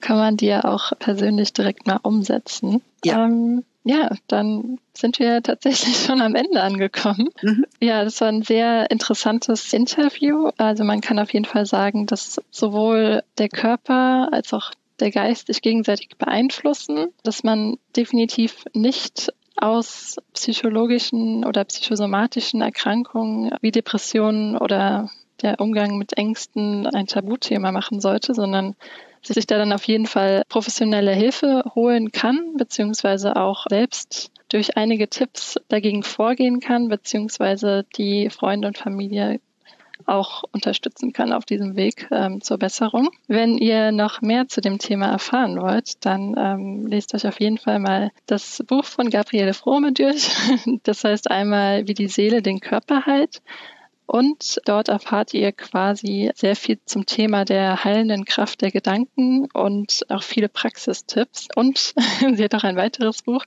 kann 0.00 0.16
man 0.16 0.36
die 0.36 0.46
ja 0.46 0.64
auch 0.64 0.92
persönlich 0.98 1.52
direkt 1.52 1.86
mal 1.86 2.00
umsetzen. 2.02 2.82
Ja. 3.04 3.24
Ähm, 3.24 3.64
ja, 3.86 4.10
dann 4.26 4.78
sind 4.94 5.20
wir 5.20 5.42
tatsächlich 5.42 5.96
schon 6.04 6.20
am 6.20 6.34
Ende 6.34 6.60
angekommen. 6.60 7.28
Mhm. 7.40 7.64
Ja, 7.80 8.02
das 8.02 8.20
war 8.20 8.28
ein 8.28 8.42
sehr 8.42 8.90
interessantes 8.90 9.72
Interview. 9.72 10.50
Also 10.56 10.82
man 10.82 11.00
kann 11.00 11.20
auf 11.20 11.32
jeden 11.32 11.44
Fall 11.44 11.66
sagen, 11.66 12.06
dass 12.06 12.40
sowohl 12.50 13.22
der 13.38 13.48
Körper 13.48 14.28
als 14.32 14.52
auch 14.52 14.72
der 14.98 15.12
Geist 15.12 15.46
sich 15.46 15.62
gegenseitig 15.62 16.16
beeinflussen, 16.18 17.12
dass 17.22 17.44
man 17.44 17.76
definitiv 17.94 18.64
nicht 18.72 19.32
aus 19.56 20.16
psychologischen 20.34 21.44
oder 21.44 21.64
psychosomatischen 21.64 22.62
Erkrankungen 22.62 23.52
wie 23.60 23.70
Depressionen 23.70 24.56
oder 24.56 25.10
der 25.42 25.60
Umgang 25.60 25.96
mit 25.96 26.16
Ängsten 26.18 26.86
ein 26.88 27.06
Tabuthema 27.06 27.70
machen 27.70 28.00
sollte, 28.00 28.34
sondern 28.34 28.74
sich 29.34 29.46
da 29.46 29.58
dann 29.58 29.72
auf 29.72 29.84
jeden 29.84 30.06
Fall 30.06 30.42
professionelle 30.48 31.12
Hilfe 31.12 31.64
holen 31.74 32.12
kann, 32.12 32.54
beziehungsweise 32.56 33.36
auch 33.36 33.66
selbst 33.68 34.30
durch 34.48 34.76
einige 34.76 35.08
Tipps 35.08 35.58
dagegen 35.68 36.02
vorgehen 36.02 36.60
kann, 36.60 36.88
beziehungsweise 36.88 37.84
die 37.96 38.30
Freunde 38.30 38.68
und 38.68 38.78
Familie 38.78 39.40
auch 40.04 40.44
unterstützen 40.52 41.12
kann 41.12 41.32
auf 41.32 41.44
diesem 41.44 41.76
Weg 41.76 42.08
ähm, 42.10 42.40
zur 42.40 42.58
Besserung. 42.58 43.08
Wenn 43.26 43.58
ihr 43.58 43.92
noch 43.92 44.20
mehr 44.20 44.46
zu 44.46 44.60
dem 44.60 44.78
Thema 44.78 45.06
erfahren 45.06 45.60
wollt, 45.60 46.04
dann 46.04 46.34
ähm, 46.38 46.86
lest 46.86 47.14
euch 47.14 47.26
auf 47.26 47.40
jeden 47.40 47.58
Fall 47.58 47.78
mal 47.78 48.10
das 48.26 48.62
Buch 48.66 48.84
von 48.84 49.10
Gabriele 49.10 49.54
Frohme 49.54 49.92
durch. 49.92 50.30
Das 50.82 51.04
heißt 51.04 51.30
einmal, 51.30 51.88
wie 51.88 51.94
die 51.94 52.08
Seele 52.08 52.42
den 52.42 52.60
Körper 52.60 53.06
heilt. 53.06 53.42
Und 54.06 54.60
dort 54.64 54.88
erfahrt 54.88 55.34
ihr 55.34 55.52
quasi 55.52 56.30
sehr 56.34 56.56
viel 56.56 56.78
zum 56.84 57.06
Thema 57.06 57.44
der 57.44 57.84
heilenden 57.84 58.24
Kraft 58.24 58.62
der 58.62 58.70
Gedanken 58.70 59.48
und 59.52 60.04
auch 60.08 60.22
viele 60.22 60.48
Praxistipps. 60.48 61.48
Und 61.56 61.94
sie 62.34 62.44
hat 62.44 62.54
auch 62.54 62.64
ein 62.64 62.76
weiteres 62.76 63.22
Buch, 63.22 63.44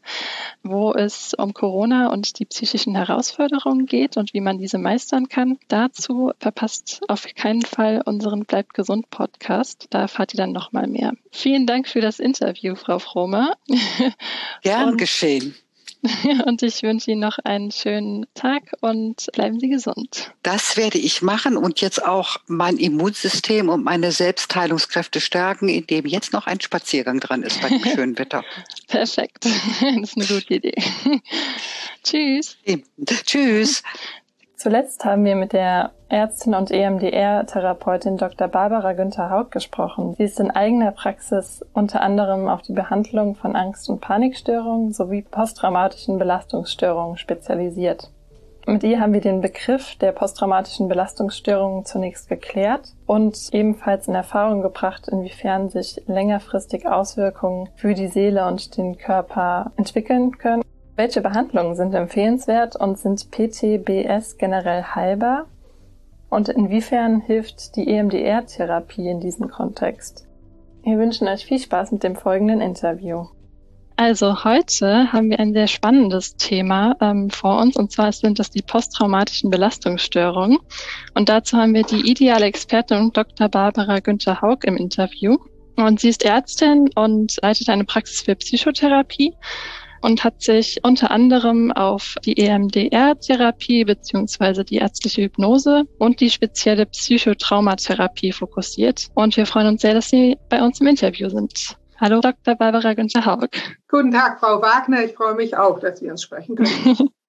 wo 0.63 0.93
es 0.93 1.33
um 1.33 1.53
Corona 1.53 2.11
und 2.11 2.39
die 2.39 2.45
psychischen 2.45 2.95
Herausforderungen 2.95 3.85
geht 3.85 4.17
und 4.17 4.33
wie 4.33 4.41
man 4.41 4.57
diese 4.57 4.77
meistern 4.77 5.29
kann. 5.29 5.57
Dazu 5.69 6.31
verpasst 6.39 7.01
auf 7.07 7.25
keinen 7.35 7.61
Fall 7.61 8.01
unseren 8.05 8.45
Bleibt 8.45 8.73
gesund 8.73 9.09
Podcast. 9.09 9.87
Da 9.91 10.01
erfahrt 10.01 10.33
ihr 10.33 10.37
dann 10.37 10.51
nochmal 10.51 10.87
mehr. 10.87 11.13
Vielen 11.31 11.67
Dank 11.67 11.87
für 11.87 12.01
das 12.01 12.19
Interview, 12.19 12.75
Frau 12.75 12.99
Fromer. 12.99 13.53
Gern 14.61 14.97
geschehen. 14.97 15.55
Und 16.45 16.63
ich 16.63 16.81
wünsche 16.81 17.11
Ihnen 17.11 17.21
noch 17.21 17.39
einen 17.39 17.71
schönen 17.71 18.25
Tag 18.33 18.63
und 18.79 19.27
bleiben 19.33 19.59
Sie 19.59 19.67
gesund. 19.67 20.31
Das 20.43 20.77
werde 20.77 20.97
ich 20.97 21.21
machen 21.21 21.57
und 21.57 21.81
jetzt 21.81 22.03
auch 22.05 22.37
mein 22.47 22.77
Immunsystem 22.77 23.67
und 23.67 23.83
meine 23.83 24.13
Selbstheilungskräfte 24.13 25.19
stärken, 25.19 25.67
indem 25.67 26.05
jetzt 26.05 26.31
noch 26.31 26.47
ein 26.47 26.61
Spaziergang 26.61 27.19
dran 27.19 27.43
ist 27.43 27.61
bei 27.61 27.69
dem 27.69 27.83
schönen 27.95 28.17
Wetter. 28.17 28.43
Perfekt. 28.87 29.45
Das 29.99 30.11
ist 30.11 30.17
eine 30.17 30.25
gute 30.25 30.53
Idee. 30.55 30.75
Tschüss. 32.03 32.57
Tschüss. 33.25 33.83
Zuletzt 34.59 35.05
haben 35.05 35.23
wir 35.23 35.37
mit 35.37 35.53
der 35.53 35.91
Ärztin 36.09 36.53
und 36.53 36.69
EMDR-Therapeutin 36.69 38.17
Dr. 38.17 38.49
Barbara 38.49 38.91
Günther 38.91 39.29
Haug 39.29 39.51
gesprochen. 39.51 40.15
Sie 40.17 40.23
ist 40.23 40.37
in 40.37 40.51
eigener 40.51 40.91
Praxis 40.91 41.65
unter 41.71 42.01
anderem 42.01 42.49
auf 42.49 42.61
die 42.61 42.73
Behandlung 42.73 43.35
von 43.35 43.55
Angst- 43.55 43.89
und 43.89 44.01
Panikstörungen 44.01 44.91
sowie 44.91 45.21
posttraumatischen 45.21 46.19
Belastungsstörungen 46.19 47.15
spezialisiert. 47.15 48.11
Mit 48.67 48.83
ihr 48.83 48.99
haben 48.99 49.13
wir 49.13 49.21
den 49.21 49.39
Begriff 49.39 49.95
der 49.95 50.11
posttraumatischen 50.11 50.89
Belastungsstörungen 50.89 51.85
zunächst 51.85 52.27
geklärt 52.27 52.91
und 53.05 53.37
ebenfalls 53.53 54.09
in 54.09 54.15
Erfahrung 54.15 54.61
gebracht, 54.61 55.07
inwiefern 55.07 55.69
sich 55.69 56.03
längerfristig 56.07 56.85
Auswirkungen 56.85 57.69
für 57.77 57.93
die 57.93 58.07
Seele 58.07 58.45
und 58.45 58.75
den 58.75 58.97
Körper 58.97 59.71
entwickeln 59.77 60.37
können 60.37 60.63
welche 60.99 61.21
Behandlungen 61.21 61.75
sind 61.75 61.93
empfehlenswert 61.93 62.75
und 62.75 62.99
sind 62.99 63.31
PTBS 63.31 64.37
generell 64.37 64.83
heilbar? 64.83 65.45
Und 66.29 66.49
inwiefern 66.49 67.21
hilft 67.21 67.77
die 67.77 67.87
EMDR-Therapie 67.87 69.07
in 69.07 69.21
diesem 69.21 69.49
Kontext? 69.49 70.27
Wir 70.83 70.97
wünschen 70.97 71.29
euch 71.29 71.45
viel 71.45 71.57
Spaß 71.57 71.93
mit 71.93 72.03
dem 72.03 72.17
folgenden 72.17 72.59
Interview. 72.59 73.27
Also 73.95 74.43
heute 74.43 75.13
haben 75.13 75.29
wir 75.29 75.39
ein 75.39 75.53
sehr 75.53 75.67
spannendes 75.67 76.35
Thema 76.35 76.97
ähm, 76.99 77.29
vor 77.29 77.61
uns 77.61 77.77
und 77.77 77.93
zwar 77.93 78.11
sind 78.11 78.37
das 78.37 78.51
die 78.51 78.61
posttraumatischen 78.61 79.49
Belastungsstörungen. 79.49 80.57
Und 81.13 81.29
dazu 81.29 81.55
haben 81.55 81.73
wir 81.73 81.83
die 81.83 82.11
ideale 82.11 82.45
Expertin 82.45 83.11
Dr. 83.13 83.47
Barbara 83.47 83.99
Günther 83.99 84.41
Haug 84.41 84.65
im 84.65 84.75
Interview. 84.75 85.37
Und 85.77 86.01
sie 86.01 86.09
ist 86.09 86.25
Ärztin 86.25 86.89
und 86.95 87.37
leitet 87.41 87.69
eine 87.69 87.85
Praxis 87.85 88.21
für 88.21 88.35
Psychotherapie 88.35 89.33
und 90.01 90.23
hat 90.23 90.41
sich 90.41 90.79
unter 90.83 91.11
anderem 91.11 91.71
auf 91.71 92.15
die 92.23 92.37
EMDR-Therapie 92.37 93.85
beziehungsweise 93.85 94.63
die 94.63 94.77
ärztliche 94.77 95.23
Hypnose 95.23 95.85
und 95.97 96.19
die 96.19 96.29
spezielle 96.29 96.85
Psychotraumatherapie 96.85 98.31
fokussiert. 98.31 99.07
Und 99.13 99.37
wir 99.37 99.45
freuen 99.45 99.67
uns 99.67 99.81
sehr, 99.81 99.93
dass 99.93 100.09
Sie 100.09 100.37
bei 100.49 100.61
uns 100.61 100.79
im 100.81 100.87
Interview 100.87 101.29
sind. 101.29 101.77
Hallo, 101.99 102.21
Dr. 102.21 102.55
Barbara 102.55 102.93
Günther 102.93 103.25
Haug. 103.25 103.49
Guten 103.89 104.11
Tag, 104.11 104.39
Frau 104.39 104.61
Wagner. 104.61 105.03
Ich 105.03 105.13
freue 105.13 105.35
mich 105.35 105.57
auch, 105.57 105.79
dass 105.79 106.01
wir 106.01 106.11
uns 106.11 106.23
sprechen 106.23 106.55
können. 106.55 107.09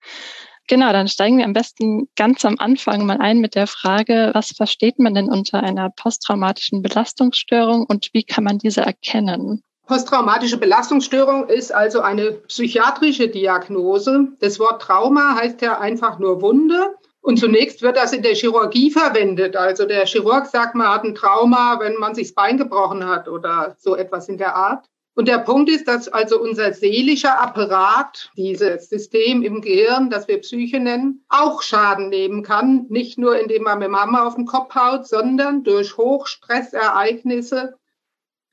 Genau, 0.70 0.92
dann 0.92 1.08
steigen 1.08 1.38
wir 1.38 1.46
am 1.46 1.52
besten 1.52 2.08
ganz 2.14 2.44
am 2.44 2.54
Anfang 2.60 3.04
mal 3.04 3.16
ein 3.16 3.40
mit 3.40 3.56
der 3.56 3.66
Frage, 3.66 4.30
was 4.34 4.52
versteht 4.52 5.00
man 5.00 5.14
denn 5.14 5.28
unter 5.28 5.64
einer 5.64 5.90
posttraumatischen 5.90 6.80
Belastungsstörung 6.80 7.84
und 7.86 8.10
wie 8.12 8.22
kann 8.22 8.44
man 8.44 8.58
diese 8.58 8.82
erkennen? 8.82 9.64
Posttraumatische 9.90 10.56
Belastungsstörung 10.56 11.48
ist 11.48 11.74
also 11.74 12.00
eine 12.00 12.30
psychiatrische 12.46 13.26
Diagnose. 13.26 14.28
Das 14.38 14.60
Wort 14.60 14.80
Trauma 14.80 15.34
heißt 15.34 15.60
ja 15.62 15.80
einfach 15.80 16.20
nur 16.20 16.40
Wunde. 16.42 16.94
Und 17.22 17.40
zunächst 17.40 17.82
wird 17.82 17.96
das 17.96 18.12
in 18.12 18.22
der 18.22 18.36
Chirurgie 18.36 18.92
verwendet. 18.92 19.56
Also 19.56 19.86
der 19.86 20.06
Chirurg 20.06 20.46
sagt, 20.46 20.76
man 20.76 20.86
hat 20.86 21.02
ein 21.02 21.16
Trauma, 21.16 21.80
wenn 21.80 21.96
man 21.96 22.14
sich 22.14 22.28
das 22.28 22.34
Bein 22.36 22.56
gebrochen 22.56 23.04
hat 23.04 23.26
oder 23.26 23.74
so 23.80 23.96
etwas 23.96 24.28
in 24.28 24.38
der 24.38 24.54
Art. 24.54 24.86
Und 25.16 25.26
der 25.26 25.38
Punkt 25.38 25.68
ist, 25.68 25.88
dass 25.88 26.06
also 26.06 26.40
unser 26.40 26.72
seelischer 26.72 27.40
Apparat, 27.40 28.30
dieses 28.36 28.90
System 28.90 29.42
im 29.42 29.60
Gehirn, 29.60 30.08
das 30.08 30.28
wir 30.28 30.38
Psyche 30.38 30.78
nennen, 30.78 31.24
auch 31.28 31.62
Schaden 31.62 32.10
nehmen 32.10 32.44
kann. 32.44 32.86
Nicht 32.90 33.18
nur, 33.18 33.40
indem 33.40 33.64
man 33.64 33.80
mit 33.80 33.90
Mama 33.90 34.24
auf 34.24 34.36
den 34.36 34.46
Kopf 34.46 34.72
haut, 34.72 35.08
sondern 35.08 35.64
durch 35.64 35.96
Hochstressereignisse, 35.96 37.74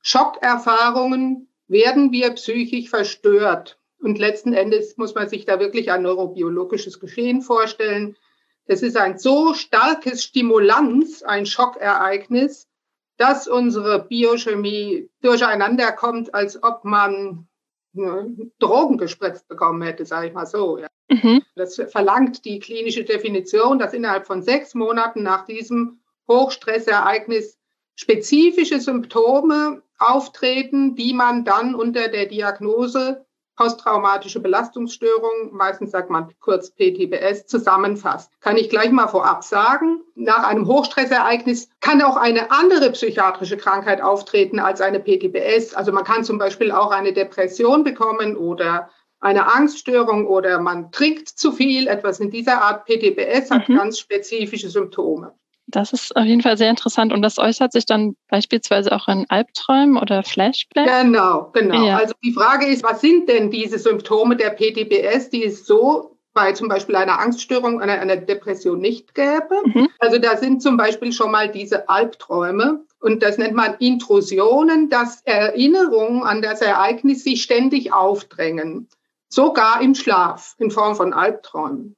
Schockerfahrungen 0.08 1.48
werden 1.66 2.12
wir 2.12 2.30
psychisch 2.30 2.88
verstört. 2.88 3.78
Und 4.00 4.18
letzten 4.18 4.54
Endes 4.54 4.96
muss 4.96 5.14
man 5.14 5.28
sich 5.28 5.44
da 5.44 5.60
wirklich 5.60 5.92
ein 5.92 6.00
neurobiologisches 6.00 6.98
Geschehen 6.98 7.42
vorstellen. 7.42 8.16
Es 8.64 8.82
ist 8.82 8.96
ein 8.96 9.18
so 9.18 9.52
starkes 9.52 10.24
Stimulanz, 10.24 11.22
ein 11.22 11.44
Schockereignis, 11.44 12.68
dass 13.18 13.48
unsere 13.48 14.06
Biochemie 14.06 15.10
durcheinander 15.20 15.92
kommt, 15.92 16.32
als 16.32 16.62
ob 16.62 16.86
man 16.86 17.46
Drogen 17.92 18.96
gespritzt 18.96 19.46
bekommen 19.48 19.82
hätte, 19.82 20.06
sage 20.06 20.28
ich 20.28 20.32
mal 20.32 20.46
so. 20.46 20.78
Ja. 20.78 20.86
Mhm. 21.10 21.42
Das 21.54 21.74
verlangt 21.74 22.46
die 22.46 22.60
klinische 22.60 23.04
Definition, 23.04 23.78
dass 23.78 23.92
innerhalb 23.92 24.26
von 24.26 24.40
sechs 24.40 24.74
Monaten 24.74 25.22
nach 25.22 25.44
diesem 25.44 26.00
Hochstressereignis 26.28 27.58
spezifische 27.94 28.80
Symptome 28.80 29.82
auftreten, 29.98 30.94
die 30.94 31.12
man 31.12 31.44
dann 31.44 31.74
unter 31.74 32.08
der 32.08 32.26
Diagnose 32.26 33.24
posttraumatische 33.58 34.38
Belastungsstörung, 34.38 35.50
meistens 35.50 35.90
sagt 35.90 36.10
man 36.10 36.32
kurz 36.38 36.70
PTBS, 36.70 37.46
zusammenfasst. 37.46 38.30
Kann 38.40 38.56
ich 38.56 38.70
gleich 38.70 38.92
mal 38.92 39.08
vorab 39.08 39.42
sagen, 39.42 40.00
nach 40.14 40.44
einem 40.44 40.68
Hochstressereignis 40.68 41.68
kann 41.80 42.00
auch 42.00 42.16
eine 42.16 42.52
andere 42.52 42.90
psychiatrische 42.92 43.56
Krankheit 43.56 44.00
auftreten 44.00 44.60
als 44.60 44.80
eine 44.80 45.00
PTBS. 45.00 45.74
Also 45.74 45.90
man 45.90 46.04
kann 46.04 46.22
zum 46.22 46.38
Beispiel 46.38 46.70
auch 46.70 46.92
eine 46.92 47.12
Depression 47.12 47.82
bekommen 47.82 48.36
oder 48.36 48.90
eine 49.20 49.52
Angststörung 49.52 50.28
oder 50.28 50.60
man 50.60 50.92
trinkt 50.92 51.28
zu 51.28 51.50
viel, 51.50 51.88
etwas 51.88 52.20
in 52.20 52.30
dieser 52.30 52.62
Art. 52.62 52.86
PTBS 52.86 53.50
hat 53.50 53.68
mhm. 53.68 53.76
ganz 53.76 53.98
spezifische 53.98 54.70
Symptome. 54.70 55.34
Das 55.70 55.92
ist 55.92 56.16
auf 56.16 56.24
jeden 56.24 56.40
Fall 56.40 56.56
sehr 56.56 56.70
interessant 56.70 57.12
und 57.12 57.20
das 57.20 57.38
äußert 57.38 57.72
sich 57.72 57.84
dann 57.84 58.16
beispielsweise 58.28 58.90
auch 58.92 59.06
in 59.06 59.26
Albträumen 59.28 59.98
oder 59.98 60.22
Flashbacks. 60.22 60.90
Genau, 61.02 61.50
genau. 61.52 61.86
Ja. 61.86 61.98
Also 61.98 62.14
die 62.24 62.32
Frage 62.32 62.66
ist, 62.66 62.82
was 62.82 63.02
sind 63.02 63.28
denn 63.28 63.50
diese 63.50 63.78
Symptome 63.78 64.36
der 64.36 64.50
PTBS, 64.50 65.28
die 65.28 65.44
es 65.44 65.66
so 65.66 66.18
bei 66.32 66.52
zum 66.52 66.68
Beispiel 66.68 66.96
einer 66.96 67.18
Angststörung, 67.18 67.82
einer, 67.82 68.00
einer 68.00 68.16
Depression 68.16 68.80
nicht 68.80 69.14
gäbe? 69.14 69.56
Mhm. 69.64 69.88
Also 69.98 70.18
da 70.18 70.38
sind 70.38 70.62
zum 70.62 70.78
Beispiel 70.78 71.12
schon 71.12 71.30
mal 71.30 71.48
diese 71.48 71.88
Albträume. 71.88 72.84
Und 73.00 73.22
das 73.22 73.38
nennt 73.38 73.54
man 73.54 73.74
Intrusionen, 73.78 74.88
dass 74.88 75.22
Erinnerungen 75.22 76.22
an 76.22 76.42
das 76.42 76.62
Ereignis 76.62 77.24
sich 77.24 77.42
ständig 77.42 77.92
aufdrängen. 77.92 78.88
Sogar 79.28 79.82
im 79.82 79.94
Schlaf 79.94 80.54
in 80.58 80.70
Form 80.70 80.96
von 80.96 81.12
Albträumen. 81.12 81.94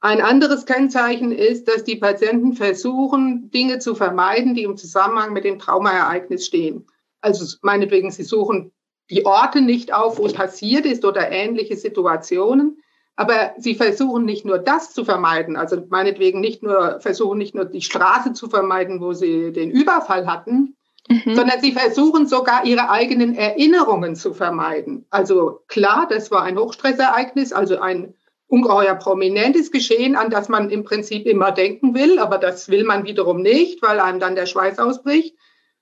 Ein 0.00 0.20
anderes 0.20 0.64
Kennzeichen 0.64 1.32
ist, 1.32 1.66
dass 1.66 1.82
die 1.82 1.96
Patienten 1.96 2.52
versuchen, 2.52 3.50
Dinge 3.50 3.80
zu 3.80 3.94
vermeiden, 3.94 4.54
die 4.54 4.62
im 4.62 4.76
Zusammenhang 4.76 5.32
mit 5.32 5.44
dem 5.44 5.58
Traumaereignis 5.58 6.46
stehen. 6.46 6.86
Also 7.20 7.56
meinetwegen, 7.62 8.10
sie 8.10 8.22
suchen 8.22 8.72
die 9.10 9.26
Orte 9.26 9.60
nicht 9.60 9.92
auf, 9.92 10.18
wo 10.18 10.26
es 10.26 10.34
passiert 10.34 10.86
ist 10.86 11.04
oder 11.04 11.30
ähnliche 11.30 11.76
Situationen. 11.76 12.78
Aber 13.16 13.52
sie 13.58 13.74
versuchen 13.74 14.24
nicht 14.24 14.44
nur 14.44 14.58
das 14.58 14.92
zu 14.92 15.04
vermeiden, 15.04 15.56
also 15.56 15.82
meinetwegen 15.88 16.40
nicht 16.40 16.62
nur, 16.62 17.00
versuchen 17.00 17.36
nicht 17.36 17.52
nur 17.52 17.64
die 17.64 17.82
Straße 17.82 18.32
zu 18.32 18.48
vermeiden, 18.48 19.00
wo 19.00 19.12
sie 19.12 19.52
den 19.52 19.72
Überfall 19.72 20.28
hatten, 20.28 20.76
mhm. 21.08 21.34
sondern 21.34 21.60
sie 21.60 21.72
versuchen 21.72 22.28
sogar 22.28 22.64
ihre 22.64 22.90
eigenen 22.90 23.34
Erinnerungen 23.34 24.14
zu 24.14 24.34
vermeiden. 24.34 25.04
Also 25.10 25.62
klar, 25.66 26.06
das 26.08 26.30
war 26.30 26.44
ein 26.44 26.56
Hochstressereignis, 26.56 27.52
also 27.52 27.80
ein 27.80 28.14
ungeheuer 28.48 28.94
prominentes 28.94 29.70
Geschehen, 29.70 30.16
an 30.16 30.30
das 30.30 30.48
man 30.48 30.70
im 30.70 30.82
Prinzip 30.82 31.26
immer 31.26 31.52
denken 31.52 31.94
will, 31.94 32.18
aber 32.18 32.38
das 32.38 32.68
will 32.68 32.84
man 32.84 33.04
wiederum 33.04 33.42
nicht, 33.42 33.82
weil 33.82 34.00
einem 34.00 34.20
dann 34.20 34.34
der 34.34 34.46
Schweiß 34.46 34.78
ausbricht. 34.78 35.36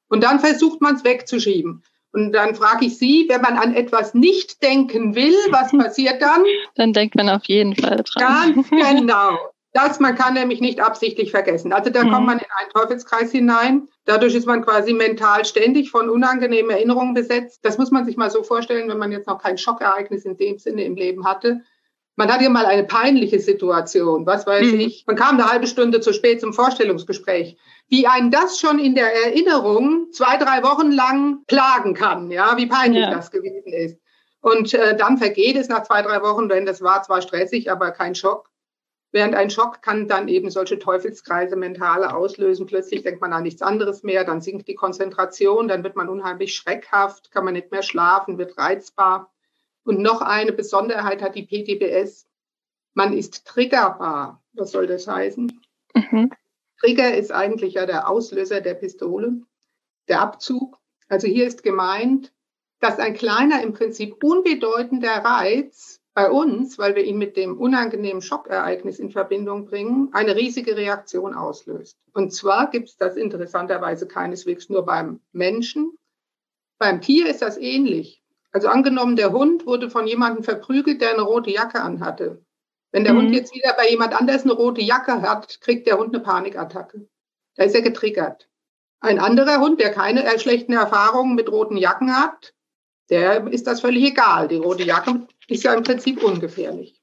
Und 0.09 0.23
dann 0.23 0.41
versucht 0.41 0.81
man 0.81 0.97
es 0.97 1.05
wegzuschieben. 1.05 1.83
Und 2.13 2.33
dann 2.33 2.55
frage 2.55 2.87
ich 2.87 2.99
Sie, 2.99 3.27
wenn 3.29 3.41
man 3.41 3.57
an 3.57 3.75
etwas 3.75 4.15
nicht 4.15 4.63
denken 4.63 5.15
will, 5.15 5.35
was 5.51 5.71
passiert 5.73 6.23
dann? 6.23 6.45
Dann 6.75 6.93
denkt 6.93 7.15
man 7.15 7.29
auf 7.29 7.45
jeden 7.45 7.75
Fall 7.77 8.03
dran. 8.05 8.55
Ganz 8.55 8.71
genau. 8.71 9.39
Das 9.73 10.01
man 10.01 10.15
kann 10.15 10.33
nämlich 10.33 10.63
nicht 10.63 10.81
absichtlich 10.81 11.31
vergessen. 11.31 11.73
Also 11.75 11.91
da 11.91 12.03
mhm. 12.03 12.11
kommt 12.11 12.27
man 12.27 12.39
in 12.39 12.47
einen 12.59 12.71
Teufelskreis 12.71 13.31
hinein. 13.31 13.89
Dadurch 14.07 14.35
ist 14.35 14.47
man 14.47 14.65
quasi 14.65 14.95
mental 14.95 15.45
ständig 15.45 15.91
von 15.91 16.09
unangenehmen 16.09 16.71
Erinnerungen 16.71 17.13
besetzt. 17.13 17.61
Das 17.63 17.77
muss 17.77 17.91
man 17.91 18.07
sich 18.07 18.17
mal 18.17 18.31
so 18.31 18.43
vorstellen, 18.43 18.89
wenn 18.89 18.97
man 18.99 19.13
jetzt 19.13 19.27
noch 19.27 19.43
kein 19.43 19.59
Schockereignis 19.59 20.25
in 20.25 20.39
dem 20.39 20.59
Sinne 20.59 20.85
im 20.85 20.97
Leben 20.97 21.27
hatte 21.27 21.61
man 22.17 22.33
hat 22.33 22.41
ja 22.41 22.49
mal 22.49 22.67
eine 22.67 22.85
peinliche 22.85 23.39
Situation, 23.39 24.27
was 24.27 24.47
weiß 24.47 24.73
mhm. 24.73 24.81
ich. 24.81 25.05
Man 25.07 25.17
kam 25.17 25.39
eine 25.39 25.51
halbe 25.51 25.67
Stunde 25.67 26.01
zu 26.01 26.13
spät 26.13 26.41
zum 26.41 26.55
Vorstellungsgespräch. 26.55 27.57
Wie 27.89 28.07
einen 28.07 28.31
das 28.31 28.59
schon 28.59 28.79
in 28.79 28.95
der 28.95 29.13
Erinnerung 29.27 30.09
zwei, 30.13 30.37
drei 30.39 30.63
Wochen 30.63 30.91
lang 30.91 31.45
plagen 31.47 31.95
kann, 31.95 32.31
ja, 32.31 32.57
wie 32.57 32.67
peinlich 32.67 33.03
ja. 33.03 33.11
das 33.11 33.31
gewesen 33.31 33.73
ist. 33.73 33.99
Und 34.41 34.73
äh, 34.75 34.97
dann 34.97 35.19
vergeht 35.19 35.57
es 35.57 35.69
nach 35.69 35.83
zwei, 35.83 36.03
drei 36.03 36.23
Wochen, 36.23 36.49
denn 36.49 36.67
das 36.67 36.81
war 36.81 37.03
zwar 37.03 37.21
stressig, 37.21 37.71
aber 37.71 37.91
kein 37.91 38.15
Schock. 38.15 38.51
Während 39.13 39.35
ein 39.35 39.51
Schock 39.51 39.83
kann 39.83 40.09
dann 40.09 40.29
eben 40.29 40.51
solche 40.51 40.79
Teufelskreise 40.79 41.57
mentale 41.57 42.15
auslösen. 42.15 42.67
Plötzlich 42.67 43.03
denkt 43.03 43.21
man 43.21 43.33
an 43.33 43.45
nichts 43.45 43.63
anderes 43.63 44.03
mehr, 44.03 44.25
dann 44.25 44.41
sinkt 44.41 44.69
die 44.69 44.75
Konzentration, 44.75 45.69
dann 45.69 45.85
wird 45.85 45.97
man 45.97 46.09
unheimlich 46.09 46.55
schreckhaft, 46.55 47.31
kann 47.31 47.45
man 47.45 47.55
nicht 47.55 47.71
mehr 47.71 47.83
schlafen, 47.83 48.39
wird 48.39 48.59
reizbar. 48.59 49.33
Und 49.87 50.01
noch 50.01 50.21
eine 50.21 50.53
Besonderheit 50.53 51.23
hat 51.23 51.37
die 51.37 51.47
PTBS. 51.47 52.27
Man 52.95 53.17
ist 53.17 53.47
triggerbar. 53.47 54.43
Was 54.53 54.73
soll 54.73 54.89
das 54.89 55.07
heißen? 55.07 55.61
Mhm. 55.95 56.33
Trigger 56.81 57.17
ist 57.17 57.31
eigentlich 57.31 57.75
ja 57.75 57.87
der 57.87 58.09
Auslöser 58.09 58.61
der 58.61 58.75
Pistole, 58.75 59.43
der 60.09 60.21
Abzug. 60.21 60.77
Also 61.09 61.29
hier 61.29 61.47
ist 61.47 61.63
gemeint, 61.63 62.33
dass 62.81 62.99
ein 62.99 63.15
kleiner, 63.15 63.63
im 63.63 63.75
Prinzip 63.75 64.23
unbedeutender 64.25 65.25
Reiz 65.25 66.01
bei 66.15 66.31
uns, 66.31 66.79
weil 66.79 66.97
wir 66.97 67.05
ihn 67.05 67.19
mit 67.19 67.37
dem 67.37 67.57
unangenehmen 67.57 68.23
Schockereignis 68.23 68.99
in 68.99 69.13
Verbindung 69.13 69.67
bringen, 69.67 70.09
eine 70.13 70.35
riesige 70.35 70.77
Reaktion 70.77 71.33
auslöst. 71.33 71.97
Und 72.13 72.33
zwar 72.33 72.71
gibt 72.71 72.89
es 72.89 72.97
das 72.97 73.17
interessanterweise 73.17 74.09
keineswegs 74.09 74.69
nur 74.69 74.85
beim 74.85 75.21
Menschen. 75.31 75.97
Beim 76.79 77.01
Tier 77.01 77.31
ist 77.31 77.43
das 77.43 77.57
ähnlich. 77.57 78.25
Also 78.57 78.69
angenommen, 78.69 79.17
der 79.17 79.33
Hund 79.33 79.67
wurde 79.67 79.91
von 79.91 80.07
jemandem 80.07 80.43
verprügelt, 80.43 81.03
der 81.03 81.11
eine 81.11 81.21
rote 81.21 81.51
Jacke 81.51 81.83
anhatte. 81.83 82.43
Wenn 82.91 83.05
der 83.05 83.13
mhm. 83.13 83.19
Hund 83.19 83.35
jetzt 83.35 83.55
wieder 83.55 83.75
bei 83.75 83.91
jemand 83.91 84.19
anders 84.19 84.45
eine 84.45 84.55
rote 84.55 84.81
Jacke 84.81 85.21
hat, 85.21 85.61
kriegt 85.61 85.87
der 85.87 85.99
Hund 85.99 86.15
eine 86.15 86.25
Panikattacke. 86.25 87.07
Da 87.57 87.65
ist 87.65 87.75
er 87.75 87.83
getriggert. 87.83 88.49
Ein 89.01 89.19
anderer 89.19 89.61
Hund, 89.61 89.79
der 89.79 89.91
keine 89.91 90.25
äh, 90.25 90.39
schlechten 90.39 90.73
Erfahrungen 90.73 91.35
mit 91.35 91.53
roten 91.53 91.77
Jacken 91.77 92.17
hat, 92.17 92.55
der 93.11 93.47
ist 93.49 93.67
das 93.67 93.83
völlig 93.83 94.05
egal. 94.05 94.49
Die 94.49 94.57
rote 94.57 94.85
Jacke 94.85 95.27
ist 95.49 95.65
ja 95.65 95.75
im 95.75 95.85
Prinzip 95.85 96.25
ungefährlich. 96.25 97.03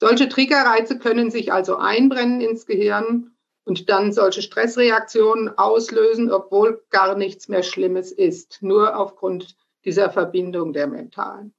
Solche 0.00 0.28
Triggerreize 0.28 0.98
können 0.98 1.30
sich 1.30 1.50
also 1.50 1.76
einbrennen 1.76 2.42
ins 2.42 2.66
Gehirn 2.66 3.34
und 3.64 3.88
dann 3.88 4.12
solche 4.12 4.42
Stressreaktionen 4.42 5.56
auslösen, 5.56 6.30
obwohl 6.30 6.84
gar 6.90 7.16
nichts 7.16 7.48
mehr 7.48 7.62
Schlimmes 7.62 8.12
ist, 8.12 8.58
nur 8.60 8.98
aufgrund 8.98 9.56
dieser 9.84 10.10
Verbindung 10.10 10.72
der 10.72 10.86
mentalen. 10.86 11.54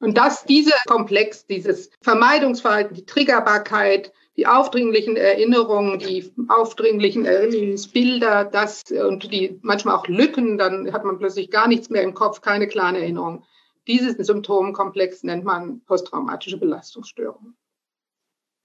Und 0.00 0.16
dass 0.16 0.44
dieser 0.44 0.76
Komplex, 0.86 1.46
dieses 1.46 1.90
Vermeidungsverhalten, 2.02 2.94
die 2.94 3.04
Triggerbarkeit, 3.04 4.12
die 4.36 4.46
aufdringlichen 4.46 5.16
Erinnerungen, 5.16 5.98
die 5.98 6.32
aufdringlichen 6.48 7.24
Erinnerungsbilder, 7.24 8.44
das 8.44 8.84
und 8.92 9.32
die 9.32 9.58
manchmal 9.62 9.96
auch 9.96 10.06
Lücken, 10.06 10.56
dann 10.56 10.92
hat 10.92 11.04
man 11.04 11.18
plötzlich 11.18 11.50
gar 11.50 11.66
nichts 11.66 11.90
mehr 11.90 12.02
im 12.02 12.14
Kopf, 12.14 12.40
keine 12.40 12.68
klaren 12.68 12.94
Erinnerungen. 12.94 13.42
Diesen 13.88 14.22
Symptomkomplex 14.22 15.24
nennt 15.24 15.44
man 15.44 15.80
posttraumatische 15.80 16.58
Belastungsstörung. 16.58 17.54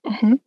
Mhm. 0.03 0.39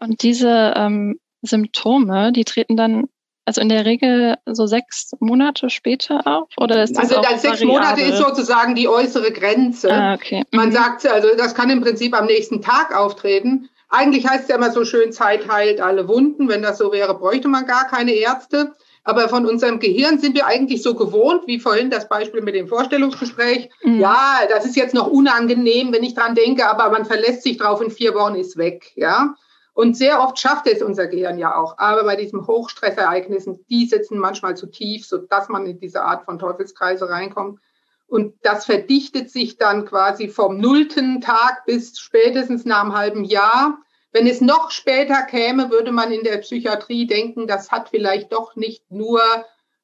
Und 0.00 0.22
diese 0.22 0.74
ähm, 0.76 1.18
Symptome, 1.40 2.32
die 2.32 2.44
treten 2.44 2.76
dann 2.76 3.08
also 3.48 3.62
in 3.62 3.70
der 3.70 3.86
Regel 3.86 4.36
so 4.44 4.66
sechs 4.66 5.12
Monate 5.20 5.70
später 5.70 6.20
auf? 6.26 6.50
Oder 6.58 6.82
ist 6.82 6.94
das 6.98 7.10
also 7.10 7.22
das 7.22 7.40
sechs? 7.40 7.64
Monate 7.64 8.02
ist 8.02 8.18
sozusagen 8.18 8.74
die 8.74 8.88
äußere 8.88 9.32
Grenze. 9.32 9.90
Ah, 9.90 10.12
okay. 10.12 10.44
Mhm. 10.50 10.56
Man 10.58 10.70
sagt, 10.70 11.06
also 11.06 11.28
das 11.34 11.54
kann 11.54 11.70
im 11.70 11.80
Prinzip 11.80 12.14
am 12.14 12.26
nächsten 12.26 12.60
Tag 12.60 12.94
auftreten. 12.94 13.70
Eigentlich 13.88 14.28
heißt 14.28 14.42
es 14.42 14.48
ja 14.48 14.56
immer 14.56 14.70
so 14.70 14.84
schön, 14.84 15.12
Zeit 15.12 15.48
heilt 15.48 15.80
alle 15.80 16.08
Wunden. 16.08 16.50
Wenn 16.50 16.60
das 16.60 16.76
so 16.76 16.92
wäre, 16.92 17.14
bräuchte 17.14 17.48
man 17.48 17.64
gar 17.64 17.86
keine 17.86 18.12
Ärzte. 18.12 18.74
Aber 19.02 19.30
von 19.30 19.46
unserem 19.46 19.78
Gehirn 19.78 20.18
sind 20.18 20.34
wir 20.34 20.44
eigentlich 20.44 20.82
so 20.82 20.94
gewohnt, 20.94 21.46
wie 21.46 21.58
vorhin 21.58 21.88
das 21.88 22.06
Beispiel 22.06 22.42
mit 22.42 22.54
dem 22.54 22.68
Vorstellungsgespräch. 22.68 23.70
Mhm. 23.82 24.00
Ja, 24.00 24.40
das 24.50 24.66
ist 24.66 24.76
jetzt 24.76 24.92
noch 24.92 25.06
unangenehm, 25.06 25.90
wenn 25.94 26.04
ich 26.04 26.14
dran 26.14 26.34
denke, 26.34 26.68
aber 26.68 26.90
man 26.90 27.06
verlässt 27.06 27.44
sich 27.44 27.56
drauf, 27.56 27.80
in 27.80 27.90
vier 27.90 28.14
Wochen 28.14 28.34
ist 28.34 28.58
weg, 28.58 28.92
ja. 28.94 29.36
Und 29.78 29.96
sehr 29.96 30.20
oft 30.20 30.40
schafft 30.40 30.66
es 30.66 30.82
unser 30.82 31.06
Gehirn 31.06 31.38
ja 31.38 31.54
auch. 31.54 31.78
Aber 31.78 32.02
bei 32.02 32.16
diesen 32.16 32.48
Hochstressereignissen, 32.48 33.64
die 33.70 33.86
sitzen 33.86 34.18
manchmal 34.18 34.56
zu 34.56 34.66
tief, 34.66 35.06
sodass 35.06 35.48
man 35.48 35.66
in 35.66 35.78
diese 35.78 36.02
Art 36.02 36.24
von 36.24 36.40
Teufelskreise 36.40 37.08
reinkommt. 37.08 37.60
Und 38.08 38.34
das 38.42 38.66
verdichtet 38.66 39.30
sich 39.30 39.56
dann 39.56 39.84
quasi 39.84 40.30
vom 40.30 40.58
nullten 40.58 41.20
Tag 41.20 41.64
bis 41.64 41.96
spätestens 41.96 42.64
nach 42.64 42.82
einem 42.82 42.96
halben 42.96 43.22
Jahr. 43.22 43.78
Wenn 44.10 44.26
es 44.26 44.40
noch 44.40 44.72
später 44.72 45.22
käme, 45.22 45.70
würde 45.70 45.92
man 45.92 46.10
in 46.10 46.24
der 46.24 46.38
Psychiatrie 46.38 47.06
denken, 47.06 47.46
das 47.46 47.70
hat 47.70 47.88
vielleicht 47.88 48.32
doch 48.32 48.56
nicht 48.56 48.90
nur 48.90 49.20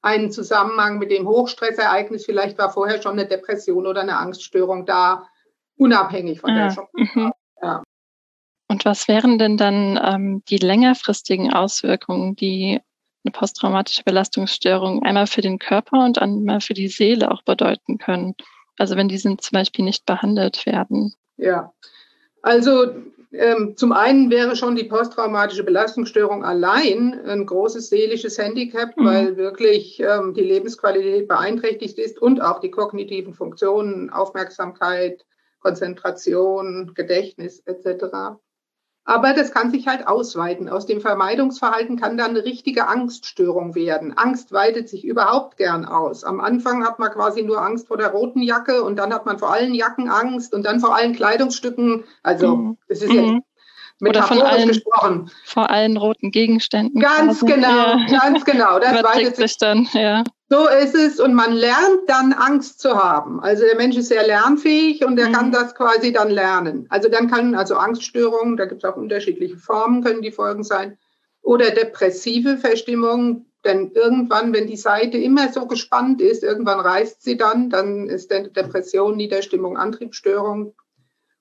einen 0.02 0.32
Zusammenhang 0.32 0.98
mit 0.98 1.12
dem 1.12 1.28
Hochstressereignis. 1.28 2.24
Vielleicht 2.24 2.58
war 2.58 2.72
vorher 2.72 3.00
schon 3.00 3.12
eine 3.12 3.28
Depression 3.28 3.86
oder 3.86 4.00
eine 4.00 4.16
Angststörung 4.16 4.86
da, 4.86 5.28
unabhängig 5.76 6.40
von 6.40 6.50
ja. 6.50 6.64
der 6.64 6.70
Schock. 6.72 6.88
Mhm. 6.94 7.32
Ja. 7.62 7.84
Und 8.74 8.84
was 8.84 9.06
wären 9.06 9.38
denn 9.38 9.56
dann 9.56 10.00
ähm, 10.04 10.42
die 10.48 10.56
längerfristigen 10.56 11.52
Auswirkungen, 11.52 12.34
die 12.34 12.80
eine 13.24 13.30
posttraumatische 13.30 14.02
Belastungsstörung 14.02 15.04
einmal 15.04 15.28
für 15.28 15.42
den 15.42 15.60
Körper 15.60 16.04
und 16.04 16.18
einmal 16.18 16.60
für 16.60 16.74
die 16.74 16.88
Seele 16.88 17.30
auch 17.30 17.42
bedeuten 17.42 17.98
können? 17.98 18.34
Also 18.76 18.96
wenn 18.96 19.06
diese 19.06 19.28
zum 19.36 19.52
Beispiel 19.52 19.84
nicht 19.84 20.06
behandelt 20.06 20.66
werden. 20.66 21.14
Ja, 21.36 21.72
also 22.42 22.88
ähm, 23.30 23.74
zum 23.76 23.92
einen 23.92 24.28
wäre 24.28 24.56
schon 24.56 24.74
die 24.74 24.82
posttraumatische 24.82 25.62
Belastungsstörung 25.62 26.44
allein 26.44 27.20
ein 27.28 27.46
großes 27.46 27.90
seelisches 27.90 28.38
Handicap, 28.38 28.96
mhm. 28.96 29.04
weil 29.04 29.36
wirklich 29.36 30.00
ähm, 30.00 30.34
die 30.34 30.42
Lebensqualität 30.42 31.28
beeinträchtigt 31.28 31.96
ist 32.00 32.20
und 32.20 32.42
auch 32.42 32.58
die 32.58 32.72
kognitiven 32.72 33.34
Funktionen, 33.34 34.10
Aufmerksamkeit, 34.10 35.24
Konzentration, 35.60 36.92
Gedächtnis 36.92 37.60
etc. 37.60 38.36
Aber 39.06 39.34
das 39.34 39.52
kann 39.52 39.70
sich 39.70 39.86
halt 39.86 40.06
ausweiten. 40.06 40.68
Aus 40.70 40.86
dem 40.86 41.00
Vermeidungsverhalten 41.00 42.00
kann 42.00 42.16
dann 42.16 42.30
eine 42.30 42.44
richtige 42.44 42.86
Angststörung 42.86 43.74
werden. 43.74 44.16
Angst 44.16 44.50
weitet 44.52 44.88
sich 44.88 45.04
überhaupt 45.04 45.58
gern 45.58 45.84
aus. 45.84 46.24
Am 46.24 46.40
Anfang 46.40 46.84
hat 46.86 46.98
man 46.98 47.12
quasi 47.12 47.42
nur 47.42 47.60
Angst 47.60 47.88
vor 47.88 47.98
der 47.98 48.08
roten 48.08 48.40
Jacke 48.40 48.82
und 48.82 48.96
dann 48.96 49.12
hat 49.12 49.26
man 49.26 49.38
vor 49.38 49.52
allen 49.52 49.74
Jacken 49.74 50.08
Angst 50.08 50.54
und 50.54 50.64
dann 50.64 50.80
vor 50.80 50.96
allen 50.96 51.14
Kleidungsstücken. 51.14 52.04
Also, 52.22 52.56
mhm. 52.56 52.78
das 52.88 53.02
ist 53.02 53.12
jetzt 53.12 53.42
mhm. 54.00 54.08
Oder 54.08 54.22
von 54.24 54.42
allen, 54.42 54.68
gesprochen. 54.68 55.30
Vor 55.44 55.70
allen 55.70 55.96
roten 55.96 56.30
Gegenständen. 56.30 57.00
Ganz 57.00 57.40
quasi. 57.40 57.52
genau, 57.52 57.96
ja. 57.96 58.06
ganz 58.06 58.44
genau. 58.44 58.78
Das 58.78 59.02
weitet 59.02 59.36
sich 59.36 59.56
dann, 59.58 59.88
ja. 59.92 60.24
So 60.50 60.68
ist 60.68 60.94
es 60.94 61.20
und 61.20 61.34
man 61.34 61.52
lernt 61.52 62.02
dann 62.06 62.32
Angst 62.32 62.78
zu 62.80 62.96
haben. 63.02 63.40
Also 63.40 63.64
der 63.64 63.76
Mensch 63.76 63.96
ist 63.96 64.08
sehr 64.08 64.26
lernfähig 64.26 65.04
und 65.04 65.18
er 65.18 65.30
mhm. 65.30 65.32
kann 65.32 65.52
das 65.52 65.74
quasi 65.74 66.12
dann 66.12 66.30
lernen. 66.30 66.86
Also 66.90 67.08
dann 67.08 67.30
kann 67.30 67.54
also 67.54 67.76
Angststörungen, 67.76 68.56
da 68.56 68.66
gibt 68.66 68.84
es 68.84 68.90
auch 68.90 68.96
unterschiedliche 68.96 69.56
Formen, 69.56 70.04
können 70.04 70.22
die 70.22 70.30
Folgen 70.30 70.62
sein, 70.62 70.98
oder 71.42 71.70
depressive 71.70 72.58
Verstimmung. 72.58 73.46
Denn 73.64 73.92
irgendwann, 73.92 74.52
wenn 74.52 74.66
die 74.66 74.76
Seite 74.76 75.16
immer 75.16 75.50
so 75.50 75.66
gespannt 75.66 76.20
ist, 76.20 76.42
irgendwann 76.42 76.80
reißt 76.80 77.22
sie 77.22 77.38
dann, 77.38 77.70
dann 77.70 78.08
ist 78.08 78.30
Depression, 78.30 79.16
Niederstimmung, 79.16 79.78
Antriebsstörung. 79.78 80.74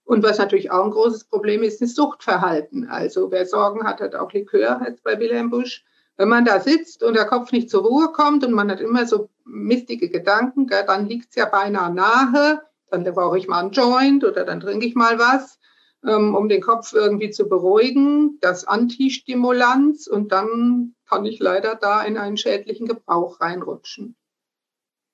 Und 0.05 0.23
was 0.23 0.37
natürlich 0.37 0.69
auch 0.71 0.83
ein 0.83 0.91
großes 0.91 1.25
Problem 1.25 1.63
ist, 1.63 1.81
ist 1.81 1.95
Suchtverhalten. 1.95 2.89
Also 2.89 3.31
wer 3.31 3.45
Sorgen 3.45 3.85
hat, 3.85 4.01
hat 4.01 4.15
auch 4.15 4.31
Likör, 4.33 4.81
jetzt 4.85 5.03
bei 5.03 5.19
Wilhelm 5.19 5.49
Busch. 5.49 5.85
Wenn 6.17 6.29
man 6.29 6.45
da 6.45 6.59
sitzt 6.59 7.03
und 7.03 7.15
der 7.15 7.25
Kopf 7.25 7.51
nicht 7.51 7.69
zur 7.69 7.83
Ruhe 7.83 8.11
kommt 8.11 8.45
und 8.45 8.51
man 8.51 8.69
hat 8.69 8.81
immer 8.81 9.05
so 9.05 9.29
mistige 9.45 10.09
Gedanken, 10.09 10.67
gell, 10.67 10.83
dann 10.85 11.07
liegt 11.07 11.29
es 11.29 11.35
ja 11.35 11.45
beinahe 11.45 11.91
nahe, 11.91 12.61
dann 12.91 13.03
brauche 13.03 13.37
ich 13.37 13.47
mal 13.47 13.61
einen 13.61 13.71
Joint 13.71 14.23
oder 14.23 14.43
dann 14.45 14.59
trinke 14.59 14.85
ich 14.85 14.93
mal 14.93 15.17
was, 15.17 15.59
ähm, 16.05 16.35
um 16.35 16.49
den 16.49 16.61
Kopf 16.61 16.93
irgendwie 16.93 17.31
zu 17.31 17.49
beruhigen, 17.49 18.37
das 18.41 18.67
Antistimulanz 18.67 20.05
und 20.05 20.31
dann 20.31 20.93
kann 21.09 21.25
ich 21.25 21.39
leider 21.39 21.75
da 21.75 22.03
in 22.03 22.17
einen 22.17 22.37
schädlichen 22.37 22.87
Gebrauch 22.87 23.41
reinrutschen. 23.41 24.15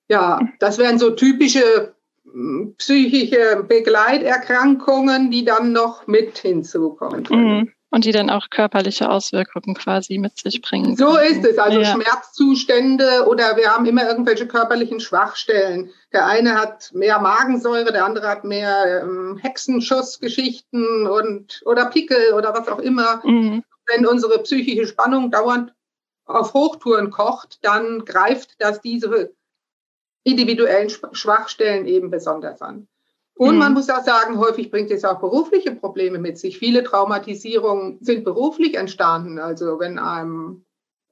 Ja, 0.08 0.40
das 0.58 0.78
wären 0.78 0.98
so 0.98 1.10
typische 1.10 1.94
psychische 2.76 3.64
Begleiterkrankungen, 3.66 5.30
die 5.30 5.44
dann 5.44 5.72
noch 5.72 6.06
mit 6.06 6.38
hinzukommen 6.38 7.24
können. 7.24 7.58
Mhm. 7.58 7.72
Und 7.92 8.04
die 8.04 8.12
dann 8.12 8.30
auch 8.30 8.50
körperliche 8.50 9.10
Auswirkungen 9.10 9.74
quasi 9.74 10.18
mit 10.18 10.38
sich 10.38 10.62
bringen. 10.62 10.96
So 10.96 11.16
ist 11.16 11.44
es. 11.44 11.58
Also 11.58 11.80
ja. 11.80 11.86
Schmerzzustände 11.86 13.26
oder 13.26 13.56
wir 13.56 13.74
haben 13.74 13.84
immer 13.84 14.06
irgendwelche 14.06 14.46
körperlichen 14.46 15.00
Schwachstellen. 15.00 15.90
Der 16.12 16.26
eine 16.26 16.54
hat 16.54 16.92
mehr 16.94 17.18
Magensäure, 17.18 17.90
der 17.90 18.04
andere 18.04 18.28
hat 18.28 18.44
mehr 18.44 19.02
ähm, 19.02 19.38
Hexenschussgeschichten 19.38 21.08
und 21.08 21.62
oder 21.64 21.86
Pickel 21.86 22.34
oder 22.34 22.54
was 22.54 22.68
auch 22.68 22.78
immer. 22.78 23.22
Mhm. 23.24 23.64
Wenn 23.88 24.06
unsere 24.06 24.40
psychische 24.44 24.86
Spannung 24.86 25.32
dauernd 25.32 25.74
auf 26.26 26.54
Hochtouren 26.54 27.10
kocht, 27.10 27.58
dann 27.62 28.04
greift 28.04 28.54
das 28.60 28.80
diese 28.80 29.32
individuellen 30.22 30.90
Schwachstellen 31.12 31.86
eben 31.86 32.10
besonders 32.10 32.60
an. 32.60 32.86
Und 33.34 33.56
man 33.56 33.68
mhm. 33.68 33.78
muss 33.78 33.88
auch 33.88 34.04
sagen, 34.04 34.38
häufig 34.38 34.70
bringt 34.70 34.90
es 34.90 35.04
auch 35.04 35.18
berufliche 35.18 35.74
Probleme 35.74 36.18
mit 36.18 36.38
sich. 36.38 36.58
Viele 36.58 36.84
Traumatisierungen 36.84 37.96
sind 38.02 38.22
beruflich 38.22 38.76
entstanden. 38.76 39.38
Also 39.38 39.80
wenn 39.80 39.98
einem 39.98 40.66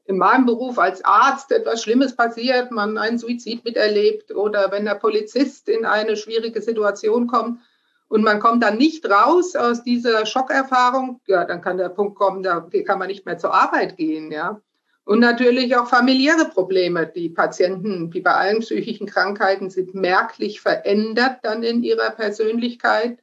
in 0.05 0.19
meinem 0.19 0.47
Beruf 0.47 0.79
als 0.79 1.05
Arzt 1.05 1.53
etwas 1.53 1.83
Schlimmes 1.83 2.17
passiert, 2.17 2.71
man 2.71 2.99
einen 2.99 3.19
Suizid 3.19 3.65
miterlebt 3.65 4.35
oder 4.35 4.71
wenn 4.73 4.87
der 4.87 4.95
Polizist 4.95 5.69
in 5.69 5.85
eine 5.85 6.17
schwierige 6.17 6.63
Situation 6.63 7.27
kommt 7.27 7.61
und 8.09 8.25
man 8.25 8.41
kommt 8.41 8.63
dann 8.63 8.79
nicht 8.79 9.09
raus 9.09 9.55
aus 9.55 9.83
dieser 9.83 10.25
Schockerfahrung, 10.25 11.21
ja, 11.27 11.45
dann 11.45 11.61
kann 11.61 11.77
der 11.77 11.91
Punkt 11.91 12.15
kommen, 12.15 12.43
da 12.43 12.67
kann 12.87 12.99
man 12.99 13.09
nicht 13.09 13.27
mehr 13.27 13.39
zur 13.39 13.53
Arbeit 13.53 13.97
gehen, 13.99 14.33
ja. 14.33 14.61
Und 15.09 15.21
natürlich 15.21 15.75
auch 15.75 15.87
familiäre 15.87 16.51
Probleme. 16.53 17.07
Die 17.07 17.31
Patienten, 17.31 18.13
wie 18.13 18.21
bei 18.21 18.35
allen 18.35 18.59
psychischen 18.59 19.07
Krankheiten, 19.07 19.71
sind 19.71 19.95
merklich 19.95 20.61
verändert 20.61 21.39
dann 21.45 21.63
in 21.63 21.83
ihrer 21.83 22.11
Persönlichkeit. 22.11 23.19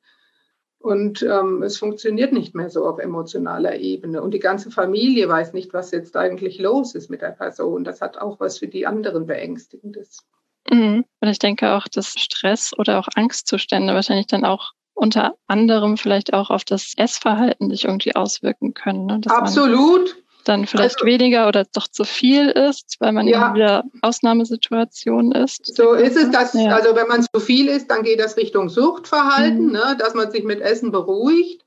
Und 0.79 1.21
ähm, 1.21 1.61
es 1.61 1.77
funktioniert 1.77 2.33
nicht 2.33 2.55
mehr 2.55 2.71
so 2.71 2.87
auf 2.87 2.97
emotionaler 2.97 3.75
Ebene. 3.75 4.23
Und 4.23 4.33
die 4.33 4.39
ganze 4.39 4.71
Familie 4.71 5.29
weiß 5.29 5.53
nicht, 5.53 5.73
was 5.73 5.91
jetzt 5.91 6.17
eigentlich 6.17 6.57
los 6.57 6.95
ist 6.95 7.11
mit 7.11 7.21
der 7.21 7.29
Person. 7.29 7.83
Das 7.83 8.01
hat 8.01 8.17
auch 8.17 8.39
was 8.39 8.57
für 8.57 8.67
die 8.67 8.87
anderen 8.87 9.27
Beängstigendes. 9.27 10.25
Mhm. 10.71 11.05
Und 11.21 11.27
ich 11.27 11.37
denke 11.37 11.73
auch, 11.73 11.87
dass 11.87 12.15
Stress 12.17 12.71
oder 12.75 12.97
auch 12.97 13.09
Angstzustände 13.13 13.93
wahrscheinlich 13.93 14.25
dann 14.25 14.43
auch 14.43 14.71
unter 14.95 15.35
anderem 15.45 15.97
vielleicht 15.97 16.33
auch 16.33 16.49
auf 16.49 16.63
das 16.63 16.93
Essverhalten 16.97 17.69
sich 17.69 17.85
irgendwie 17.85 18.15
auswirken 18.15 18.73
können. 18.73 19.05
Ne? 19.05 19.21
Absolut 19.27 20.24
dann 20.47 20.65
vielleicht 20.65 20.95
also, 20.95 21.05
weniger 21.05 21.47
oder 21.47 21.65
doch 21.73 21.87
zu 21.87 22.03
viel 22.03 22.49
ist, 22.49 22.95
weil 22.99 23.11
man 23.11 23.27
ja. 23.27 23.49
in 23.49 23.55
wieder 23.55 23.83
Ausnahmesituation 24.01 25.31
ist. 25.31 25.75
So 25.75 25.93
ist 25.93 26.15
es. 26.15 26.31
Dass, 26.31 26.53
ja. 26.53 26.75
Also 26.75 26.95
wenn 26.95 27.07
man 27.07 27.23
zu 27.23 27.39
viel 27.39 27.67
isst, 27.67 27.91
dann 27.91 28.03
geht 28.03 28.19
das 28.19 28.37
Richtung 28.37 28.69
Suchtverhalten, 28.69 29.67
mhm. 29.67 29.71
ne, 29.71 29.97
dass 29.99 30.13
man 30.13 30.31
sich 30.31 30.43
mit 30.43 30.61
Essen 30.61 30.91
beruhigt. 30.91 31.63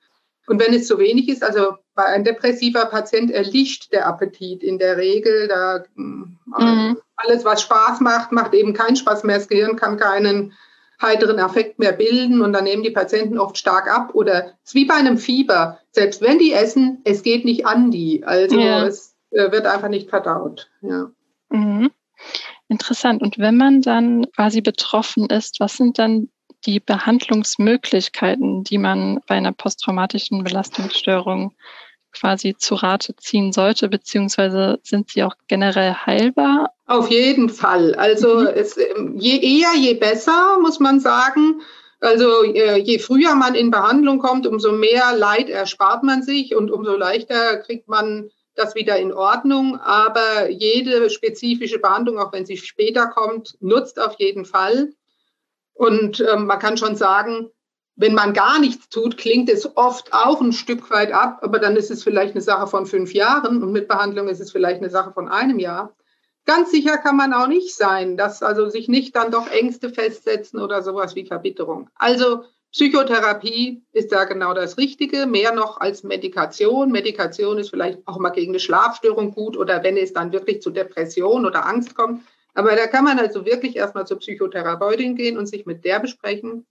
Und 0.47 0.61
wenn 0.61 0.73
es 0.73 0.87
zu 0.87 0.99
wenig 0.99 1.29
ist, 1.29 1.43
also 1.43 1.77
bei 1.95 2.07
einem 2.07 2.25
depressiver 2.25 2.87
Patient 2.87 3.31
erlischt 3.31 3.93
der 3.93 4.07
Appetit 4.07 4.63
in 4.63 4.79
der 4.79 4.97
Regel. 4.97 5.49
Da, 5.49 5.85
mhm. 5.95 6.39
Alles, 7.17 7.45
was 7.45 7.63
Spaß 7.63 8.01
macht, 8.01 8.33
macht 8.33 8.55
eben 8.55 8.73
keinen 8.73 8.97
Spaß 8.97 9.25
mehr. 9.25 9.37
Das 9.37 9.49
Gehirn 9.49 9.77
kann 9.77 9.99
keinen 9.99 10.55
heiteren 11.01 11.39
Affekt 11.39 11.79
mehr 11.79 11.93
bilden 11.93 12.43
und 12.43 12.53
dann 12.53 12.65
nehmen 12.65 12.83
die 12.83 12.91
Patienten 12.91 13.39
oft 13.39 13.57
stark 13.57 13.91
ab 13.91 14.15
oder 14.15 14.47
es 14.65 14.71
ist 14.71 14.75
wie 14.75 14.85
bei 14.85 14.95
einem 14.95 15.19
Fieber. 15.19 15.79
Selbst 15.93 16.21
wenn 16.21 16.39
die 16.39 16.53
essen, 16.53 17.01
es 17.05 17.23
geht 17.23 17.45
nicht 17.45 17.67
an 17.67 17.91
die. 17.91 18.25
Also 18.25 18.59
ja. 18.59 18.85
es 18.85 19.17
äh, 19.31 19.51
wird 19.53 19.67
einfach 19.67 19.89
nicht 19.89 20.11
verdaut. 20.11 20.69
Ja. 20.83 21.11
Mhm. 21.51 21.91
Interessant. 22.69 23.23
Und 23.23 23.39
wenn 23.39 23.57
man 23.57 23.81
dann 23.81 24.27
quasi 24.33 24.61
betroffen 24.61 25.27
ist, 25.27 25.61
was 25.61 25.77
sind 25.77 25.99
dann 25.99 26.29
die 26.67 26.81
Behandlungsmöglichkeiten, 26.81 28.65
die 28.65 28.79
man 28.79 29.21
bei 29.27 29.37
einer 29.37 29.53
posttraumatischen 29.53 30.43
Belastungsstörung 30.43 31.55
quasi 32.13 32.57
zu 32.57 32.75
Rate 32.75 33.15
ziehen 33.17 33.53
sollte, 33.53 33.89
beziehungsweise 33.89 34.79
sind 34.83 35.11
sie 35.11 35.23
auch 35.23 35.35
generell 35.47 35.95
heilbar? 35.95 36.73
Auf 36.87 37.11
jeden 37.11 37.49
Fall. 37.49 37.95
Also 37.95 38.41
mhm. 38.41 38.47
es, 38.47 38.77
ähm, 38.77 39.17
je 39.19 39.39
eher, 39.39 39.75
je 39.77 39.95
besser, 39.95 40.59
muss 40.61 40.81
man 40.81 41.01
sagen. 41.01 41.61
Also 42.01 42.45
äh, 42.45 42.79
je 42.79 42.99
früher 42.99 43.35
man 43.35 43.55
in 43.55 43.71
Behandlung 43.71 44.19
kommt, 44.19 44.47
umso 44.47 44.73
mehr 44.73 45.15
Leid 45.17 45.49
erspart 45.49 46.03
man 46.03 46.23
sich 46.23 46.55
und 46.55 46.71
umso 46.71 46.97
leichter 46.97 47.57
kriegt 47.59 47.89
man 47.89 48.31
das 48.55 48.75
wieder 48.75 48.97
in 48.99 49.13
Ordnung. 49.13 49.79
Aber 49.79 50.49
jede 50.49 51.11
spezifische 51.11 51.79
Behandlung, 51.79 52.19
auch 52.19 52.33
wenn 52.33 52.47
sie 52.47 52.57
später 52.57 53.07
kommt, 53.07 53.57
nutzt 53.61 54.01
auf 54.01 54.15
jeden 54.19 54.45
Fall. 54.45 54.91
Und 55.75 56.21
ähm, 56.21 56.47
man 56.47 56.59
kann 56.59 56.77
schon 56.77 56.97
sagen, 56.97 57.51
wenn 57.99 58.15
man 58.15 58.33
gar 58.33 58.61
nichts 58.61 58.89
tut, 58.89 59.19
klingt 59.19 59.51
es 59.51 59.77
oft 59.77 60.13
auch 60.13 60.41
ein 60.41 60.53
Stück 60.53 60.89
weit 60.91 61.11
ab, 61.11 61.41
aber 61.43 61.59
dann 61.59 61.75
ist 61.75 61.91
es 61.91 62.05
vielleicht 62.05 62.35
eine 62.35 62.41
Sache 62.41 62.69
von 62.69 62.87
fünf 62.87 63.13
Jahren 63.13 63.61
und 63.61 63.73
mit 63.73 63.89
Behandlung 63.89 64.29
ist 64.29 64.41
es 64.41 64.53
vielleicht 64.53 64.81
eine 64.81 64.89
Sache 64.89 65.13
von 65.13 65.29
einem 65.29 65.59
Jahr. 65.59 65.97
Ganz 66.47 66.71
sicher 66.71 66.97
kann 66.99 67.17
man 67.17 67.35
auch 67.35 67.49
nicht 67.49 67.75
sein, 67.75 68.17
dass 68.17 68.41
also 68.45 68.69
sich 68.69 68.87
nicht 68.87 69.17
dann 69.17 69.33
doch 69.33 69.51
Ängste 69.51 69.91
festsetzen 69.91 70.61
oder 70.61 70.83
sowas 70.83 71.17
wie 71.17 71.27
Verbitterung. 71.27 71.91
Also 71.97 72.45
Psychotherapie 72.71 73.83
ist 73.93 74.13
da 74.13 74.25
genau 74.25 74.55
das 74.55 74.79
Richtige, 74.79 75.27
mehr 75.27 75.53
noch 75.53 75.81
als 75.81 76.05
Medikation. 76.05 76.93
Medikation 76.93 77.59
ist 77.59 77.71
vielleicht 77.71 77.99
auch 78.07 78.21
mal 78.21 78.31
gegen 78.31 78.53
eine 78.53 78.61
Schlafstörung 78.61 79.35
gut 79.35 79.57
oder 79.57 79.83
wenn 79.83 79.97
es 79.97 80.13
dann 80.13 80.31
wirklich 80.31 80.63
zu 80.63 80.71
Depression 80.71 81.45
oder 81.45 81.67
Angst 81.67 81.97
kommt. 81.97 82.23
Aber 82.55 82.77
da 82.77 82.87
kann 82.87 83.05
man 83.05 83.19
also 83.19 83.45
wirklich 83.45 83.75
erstmal 83.75 84.07
zur 84.07 84.21
Psychotherapeutin 84.21 85.17
gehen 85.17 85.37
und 85.37 85.47
sich 85.47 85.67
mit 85.67 85.85
der 85.85 85.99
besprechen. 85.99 86.65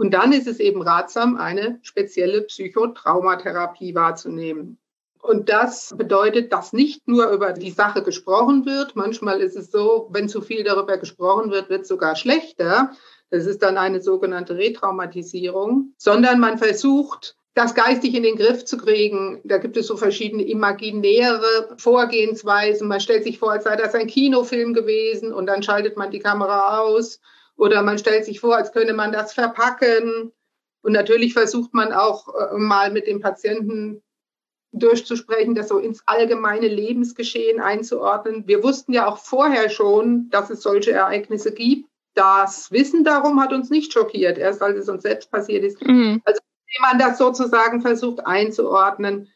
Und 0.00 0.12
dann 0.12 0.32
ist 0.32 0.46
es 0.46 0.60
eben 0.60 0.80
ratsam, 0.80 1.36
eine 1.36 1.78
spezielle 1.82 2.40
Psychotraumatherapie 2.40 3.94
wahrzunehmen. 3.94 4.78
Und 5.20 5.50
das 5.50 5.94
bedeutet, 5.94 6.54
dass 6.54 6.72
nicht 6.72 7.06
nur 7.06 7.28
über 7.28 7.52
die 7.52 7.70
Sache 7.70 8.02
gesprochen 8.02 8.64
wird. 8.64 8.96
Manchmal 8.96 9.42
ist 9.42 9.56
es 9.56 9.70
so, 9.70 10.08
wenn 10.10 10.30
zu 10.30 10.40
viel 10.40 10.64
darüber 10.64 10.96
gesprochen 10.96 11.50
wird, 11.50 11.68
wird 11.68 11.82
es 11.82 11.88
sogar 11.88 12.16
schlechter. 12.16 12.92
Das 13.28 13.44
ist 13.44 13.62
dann 13.62 13.76
eine 13.76 14.00
sogenannte 14.00 14.56
Retraumatisierung, 14.56 15.92
sondern 15.98 16.40
man 16.40 16.56
versucht, 16.56 17.36
das 17.52 17.74
geistig 17.74 18.14
in 18.14 18.22
den 18.22 18.36
Griff 18.36 18.64
zu 18.64 18.78
kriegen. 18.78 19.42
Da 19.44 19.58
gibt 19.58 19.76
es 19.76 19.86
so 19.86 19.98
verschiedene 19.98 20.44
imaginäre 20.44 21.74
Vorgehensweisen. 21.76 22.88
Man 22.88 23.00
stellt 23.00 23.24
sich 23.24 23.38
vor, 23.38 23.52
als 23.52 23.64
sei 23.64 23.76
das 23.76 23.94
ein 23.94 24.06
Kinofilm 24.06 24.72
gewesen 24.72 25.34
und 25.34 25.44
dann 25.44 25.62
schaltet 25.62 25.98
man 25.98 26.10
die 26.10 26.20
Kamera 26.20 26.78
aus. 26.78 27.20
Oder 27.60 27.82
man 27.82 27.98
stellt 27.98 28.24
sich 28.24 28.40
vor, 28.40 28.56
als 28.56 28.72
könne 28.72 28.94
man 28.94 29.12
das 29.12 29.34
verpacken. 29.34 30.32
Und 30.80 30.92
natürlich 30.92 31.34
versucht 31.34 31.74
man 31.74 31.92
auch 31.92 32.28
äh, 32.34 32.56
mal 32.56 32.90
mit 32.90 33.06
dem 33.06 33.20
Patienten 33.20 34.02
durchzusprechen, 34.72 35.54
das 35.54 35.68
so 35.68 35.76
ins 35.76 36.02
allgemeine 36.06 36.68
Lebensgeschehen 36.68 37.60
einzuordnen. 37.60 38.46
Wir 38.46 38.62
wussten 38.62 38.94
ja 38.94 39.06
auch 39.06 39.18
vorher 39.18 39.68
schon, 39.68 40.30
dass 40.30 40.48
es 40.48 40.62
solche 40.62 40.92
Ereignisse 40.92 41.52
gibt. 41.52 41.86
Das 42.14 42.72
Wissen 42.72 43.04
darum 43.04 43.38
hat 43.42 43.52
uns 43.52 43.68
nicht 43.68 43.92
schockiert, 43.92 44.38
erst 44.38 44.62
als 44.62 44.78
es 44.78 44.88
uns 44.88 45.02
selbst 45.02 45.30
passiert 45.30 45.62
ist. 45.62 45.84
Mhm. 45.84 46.22
Also, 46.24 46.40
wie 46.66 46.80
man 46.80 46.98
das 46.98 47.18
sozusagen 47.18 47.82
versucht 47.82 48.26
einzuordnen, 48.26 49.28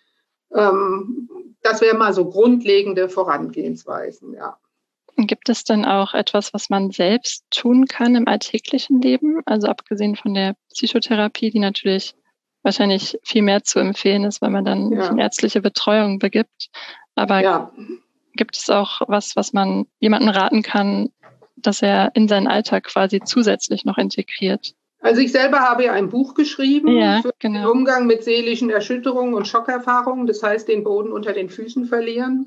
ähm, 0.54 1.28
das 1.60 1.82
wäre 1.82 1.96
mal 1.98 2.14
so 2.14 2.30
grundlegende 2.30 3.10
Vorangehensweisen, 3.10 4.32
ja. 4.32 4.58
Gibt 5.16 5.48
es 5.48 5.64
denn 5.64 5.84
auch 5.84 6.14
etwas, 6.14 6.52
was 6.54 6.70
man 6.70 6.90
selbst 6.90 7.44
tun 7.50 7.86
kann 7.86 8.16
im 8.16 8.26
alltäglichen 8.26 9.00
Leben? 9.00 9.40
Also 9.46 9.68
abgesehen 9.68 10.16
von 10.16 10.34
der 10.34 10.54
Psychotherapie, 10.72 11.50
die 11.50 11.60
natürlich 11.60 12.14
wahrscheinlich 12.62 13.18
viel 13.22 13.42
mehr 13.42 13.62
zu 13.62 13.78
empfehlen 13.78 14.24
ist, 14.24 14.42
weil 14.42 14.50
man 14.50 14.64
dann 14.64 14.90
ja. 14.90 15.08
in 15.08 15.18
ärztliche 15.18 15.60
Betreuung 15.60 16.18
begibt. 16.18 16.70
Aber 17.14 17.40
ja. 17.40 17.72
gibt 18.34 18.56
es 18.56 18.68
auch 18.70 19.02
was, 19.06 19.36
was 19.36 19.52
man 19.52 19.86
jemandem 20.00 20.30
raten 20.30 20.62
kann, 20.62 21.10
dass 21.56 21.82
er 21.82 22.10
in 22.14 22.26
seinen 22.26 22.48
Alltag 22.48 22.84
quasi 22.84 23.20
zusätzlich 23.24 23.84
noch 23.84 23.98
integriert? 23.98 24.74
Also 25.00 25.20
ich 25.20 25.32
selber 25.32 25.60
habe 25.60 25.84
ja 25.84 25.92
ein 25.92 26.08
Buch 26.08 26.34
geschrieben 26.34 26.88
ja, 26.88 27.20
für 27.20 27.34
genau. 27.38 27.58
den 27.58 27.66
Umgang 27.66 28.06
mit 28.06 28.24
seelischen 28.24 28.70
Erschütterungen 28.70 29.34
und 29.34 29.46
Schockerfahrungen, 29.46 30.26
das 30.26 30.42
heißt 30.42 30.66
den 30.66 30.82
Boden 30.82 31.12
unter 31.12 31.34
den 31.34 31.50
Füßen 31.50 31.84
verlieren. 31.84 32.46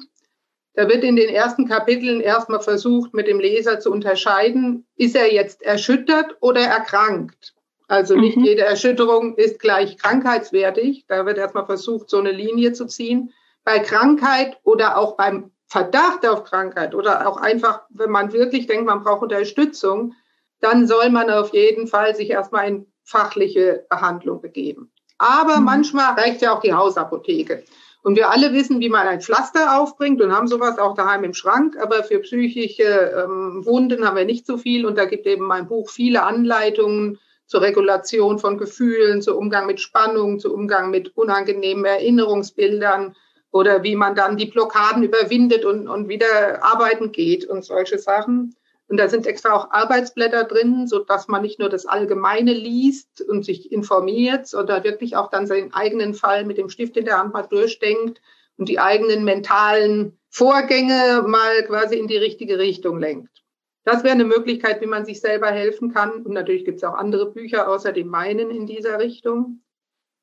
Da 0.77 0.87
wird 0.87 1.03
in 1.03 1.15
den 1.15 1.29
ersten 1.29 1.67
Kapiteln 1.67 2.21
erstmal 2.21 2.59
versucht, 2.59 3.11
mit 3.11 3.27
dem 3.27 3.39
Leser 3.39 3.79
zu 3.79 3.91
unterscheiden, 3.91 4.85
ist 4.95 5.15
er 5.15 5.33
jetzt 5.33 5.63
erschüttert 5.63 6.37
oder 6.39 6.61
erkrankt? 6.61 7.55
Also 7.87 8.15
nicht 8.15 8.37
mhm. 8.37 8.43
jede 8.43 8.61
Erschütterung 8.61 9.35
ist 9.37 9.57
gleich 9.57 9.97
krankheitswertig. 9.97 11.05
Da 11.07 11.25
wird 11.25 11.39
erstmal 11.39 11.65
versucht, 11.65 12.11
so 12.11 12.19
eine 12.19 12.31
Linie 12.31 12.73
zu 12.73 12.85
ziehen. 12.85 13.33
Bei 13.63 13.79
Krankheit 13.79 14.59
oder 14.61 14.99
auch 14.99 15.17
beim 15.17 15.49
Verdacht 15.65 16.27
auf 16.27 16.43
Krankheit 16.43 16.93
oder 16.93 17.27
auch 17.27 17.37
einfach, 17.37 17.81
wenn 17.89 18.11
man 18.11 18.31
wirklich 18.31 18.67
denkt, 18.67 18.85
man 18.85 19.01
braucht 19.01 19.23
Unterstützung, 19.23 20.13
dann 20.59 20.85
soll 20.85 21.09
man 21.09 21.31
auf 21.31 21.53
jeden 21.53 21.87
Fall 21.87 22.15
sich 22.15 22.29
erstmal 22.29 22.67
in 22.67 22.85
fachliche 23.03 23.83
Behandlung 23.89 24.41
begeben. 24.41 24.91
Aber 25.17 25.57
mhm. 25.57 25.65
manchmal 25.65 26.13
reicht 26.13 26.43
ja 26.43 26.55
auch 26.55 26.61
die 26.61 26.73
Hausapotheke. 26.73 27.63
Und 28.07 28.15
wir 28.15 28.29
alle 28.29 28.53
wissen, 28.53 28.79
wie 28.79 28.87
man 28.87 29.05
ein 29.05 29.19
Pflaster 29.19 29.81
aufbringt 29.81 30.21
und 30.21 30.31
haben 30.31 30.47
sowas 30.47 30.79
auch 30.79 30.95
daheim 30.95 31.25
im 31.25 31.33
Schrank. 31.33 31.75
Aber 31.77 32.05
für 32.05 32.19
psychische 32.19 32.81
ähm, 32.81 33.65
Wunden 33.65 34.07
haben 34.07 34.15
wir 34.15 34.23
nicht 34.23 34.45
so 34.45 34.57
viel. 34.57 34.85
Und 34.85 34.97
da 34.97 35.03
gibt 35.03 35.27
eben 35.27 35.43
mein 35.43 35.67
Buch 35.67 35.89
viele 35.89 36.23
Anleitungen, 36.23 37.19
zur 37.47 37.61
Regulation 37.61 38.39
von 38.39 38.57
Gefühlen, 38.57 39.21
zu 39.21 39.37
Umgang 39.37 39.67
mit 39.67 39.81
Spannung, 39.81 40.39
zu 40.39 40.53
Umgang 40.53 40.89
mit 40.89 41.17
unangenehmen 41.17 41.83
Erinnerungsbildern 41.83 43.13
oder 43.51 43.83
wie 43.83 43.97
man 43.97 44.15
dann 44.15 44.37
die 44.37 44.45
Blockaden 44.45 45.03
überwindet 45.03 45.65
und, 45.65 45.89
und 45.89 46.07
wieder 46.07 46.63
arbeiten 46.63 47.11
geht 47.11 47.43
und 47.43 47.65
solche 47.65 47.99
Sachen. 47.99 48.55
Und 48.89 48.97
da 48.97 49.09
sind 49.09 49.27
extra 49.27 49.53
auch 49.53 49.71
Arbeitsblätter 49.71 50.45
drin, 50.45 50.87
so 50.87 50.99
dass 50.99 51.27
man 51.27 51.41
nicht 51.41 51.59
nur 51.59 51.69
das 51.69 51.85
Allgemeine 51.85 52.53
liest 52.53 53.21
und 53.21 53.43
sich 53.43 53.71
informiert, 53.71 54.47
sondern 54.47 54.83
wirklich 54.83 55.17
auch 55.17 55.29
dann 55.29 55.45
seinen 55.45 55.73
eigenen 55.73 56.13
Fall 56.13 56.45
mit 56.45 56.57
dem 56.57 56.69
Stift 56.69 56.95
in 56.95 57.05
der 57.05 57.17
Hand 57.17 57.33
mal 57.33 57.43
durchdenkt 57.43 58.21
und 58.57 58.69
die 58.69 58.79
eigenen 58.79 59.25
mentalen 59.25 60.17
Vorgänge 60.29 61.23
mal 61.27 61.63
quasi 61.65 61.97
in 61.97 62.07
die 62.07 62.17
richtige 62.17 62.59
Richtung 62.59 62.99
lenkt. 62.99 63.43
Das 63.83 64.03
wäre 64.03 64.13
eine 64.13 64.25
Möglichkeit, 64.25 64.81
wie 64.81 64.85
man 64.85 65.05
sich 65.05 65.21
selber 65.21 65.47
helfen 65.47 65.93
kann. 65.93 66.25
Und 66.25 66.33
natürlich 66.33 66.65
gibt 66.65 66.77
es 66.77 66.83
auch 66.83 66.95
andere 66.95 67.31
Bücher 67.31 67.69
außer 67.69 67.93
dem 67.93 68.07
meinen 68.07 68.51
in 68.51 68.67
dieser 68.67 68.99
Richtung. 68.99 69.61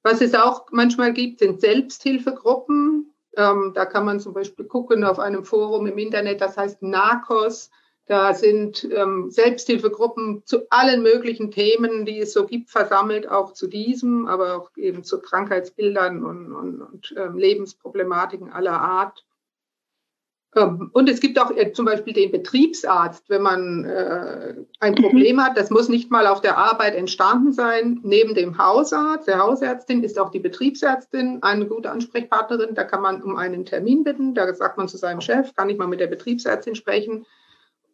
Was 0.02 0.20
es 0.20 0.34
auch 0.34 0.66
manchmal 0.70 1.14
gibt, 1.14 1.38
sind 1.38 1.62
Selbsthilfegruppen. 1.62 3.14
Ähm, 3.36 3.72
da 3.74 3.86
kann 3.86 4.04
man 4.04 4.20
zum 4.20 4.34
Beispiel 4.34 4.66
gucken 4.66 5.02
auf 5.02 5.18
einem 5.18 5.44
Forum 5.44 5.86
im 5.86 5.96
Internet, 5.96 6.42
das 6.42 6.58
heißt 6.58 6.82
NARCOS. 6.82 7.70
Da 8.06 8.34
sind 8.34 8.86
ähm, 8.92 9.30
Selbsthilfegruppen 9.30 10.42
zu 10.44 10.66
allen 10.68 11.02
möglichen 11.02 11.50
Themen, 11.50 12.04
die 12.04 12.18
es 12.18 12.34
so 12.34 12.44
gibt, 12.44 12.70
versammelt, 12.70 13.28
auch 13.28 13.54
zu 13.54 13.66
diesem, 13.66 14.26
aber 14.26 14.56
auch 14.56 14.70
eben 14.76 15.04
zu 15.04 15.20
Krankheitsbildern 15.20 16.22
und, 16.22 16.52
und, 16.52 16.82
und 16.82 17.14
ähm, 17.16 17.38
Lebensproblematiken 17.38 18.52
aller 18.52 18.78
Art. 18.78 19.24
Ähm, 20.54 20.90
und 20.92 21.08
es 21.08 21.20
gibt 21.20 21.38
auch 21.38 21.50
äh, 21.50 21.72
zum 21.72 21.86
Beispiel 21.86 22.12
den 22.12 22.30
Betriebsarzt, 22.30 23.28
wenn 23.28 23.42
man 23.42 23.84
äh, 23.84 24.54
ein 24.80 24.92
mhm. 24.92 25.02
Problem 25.02 25.42
hat. 25.42 25.56
Das 25.56 25.70
muss 25.70 25.88
nicht 25.88 26.10
mal 26.10 26.26
auf 26.26 26.40
der 26.40 26.58
Arbeit 26.58 26.94
entstanden 26.94 27.52
sein. 27.52 28.00
Neben 28.02 28.34
dem 28.34 28.58
Hausarzt, 28.58 29.28
der 29.28 29.38
Hausärztin, 29.38 30.04
ist 30.04 30.18
auch 30.18 30.30
die 30.30 30.40
Betriebsärztin 30.40 31.42
eine 31.42 31.66
gute 31.66 31.90
Ansprechpartnerin. 31.90 32.74
Da 32.74 32.84
kann 32.84 33.02
man 33.02 33.22
um 33.22 33.36
einen 33.36 33.64
Termin 33.64 34.04
bitten. 34.04 34.34
Da 34.34 34.52
sagt 34.54 34.76
man 34.76 34.88
zu 34.88 34.96
seinem 34.96 35.20
Chef, 35.20 35.54
kann 35.54 35.70
ich 35.70 35.78
mal 35.78 35.88
mit 35.88 36.00
der 36.00 36.06
Betriebsärztin 36.08 36.74
sprechen. 36.74 37.24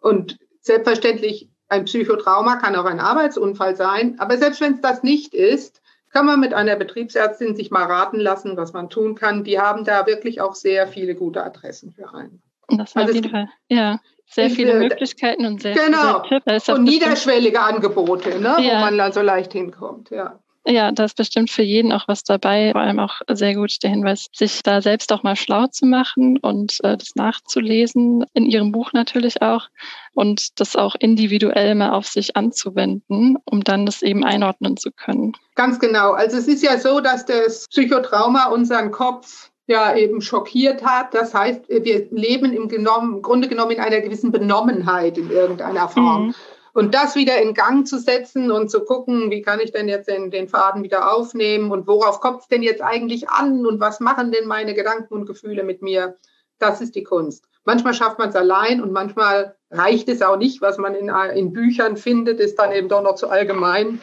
Und 0.01 0.39
selbstverständlich, 0.61 1.49
ein 1.69 1.85
Psychotrauma 1.85 2.57
kann 2.57 2.75
auch 2.75 2.85
ein 2.85 3.01
Arbeitsunfall 3.01 3.77
sein. 3.77 4.17
Aber 4.19 4.37
selbst 4.37 4.61
wenn 4.61 4.75
es 4.75 4.81
das 4.81 5.03
nicht 5.03 5.35
ist, 5.35 5.81
kann 6.11 6.27
man 6.27 6.41
mit 6.41 6.53
einer 6.55 6.77
Betriebsärztin 6.77 7.55
sich 7.55 7.71
mal 7.71 7.85
raten 7.85 8.19
lassen, 8.19 8.57
was 8.57 8.73
man 8.73 8.91
tun 8.91 9.15
kann. 9.15 9.45
Die 9.45 9.61
haben 9.61 9.85
da 9.85 10.07
wirklich 10.07 10.41
auch 10.41 10.55
sehr 10.55 10.89
viele 10.89 11.15
gute 11.15 11.45
Adressen 11.45 11.93
für 11.93 12.13
einen. 12.13 12.43
Das 12.69 12.95
war 12.95 13.03
also 13.03 13.11
auf 13.11 13.15
jeden 13.15 13.31
Fall, 13.31 13.49
ja. 13.69 14.01
Sehr 14.27 14.49
viele 14.49 14.75
Möglichkeiten 14.79 15.45
und 15.45 15.61
sehr 15.61 15.75
genau. 15.75 16.23
viele 16.23 16.41
Tipps. 16.43 16.69
Und 16.69 16.85
niederschwellige 16.85 17.61
Angebote, 17.61 18.39
ne, 18.39 18.57
ja. 18.61 18.77
wo 18.77 18.81
man 18.81 18.97
da 18.97 19.11
so 19.11 19.23
leicht 19.23 19.53
hinkommt, 19.53 20.11
ja. 20.11 20.39
Ja, 20.67 20.93
da 20.93 21.05
ist 21.05 21.17
bestimmt 21.17 21.51
für 21.51 21.63
jeden 21.63 21.93
auch 21.93 22.07
was 22.07 22.23
dabei. 22.23 22.73
Vor 22.73 22.83
allem 22.83 22.99
auch 22.99 23.21
sehr 23.31 23.55
gut 23.55 23.83
der 23.83 23.91
Hinweis, 23.91 24.27
sich 24.33 24.63
da 24.63 24.83
selbst 24.83 25.13
auch 25.13 25.23
mal 25.23 25.37
schlau 25.37 25.67
zu 25.69 25.87
machen 25.87 26.39
und 26.39 26.79
äh, 26.83 26.97
das 26.97 27.15
nachzulesen, 27.15 28.27
in 28.35 28.47
Ihrem 28.47 28.71
Buch 28.71 28.93
natürlich 28.93 29.41
auch, 29.41 29.69
und 30.15 30.61
das 30.61 30.77
auch 30.77 30.97
individuell 30.99 31.75
mal 31.75 31.91
auf 31.91 32.07
sich 32.07 32.37
anzuwenden, 32.37 33.39
um 33.45 33.65
dann 33.65 33.87
das 33.87 34.03
eben 34.03 34.25
einordnen 34.25 34.77
zu 34.77 34.91
können. 34.91 35.33
Ganz 35.55 35.79
genau. 35.79 36.13
Also 36.13 36.37
es 36.37 36.47
ist 36.47 36.63
ja 36.63 36.79
so, 36.79 37.01
dass 37.01 37.25
das 37.25 37.67
Psychotrauma 37.69 38.47
unseren 38.47 38.91
Kopf 38.91 39.51
ja 39.67 39.95
eben 39.95 40.21
schockiert 40.21 40.85
hat. 40.85 41.15
Das 41.15 41.33
heißt, 41.33 41.69
wir 41.69 42.09
leben 42.11 42.53
im, 42.53 42.69
genommen, 42.69 43.17
im 43.17 43.23
Grunde 43.23 43.49
genommen 43.49 43.71
in 43.71 43.81
einer 43.81 44.01
gewissen 44.01 44.33
Benommenheit 44.33 45.17
in 45.17 45.31
irgendeiner 45.31 45.89
Form. 45.89 46.27
Mhm. 46.27 46.35
Und 46.73 46.95
das 46.95 47.17
wieder 47.17 47.41
in 47.41 47.55
Gang 47.55 47.87
zu 47.87 47.99
setzen 47.99 48.51
und 48.51 48.71
zu 48.71 48.85
gucken, 48.85 49.31
wie 49.31 49.43
kann 49.43 49.61
ich 49.61 49.73
denn 49.73 49.89
jetzt 49.89 50.09
den, 50.09 50.31
den 50.31 50.49
Faden 50.49 50.83
wieder 50.83 51.13
aufnehmen 51.13 51.71
und 51.71 51.87
worauf 51.87 52.21
kommt 52.21 52.43
es 52.43 52.49
denn 52.49 52.63
jetzt 52.63 52.83
eigentlich 52.83 53.29
an 53.29 53.67
und 53.67 53.81
was 53.81 54.01
machen 54.01 54.31
denn 54.31 54.47
meine 54.47 54.75
Gedanken 54.75 55.15
und 55.15 55.27
Gefühle 55.27 55.65
mit 55.65 55.83
mir, 55.83 56.17
das 56.59 56.81
ist 56.81 56.95
die 56.95 57.03
Kunst. 57.03 57.47
Manchmal 57.65 57.95
schafft 57.95 58.19
man 58.19 58.31
es 58.31 58.37
allein 58.37 58.81
und 58.81 58.93
manchmal 58.93 59.57
reicht 59.71 60.09
es 60.09 60.23
auch 60.23 60.37
nicht, 60.37 60.63
was 60.63 60.79
man 60.79 60.95
in, 60.95 61.09
in 61.35 61.53
Büchern 61.53 61.97
findet, 61.97 62.41
ist 62.41 62.59
dann 62.59 62.73
eben 62.73 62.89
doch 62.89 63.03
noch 63.03 63.17
zu 63.17 63.29
allgemein. 63.29 64.01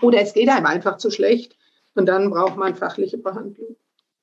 Oder 0.00 0.20
es 0.20 0.32
geht 0.32 0.48
einem 0.48 0.66
einfach 0.66 0.96
zu 0.96 1.10
schlecht 1.10 1.56
und 1.94 2.06
dann 2.06 2.30
braucht 2.30 2.56
man 2.56 2.74
fachliche 2.74 3.18
Behandlung. 3.18 3.76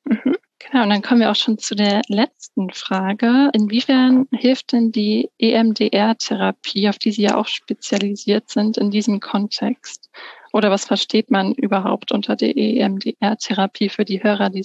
Mhm. 0.05 0.35
Genau, 0.71 0.83
und 0.83 0.89
dann 0.89 1.01
kommen 1.01 1.19
wir 1.19 1.29
auch 1.29 1.35
schon 1.35 1.57
zu 1.57 1.75
der 1.75 2.01
letzten 2.07 2.69
Frage. 2.69 3.49
Inwiefern 3.53 4.27
hilft 4.31 4.71
denn 4.71 4.93
die 4.93 5.29
EMDR-Therapie, 5.37 6.87
auf 6.87 6.97
die 6.97 7.11
Sie 7.11 7.23
ja 7.23 7.35
auch 7.35 7.47
spezialisiert 7.47 8.49
sind, 8.49 8.77
in 8.77 8.89
diesem 8.89 9.19
Kontext? 9.19 10.09
Oder 10.53 10.71
was 10.71 10.85
versteht 10.85 11.29
man 11.29 11.53
überhaupt 11.53 12.13
unter 12.13 12.37
der 12.37 12.55
EMDR-Therapie 12.55 13.89
für 13.89 14.05
die 14.05 14.23
Hörer, 14.23 14.49
die 14.49 14.63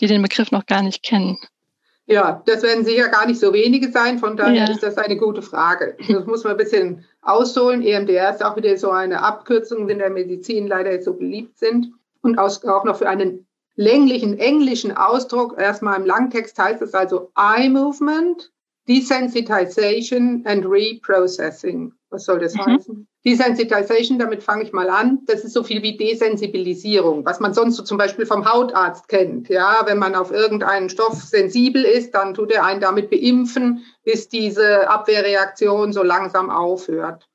den 0.00 0.22
Begriff 0.22 0.50
noch 0.50 0.66
gar 0.66 0.82
nicht 0.82 1.04
kennen? 1.04 1.38
Ja, 2.06 2.42
das 2.46 2.62
werden 2.64 2.84
sicher 2.84 3.08
gar 3.08 3.26
nicht 3.26 3.38
so 3.38 3.52
wenige 3.52 3.92
sein, 3.92 4.18
von 4.18 4.36
daher 4.36 4.64
ja. 4.64 4.70
ist 4.70 4.82
das 4.82 4.96
eine 4.96 5.16
gute 5.16 5.42
Frage. 5.42 5.96
Das 6.08 6.26
muss 6.26 6.42
man 6.42 6.54
ein 6.54 6.56
bisschen 6.56 7.04
ausholen. 7.22 7.82
EMDR 7.82 8.34
ist 8.34 8.44
auch 8.44 8.56
wieder 8.56 8.76
so 8.76 8.90
eine 8.90 9.22
Abkürzung, 9.22 9.86
die 9.86 9.92
in 9.92 9.98
der 10.00 10.10
Medizin 10.10 10.66
leider 10.66 11.00
so 11.00 11.14
beliebt 11.14 11.58
sind. 11.58 11.92
Und 12.22 12.38
auch 12.38 12.84
noch 12.84 12.96
für 12.96 13.08
einen 13.08 13.46
länglichen 13.78 14.38
englischen 14.38 14.96
Ausdruck, 14.96 15.56
erstmal 15.56 16.00
im 16.00 16.04
Langtext 16.04 16.58
heißt 16.58 16.82
es 16.82 16.94
also 16.94 17.30
Eye 17.36 17.68
Movement, 17.68 18.50
Desensitization 18.88 20.42
and 20.46 20.66
Reprocessing. 20.66 21.92
Was 22.10 22.24
soll 22.24 22.40
das 22.40 22.54
mhm. 22.54 22.66
heißen? 22.66 23.08
Desensitization, 23.24 24.18
damit 24.18 24.42
fange 24.42 24.64
ich 24.64 24.72
mal 24.72 24.88
an. 24.88 25.20
Das 25.26 25.44
ist 25.44 25.52
so 25.52 25.62
viel 25.62 25.82
wie 25.82 25.96
Desensibilisierung, 25.96 27.24
was 27.24 27.38
man 27.38 27.54
sonst 27.54 27.76
so 27.76 27.84
zum 27.84 27.98
Beispiel 27.98 28.26
vom 28.26 28.50
Hautarzt 28.50 29.06
kennt. 29.08 29.48
Ja, 29.48 29.82
wenn 29.84 29.98
man 29.98 30.16
auf 30.16 30.32
irgendeinen 30.32 30.88
Stoff 30.88 31.14
sensibel 31.14 31.84
ist, 31.84 32.14
dann 32.14 32.34
tut 32.34 32.50
er 32.50 32.64
einen 32.64 32.80
damit 32.80 33.10
beimpfen, 33.10 33.84
bis 34.02 34.28
diese 34.28 34.88
Abwehrreaktion 34.88 35.92
so 35.92 36.02
langsam 36.02 36.50
aufhört. 36.50 37.28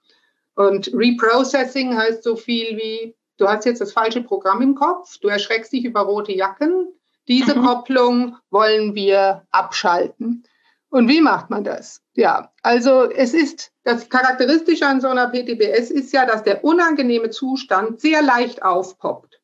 Und 0.55 0.91
Reprocessing 0.93 1.95
heißt 1.95 2.23
so 2.23 2.35
viel 2.35 2.77
wie, 2.77 3.15
du 3.37 3.47
hast 3.47 3.65
jetzt 3.65 3.81
das 3.81 3.93
falsche 3.93 4.21
Programm 4.21 4.61
im 4.61 4.75
Kopf, 4.75 5.17
du 5.19 5.27
erschreckst 5.27 5.73
dich 5.73 5.85
über 5.85 6.01
rote 6.01 6.33
Jacken. 6.33 6.87
Diese 7.27 7.55
mhm. 7.55 7.65
Kopplung 7.65 8.37
wollen 8.49 8.95
wir 8.95 9.45
abschalten. 9.51 10.43
Und 10.89 11.07
wie 11.07 11.21
macht 11.21 11.49
man 11.49 11.63
das? 11.63 12.01
Ja, 12.13 12.51
also 12.61 13.09
es 13.09 13.33
ist, 13.33 13.71
das 13.83 14.09
Charakteristische 14.09 14.85
an 14.85 15.01
so 15.01 15.07
einer 15.07 15.27
PTBS 15.27 15.89
ist 15.89 16.13
ja, 16.13 16.25
dass 16.25 16.43
der 16.43 16.63
unangenehme 16.63 17.31
Zustand 17.31 17.99
sehr 17.99 18.21
leicht 18.21 18.61
aufpoppt. 18.63 19.41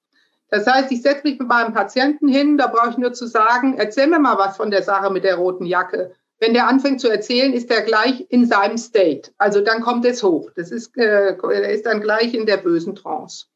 Das 0.50 0.68
heißt, 0.68 0.92
ich 0.92 1.02
setze 1.02 1.28
mich 1.28 1.40
mit 1.40 1.48
meinem 1.48 1.74
Patienten 1.74 2.28
hin, 2.28 2.58
da 2.58 2.68
brauche 2.68 2.92
ich 2.92 2.98
nur 2.98 3.14
zu 3.14 3.26
sagen, 3.28 3.78
erzähl 3.78 4.08
mir 4.08 4.20
mal 4.20 4.38
was 4.38 4.58
von 4.58 4.72
der 4.72 4.84
Sache 4.84 5.12
mit 5.12 5.24
der 5.24 5.36
roten 5.36 5.66
Jacke. 5.66 6.14
Wenn 6.40 6.54
der 6.54 6.68
anfängt 6.68 7.02
zu 7.02 7.10
erzählen, 7.10 7.54
ist 7.54 7.70
er 7.70 7.82
gleich 7.82 8.26
in 8.30 8.46
seinem 8.46 8.78
State. 8.78 9.32
Also 9.38 9.62
dann 9.62 9.82
kommt 9.82 10.06
es 10.06 10.24
hoch. 10.24 10.52
Das 10.56 10.72
ist, 10.72 10.96
äh, 10.98 11.36
er 11.36 11.70
ist 11.72 11.86
dann 11.86 12.02
gleich 12.02 12.34
in 12.34 12.46
der 12.46 12.58
bösen 12.58 12.96
Trance. 12.96 13.48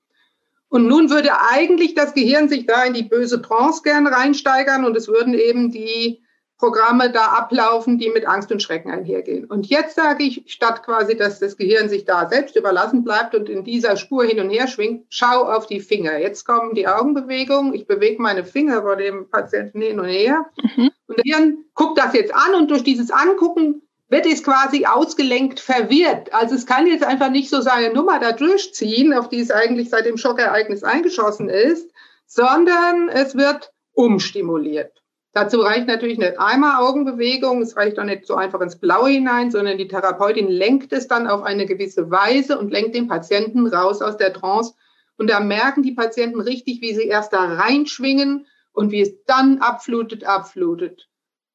Und 0.74 0.88
nun 0.88 1.11
würde 1.11 1.30
eigentlich 1.51 1.93
das 1.93 2.15
Gehirn 2.15 2.49
sich 2.49 2.65
da 2.65 2.84
in 2.84 2.95
die 2.95 3.03
böse 3.03 3.43
Trance 3.43 3.84
gern 3.84 4.07
reinsteigern 4.07 4.86
und 4.86 4.97
es 4.97 5.07
würden 5.07 5.36
eben 5.36 5.69
die 5.69 6.24
Programme 6.57 7.11
da 7.11 7.26
ablaufen, 7.26 7.99
die 7.99 8.09
mit 8.09 8.26
Angst 8.26 8.51
und 8.51 8.59
Schrecken 8.59 8.89
einhergehen. 8.89 9.45
Und 9.45 9.67
jetzt 9.67 9.95
sage 9.95 10.24
ich, 10.24 10.45
statt 10.47 10.82
quasi, 10.82 11.15
dass 11.15 11.39
das 11.39 11.57
Gehirn 11.57 11.89
sich 11.89 12.05
da 12.05 12.28
selbst 12.28 12.55
überlassen 12.55 13.03
bleibt 13.03 13.36
und 13.36 13.49
in 13.49 13.63
dieser 13.63 13.97
Spur 13.97 14.24
hin 14.24 14.39
und 14.39 14.49
her 14.49 14.67
schwingt, 14.67 15.05
schau 15.09 15.43
auf 15.43 15.67
die 15.67 15.80
Finger. 15.80 16.17
Jetzt 16.17 16.43
kommen 16.43 16.74
die 16.74 16.88
Augenbewegungen. 16.88 17.76
Ich 17.76 17.86
bewege 17.86 18.19
meine 18.19 18.43
Finger 18.43 18.82
vor 18.82 18.95
dem 18.95 19.30
Patienten 19.30 19.80
hin 19.80 19.99
und 19.99 20.07
her. 20.07 20.43
Mhm. 20.76 20.89
Und 21.05 21.19
das 21.19 21.24
Gehirn 21.24 21.65
guckt 21.76 21.99
das 21.99 22.15
jetzt 22.15 22.34
an 22.34 22.55
und 22.55 22.71
durch 22.71 22.84
dieses 22.84 23.11
Angucken 23.11 23.84
wird 24.14 24.28
es 24.28 24.43
quasi 24.43 24.86
ausgelenkt 24.86 25.59
verwirrt. 25.59 26.32
Also 26.34 26.53
es 26.53 26.68
kann 26.68 26.86
jetzt 26.86 27.03
einfach 27.03 27.32
nicht 27.32 27.49
so 27.49 27.61
seine 27.61 27.91
Nummer 27.91 28.20
da 28.20 28.32
durchziehen, 28.32 29.11
auf 29.11 29.28
die 29.28 29.39
es 29.39 29.49
eigentlich 29.49 29.89
seit 29.89 30.05
dem 30.05 30.18
Schockereignis 30.18 30.84
eingeschossen 30.84 31.49
ist, 31.49 31.89
sondern 32.28 33.09
es 33.09 33.36
wird 33.36 33.74
umstimuliert. 33.93 35.01
Dazu 35.34 35.61
reicht 35.61 35.88
natürlich 35.88 36.20
nicht 36.20 36.39
einmal 36.39 36.84
Augenbewegung, 36.84 37.64
es 37.64 37.76
reicht 37.76 37.97
auch 37.97 38.03
nicht 38.03 38.28
so 38.28 38.36
einfach 38.36 38.61
ins 38.61 38.80
Blaue 38.80 39.09
hinein, 39.09 39.49
sondern 39.49 39.80
die 39.80 39.88
Therapeutin 39.88 40.47
lenkt 40.47 40.93
es 40.93 41.07
dann 41.07 41.28
auf 41.28 41.41
eine 41.41 41.66
gewisse 41.66 42.11
Weise 42.11 42.59
und 42.59 42.70
lenkt 42.70 42.93
den 42.93 43.07
Patienten 43.07 43.66
raus 43.66 44.03
aus 44.03 44.18
der 44.18 44.32
Trance. 44.32 44.76
Und 45.18 45.32
da 45.32 45.39
merken 45.39 45.82
die 45.82 45.93
Patienten 45.93 46.39
richtig, 46.39 46.82
wie 46.82 46.93
sie 46.93 47.07
erst 47.07 47.34
da 47.34 47.45
reinschwingen 47.45 48.45
und 48.74 48.91
wie 48.91 49.01
es 49.01 49.24
dann 49.26 49.57
abflutet, 49.57 50.24
abflutet. 50.24 51.07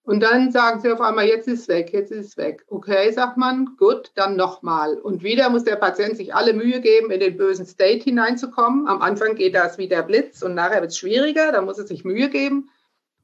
Und 0.09 0.21
dann 0.21 0.51
sagen 0.51 0.81
sie 0.81 0.91
auf 0.91 1.03
einmal, 1.03 1.27
jetzt 1.27 1.49
ist 1.49 1.61
es 1.61 1.69
weg, 1.69 1.93
jetzt 1.93 2.11
ist 2.11 2.29
es 2.29 2.37
weg. 2.39 2.65
Okay, 2.69 3.13
sagt 3.13 3.37
man, 3.37 3.77
gut, 3.77 4.11
dann 4.15 4.37
nochmal. 4.37 4.97
Und 4.97 5.23
wieder 5.23 5.51
muss 5.51 5.65
der 5.65 5.77
Patient 5.77 6.17
sich 6.17 6.35
alle 6.35 6.55
Mühe 6.55 6.81
geben, 6.81 7.11
in 7.11 7.21
den 7.21 7.37
bösen 7.37 7.67
State 7.67 8.05
hineinzukommen. 8.05 8.89
Am 8.89 9.03
Anfang 9.03 9.35
geht 9.35 9.55
das 9.55 9.77
wie 9.77 9.87
der 9.87 10.03
Blitz 10.03 10.41
und 10.41 10.55
nachher 10.55 10.81
wird 10.81 10.93
es 10.93 10.97
schwieriger, 10.97 11.53
da 11.53 11.61
muss 11.61 11.77
es 11.77 11.89
sich 11.89 12.07
Mühe 12.07 12.31
geben. 12.31 12.71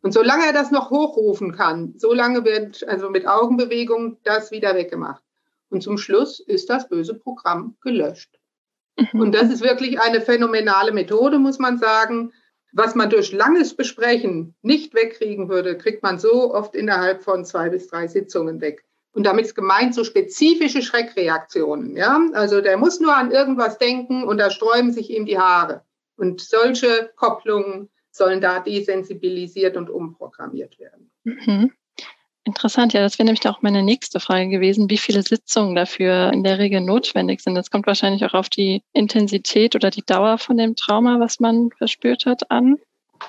Und 0.03 0.13
solange 0.13 0.45
er 0.45 0.53
das 0.53 0.71
noch 0.73 0.91
hochrufen 0.91 1.53
kann, 1.53 1.95
solange 1.97 2.45
wird 2.45 2.87
also 2.87 3.09
mit 3.09 3.27
Augenbewegung 3.27 4.19
das 4.23 4.51
wieder 4.51 4.75
weggemacht. 4.75 5.23
Und 5.71 5.83
zum 5.83 5.97
Schluss 5.97 6.39
ist 6.39 6.69
das 6.69 6.91
böse 6.91 7.15
Programm 7.15 7.79
gelöscht. 7.81 8.39
Mhm. 8.99 9.21
Und 9.21 9.35
das 9.35 9.51
ist 9.51 9.63
wirklich 9.63 10.03
eine 10.03 10.21
phänomenale 10.21 10.93
Methode, 10.93 11.39
muss 11.39 11.59
man 11.59 11.79
sagen. 11.79 12.35
Was 12.77 12.97
man 12.97 13.09
durch 13.09 13.31
langes 13.31 13.75
Besprechen 13.75 14.57
nicht 14.63 14.95
wegkriegen 14.95 15.49
würde, 15.49 15.79
kriegt 15.79 16.03
man 16.03 16.19
so 16.19 16.53
oft 16.53 16.75
innerhalb 16.75 17.23
von 17.23 17.45
zwei 17.45 17.69
bis 17.69 17.87
drei 17.87 18.09
Sitzungen 18.09 18.61
weg. 18.61 18.85
Und 19.13 19.25
damit 19.25 19.45
ist 19.47 19.55
gemeint 19.55 19.95
so 19.95 20.03
spezifische 20.03 20.83
Schreckreaktionen. 20.83 21.97
Ja, 21.97 22.21
also 22.33 22.61
der 22.61 22.77
muss 22.77 22.99
nur 22.99 23.17
an 23.17 23.31
irgendwas 23.31 23.79
denken 23.79 24.25
und 24.25 24.39
da 24.39 24.51
sträuben 24.51 24.93
sich 24.93 25.11
ihm 25.11 25.25
die 25.25 25.39
Haare. 25.39 25.85
Und 26.17 26.41
solche 26.41 27.13
Kopplungen 27.15 27.91
sollen 28.11 28.41
da 28.41 28.59
desensibilisiert 28.59 29.77
und 29.77 29.89
umprogrammiert 29.89 30.81
werden. 30.81 31.13
Mhm. 31.23 31.73
Interessant, 32.45 32.93
ja, 32.93 33.01
das 33.01 33.19
wäre 33.19 33.25
nämlich 33.25 33.47
auch 33.49 33.63
meine 33.63 33.83
nächste 33.83 34.21
Frage 34.21 34.49
gewesen, 34.49 34.91
wie 34.91 34.99
viele 34.99 35.23
Sitzungen 35.23 35.75
dafür 35.75 36.31
in 36.33 36.45
der 36.45 36.59
Regel 36.59 36.83
notwendig 36.83 37.41
sind. 37.41 37.55
Das 37.55 37.71
kommt 37.71 37.87
wahrscheinlich 37.87 38.25
auch 38.25 38.35
auf 38.35 38.51
die 38.51 38.83
Intensität 38.93 39.75
oder 39.75 39.91
die 39.91 40.05
Dauer 40.05 40.37
von 40.37 40.59
dem 40.59 40.77
Trauma, 40.77 41.19
was 41.21 41.41
man 41.41 41.71
verspürt 41.79 42.27
hat, 42.27 42.51
an. 42.51 42.77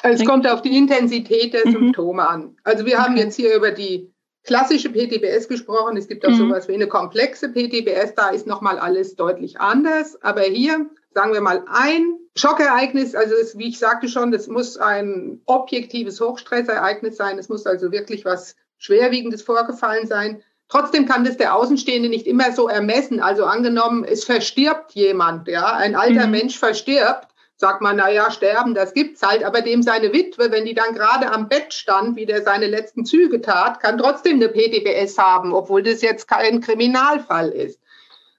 Es 0.04 0.26
kommt 0.26 0.46
auf 0.48 0.62
die 0.62 0.78
Intensität 0.78 1.54
der 1.54 1.66
mhm. 1.66 1.72
Symptome 1.72 2.28
an. 2.28 2.58
Also 2.66 2.86
wir 2.86 2.98
haben 2.98 3.16
jetzt 3.16 3.36
hier 3.36 3.56
über 3.56 3.72
die 3.72 4.12
klassische 4.44 4.90
PTBS 4.90 5.48
gesprochen. 5.48 5.96
Es 5.96 6.10
gibt 6.10 6.26
auch 6.26 6.32
mhm. 6.32 6.50
sowas 6.50 6.68
wie 6.68 6.74
eine 6.74 6.88
komplexe 6.88 7.48
PTBS. 7.48 8.16
Da 8.16 8.30
ist 8.30 8.48
nochmal 8.48 8.78
alles 8.80 9.16
deutlich 9.16 9.62
anders. 9.62 10.22
Aber 10.22 10.42
hier 10.42 10.90
sagen 11.16 11.34
wir 11.34 11.42
mal, 11.42 11.64
ein 11.68 12.20
Schockereignis, 12.36 13.16
also 13.16 13.34
es, 13.36 13.58
wie 13.58 13.70
ich 13.70 13.80
sagte 13.80 14.10
schon, 14.10 14.32
das 14.32 14.48
muss 14.48 14.78
ein 14.78 15.42
objektives 15.46 16.20
Hochstressereignis 16.20 17.16
sein. 17.16 17.40
Es 17.40 17.48
muss 17.48 17.66
also 17.66 17.92
wirklich 17.92 18.26
was 18.26 18.56
Schwerwiegendes 18.78 19.42
vorgefallen 19.42 20.08
sein. 20.08 20.42
Trotzdem 20.68 21.06
kann 21.06 21.24
das 21.24 21.38
der 21.38 21.56
Außenstehende 21.56 22.10
nicht 22.10 22.26
immer 22.28 22.52
so 22.52 22.68
ermessen. 22.68 23.20
Also 23.20 23.46
angenommen, 23.46 24.04
es 24.04 24.24
verstirbt 24.24 24.94
jemand, 24.94 25.48
ja, 25.48 25.74
ein 25.76 25.96
alter 25.96 26.26
mhm. 26.26 26.32
Mensch 26.32 26.58
verstirbt, 26.58 27.28
sagt 27.58 27.82
man, 27.82 27.96
na 27.96 28.10
ja, 28.10 28.32
sterben, 28.32 28.74
das 28.74 28.94
gibt's 28.94 29.22
halt, 29.22 29.44
aber 29.44 29.62
dem 29.62 29.82
seine 29.82 30.12
Witwe, 30.12 30.52
wenn 30.52 30.66
die 30.66 30.74
dann 30.74 30.94
gerade 30.94 31.32
am 31.32 31.48
Bett 31.48 31.74
stand, 31.74 32.18
wie 32.18 32.26
der 32.26 32.42
seine 32.42 32.68
letzten 32.68 33.06
Züge 33.06 33.42
tat, 33.42 33.80
kann 33.80 33.98
trotzdem 33.98 34.36
eine 34.36 34.50
PTBS 34.50 35.18
haben, 35.18 35.54
obwohl 35.54 35.84
das 35.84 36.02
jetzt 36.02 36.28
kein 36.28 36.60
Kriminalfall 36.62 37.50
ist. 37.50 37.80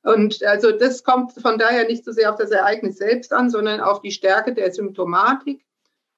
Und 0.03 0.45
also 0.45 0.71
das 0.71 1.03
kommt 1.03 1.33
von 1.33 1.59
daher 1.59 1.87
nicht 1.87 2.05
so 2.05 2.13
sehr 2.13 2.31
auf 2.31 2.39
das 2.39 2.51
Ereignis 2.51 2.99
selbst 2.99 3.33
an, 3.33 3.51
sondern 3.51 3.81
auf 3.81 4.03
die 4.03 4.13
Stärke 4.13 4.53
der 4.55 4.73
Symptomatik. 4.73 5.65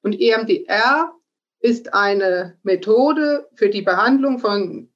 Und 0.03 0.21
EMDR 0.21 1.13
ist 1.61 1.95
eine 1.95 2.59
Methode 2.63 3.49
für 3.55 3.69
die 3.69 3.83
Behandlung 3.83 4.39
von 4.39 4.91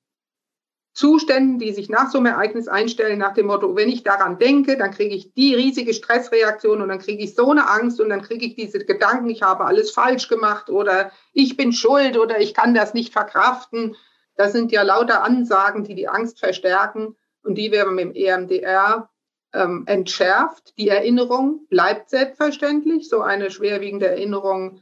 Zuständen, 0.94 1.58
die 1.58 1.72
sich 1.72 1.88
nach 1.88 2.10
so 2.10 2.18
einem 2.18 2.26
Ereignis 2.26 2.68
einstellen, 2.68 3.18
nach 3.18 3.32
dem 3.32 3.46
Motto, 3.46 3.74
wenn 3.76 3.88
ich 3.88 4.02
daran 4.02 4.38
denke, 4.38 4.76
dann 4.76 4.90
kriege 4.90 5.14
ich 5.14 5.32
die 5.32 5.54
riesige 5.54 5.94
Stressreaktion 5.94 6.82
und 6.82 6.88
dann 6.90 6.98
kriege 6.98 7.24
ich 7.24 7.34
so 7.34 7.50
eine 7.50 7.68
Angst 7.68 7.98
und 8.00 8.10
dann 8.10 8.20
kriege 8.20 8.44
ich 8.44 8.56
diese 8.56 8.78
Gedanken, 8.84 9.30
ich 9.30 9.42
habe 9.42 9.64
alles 9.64 9.90
falsch 9.90 10.28
gemacht 10.28 10.68
oder 10.68 11.10
ich 11.32 11.56
bin 11.56 11.72
schuld 11.72 12.18
oder 12.18 12.40
ich 12.40 12.52
kann 12.52 12.74
das 12.74 12.92
nicht 12.92 13.12
verkraften. 13.12 13.96
Das 14.36 14.52
sind 14.52 14.70
ja 14.70 14.82
lauter 14.82 15.24
Ansagen, 15.24 15.84
die 15.84 15.94
die 15.94 16.08
Angst 16.08 16.38
verstärken. 16.38 17.16
Und 17.42 17.56
die 17.56 17.72
werden 17.72 17.94
mit 17.94 18.04
dem 18.04 18.14
EMDR 18.14 19.10
ähm, 19.52 19.84
entschärft. 19.86 20.76
Die 20.78 20.88
Erinnerung 20.88 21.66
bleibt 21.68 22.10
selbstverständlich. 22.10 23.08
So 23.08 23.20
eine 23.22 23.50
schwerwiegende 23.50 24.08
Erinnerung 24.08 24.80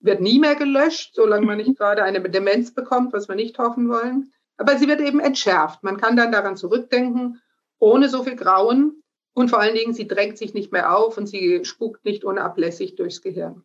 wird 0.00 0.20
nie 0.20 0.38
mehr 0.38 0.54
gelöscht, 0.54 1.14
solange 1.14 1.46
man 1.46 1.58
nicht 1.58 1.76
gerade 1.76 2.02
eine 2.02 2.20
Demenz 2.28 2.72
bekommt, 2.72 3.12
was 3.12 3.28
wir 3.28 3.34
nicht 3.34 3.58
hoffen 3.58 3.88
wollen. 3.88 4.32
Aber 4.56 4.76
sie 4.76 4.88
wird 4.88 5.00
eben 5.00 5.20
entschärft. 5.20 5.82
Man 5.82 5.96
kann 5.96 6.16
dann 6.16 6.32
daran 6.32 6.56
zurückdenken, 6.56 7.40
ohne 7.78 8.08
so 8.08 8.22
viel 8.24 8.36
Grauen. 8.36 9.02
Und 9.34 9.50
vor 9.50 9.60
allen 9.60 9.74
Dingen, 9.74 9.94
sie 9.94 10.08
drängt 10.08 10.36
sich 10.38 10.54
nicht 10.54 10.72
mehr 10.72 10.96
auf 10.96 11.16
und 11.16 11.26
sie 11.26 11.64
spuckt 11.64 12.04
nicht 12.04 12.24
unablässig 12.24 12.96
durchs 12.96 13.22
Gehirn. 13.22 13.64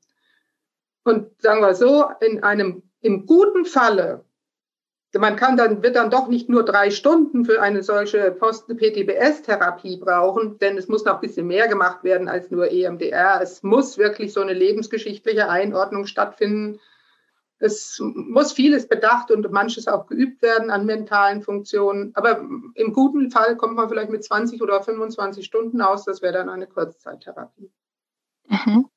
Und 1.04 1.30
sagen 1.42 1.62
wir 1.62 1.74
so, 1.76 2.06
in 2.22 2.44
einem, 2.44 2.84
im 3.02 3.26
guten 3.26 3.66
Falle 3.66 4.26
man 5.20 5.36
kann 5.36 5.58
dann, 5.58 5.84
wird 5.84 5.96
dann 5.96 6.10
doch 6.10 6.28
nicht 6.28 6.50
nur 6.50 6.66
drei 6.66 6.90
Stunden 6.90 7.46
für 7.46 7.62
eine 7.62 7.84
solche 7.84 8.32
Post-PTBS-Therapie 8.32 9.98
brauchen, 9.98 10.58
denn 10.58 10.78
es 10.78 10.88
muss 10.88 11.06
noch 11.06 11.16
ein 11.16 11.22
bisschen 11.22 11.48
mehr 11.48 11.68
gemacht 11.68 12.04
werden 12.04 12.28
als 12.28 12.50
nur 12.50 12.72
EMDR. 12.72 13.40
Es 13.42 13.62
muss 13.62 13.98
wirklich 13.98 14.34
so 14.34 14.42
eine 14.42 14.54
lebensgeschichtliche 14.54 15.50
Einordnung 15.50 16.08
stattfinden. 16.08 16.80
Es 17.60 18.00
muss 18.02 18.54
vieles 18.54 18.88
bedacht 18.88 19.30
und 19.30 19.50
manches 19.52 19.88
auch 19.88 20.08
geübt 20.08 20.42
werden 20.42 20.72
an 20.72 20.86
mentalen 20.86 21.44
Funktionen. 21.44 22.12
Aber 22.16 22.40
im 22.74 22.92
guten 22.92 23.30
Fall 23.30 23.56
kommt 23.56 23.76
man 23.76 23.90
vielleicht 23.90 24.10
mit 24.10 24.24
20 24.24 24.62
oder 24.62 24.82
25 24.82 25.46
Stunden 25.46 25.80
aus. 25.82 26.06
Das 26.06 26.22
wäre 26.22 26.34
dann 26.34 26.50
eine 26.50 26.68
Kurzzeittherapie. 26.68 27.72
Mhm. 28.48 28.90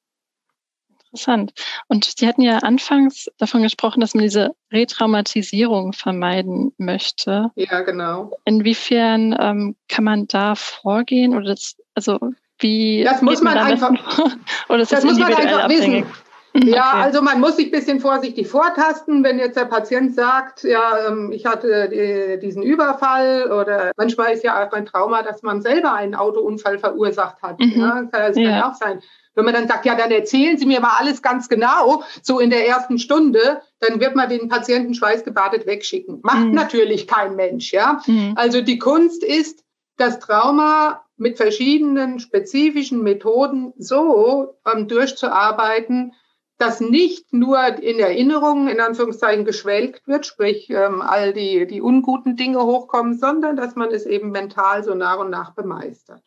Interessant. 1.13 1.53
Und 1.89 2.05
Sie 2.05 2.27
hatten 2.27 2.43
ja 2.43 2.59
anfangs 2.59 3.31
davon 3.39 3.63
gesprochen, 3.63 4.01
dass 4.01 4.15
man 4.15 4.25
diese 4.25 4.55
Retraumatisierung 4.73 5.93
vermeiden 5.93 6.73
möchte. 6.79 7.51
Ja, 7.55 7.81
genau. 7.83 8.37
Inwiefern 8.45 9.37
ähm, 9.39 9.77
kann 9.89 10.05
man 10.05 10.27
da 10.27 10.55
vorgehen 10.55 11.35
oder 11.35 11.47
das, 11.47 11.77
also 11.95 12.19
wie? 12.59 13.05
Das 13.05 13.23
muss 13.23 13.41
man, 13.43 13.55
man 13.55 13.67
einfach. 13.67 13.91
oder 14.69 14.79
das, 14.79 14.89
das 14.89 15.05
muss 15.05 15.19
man 15.19 15.33
einfach 15.33 15.65
abhängig? 15.65 16.05
wissen. 16.05 16.27
Ja, 16.65 16.93
okay. 16.93 17.03
also 17.03 17.23
man 17.23 17.41
muss 17.41 17.57
sich 17.57 17.67
ein 17.67 17.71
bisschen 17.71 18.01
vorsichtig 18.01 18.49
vortasten, 18.49 19.23
wenn 19.23 19.39
jetzt 19.39 19.57
der 19.57 19.67
Patient 19.67 20.15
sagt, 20.15 20.65
ja, 20.65 21.07
ähm, 21.07 21.31
ich 21.33 21.45
hatte 21.45 21.89
die, 21.89 22.41
diesen 22.41 22.63
Überfall 22.63 23.53
oder 23.53 23.93
manchmal 23.97 24.33
ist 24.33 24.43
ja 24.43 24.65
auch 24.65 24.73
ein 24.73 24.87
Trauma, 24.87 25.23
dass 25.23 25.43
man 25.43 25.61
selber 25.61 25.93
einen 25.93 26.15
Autounfall 26.15 26.79
verursacht 26.79 27.43
hat. 27.43 27.61
Mhm. 27.61 27.73
Ja, 27.77 28.03
das 28.11 28.37
kann 28.37 28.43
ja. 28.43 28.71
auch 28.71 28.75
sein. 28.75 29.03
Wenn 29.37 29.45
man 29.45 29.55
dann 29.55 29.69
sagt, 29.69 29.87
ja, 29.87 29.95
dann 29.95 30.11
erzählen 30.11 30.59
Sie 30.59 30.67
mir 30.67 30.81
mal 30.81 30.97
alles 30.99 31.23
ganz 31.23 31.49
genau, 31.49 32.03
so 32.23 32.41
in 32.41 32.51
der 32.51 32.67
ersten 32.67 32.99
Stunde, 32.99 33.61
dann 33.79 34.01
wird 34.01 34.17
man 34.17 34.29
den 34.29 34.49
Patienten 34.49 34.95
schweißgebadet 34.95 35.67
wegschicken. 35.67 36.21
Macht 36.23 36.47
mhm. 36.47 36.55
natürlich 36.55 37.07
kein 37.07 37.37
Mensch, 37.37 37.73
ja. 37.73 38.01
Mhm. 38.07 38.33
Also 38.35 38.63
die 38.63 38.79
Kunst 38.79 39.23
ist, 39.23 39.63
das 39.99 40.19
Trauma 40.19 41.05
mit 41.17 41.37
verschiedenen 41.37 42.19
spezifischen 42.19 43.03
Methoden 43.03 43.73
so 43.79 44.55
ähm, 44.67 44.89
durchzuarbeiten, 44.89 46.13
dass 46.59 46.81
nicht 46.81 47.33
nur 47.33 47.63
in 47.83 47.99
Erinnerungen 47.99 48.69
in 48.69 48.81
Anführungszeichen 48.81 49.45
geschwelgt 49.45 50.07
wird, 50.09 50.27
sprich 50.27 50.71
ähm, 50.71 51.03
all 51.03 51.33
die, 51.33 51.67
die 51.67 51.83
unguten 51.83 52.37
Dinge 52.37 52.63
hochkommen, 52.63 53.19
sondern 53.19 53.57
dass 53.57 53.77
man 53.77 53.91
es 53.91 54.07
eben 54.07 54.31
mental 54.31 54.83
so 54.83 54.95
nach 54.95 55.19
und 55.19 55.31
nach 55.31 55.55
bemeistert. 55.55 56.23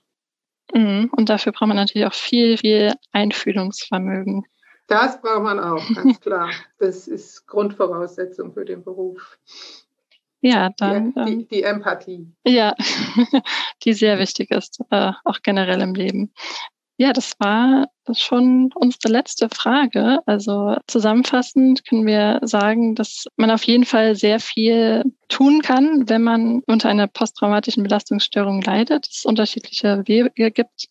Mhm. 0.74 1.10
Und 1.16 1.30
dafür 1.30 1.52
braucht 1.52 1.68
man 1.68 1.78
natürlich 1.78 2.08
auch 2.08 2.14
viel, 2.14 2.58
viel 2.58 2.94
Einfühlungsvermögen. 3.12 4.46
Das 4.88 5.22
braucht 5.22 5.44
man 5.44 5.60
auch, 5.60 5.84
ganz 5.96 6.20
klar. 6.20 6.50
Das 6.80 7.08
ist 7.08 7.48
Grundvoraussetzung 7.48 8.54
für 8.54 8.66
den 8.66 8.84
Beruf. 8.84 9.38
Ja, 10.42 10.70
dann. 10.78 11.14
Die, 11.14 11.26
die, 11.26 11.32
ähm, 11.32 11.48
die 11.52 11.64
Empathie. 11.64 12.28
Ja, 12.46 12.74
die 13.84 13.94
sehr 13.94 14.20
wichtig 14.20 14.52
ist, 14.52 14.80
äh, 14.90 15.12
auch 15.26 15.40
generell 15.44 15.82
im 15.82 15.94
Leben. 15.94 16.34
Ja, 17.02 17.14
das 17.14 17.40
war 17.40 17.88
schon 18.12 18.72
unsere 18.76 19.14
letzte 19.14 19.48
Frage. 19.48 20.20
Also 20.26 20.76
zusammenfassend 20.86 21.86
können 21.86 22.06
wir 22.06 22.42
sagen, 22.44 22.94
dass 22.94 23.26
man 23.38 23.52
auf 23.52 23.64
jeden 23.64 23.86
Fall 23.86 24.16
sehr 24.16 24.42
viel 24.42 25.04
tun 25.30 25.62
kann, 25.62 26.10
wenn 26.10 26.24
man 26.24 26.62
unter 26.68 26.90
einer 26.90 27.08
posttraumatischen 27.08 27.84
Belastungsstörung 27.84 28.62
leidet. 28.62 29.08
Es 29.10 29.24
unterschiedliche 29.24 30.04
Wege 30.08 30.52
gibt, 30.52 30.90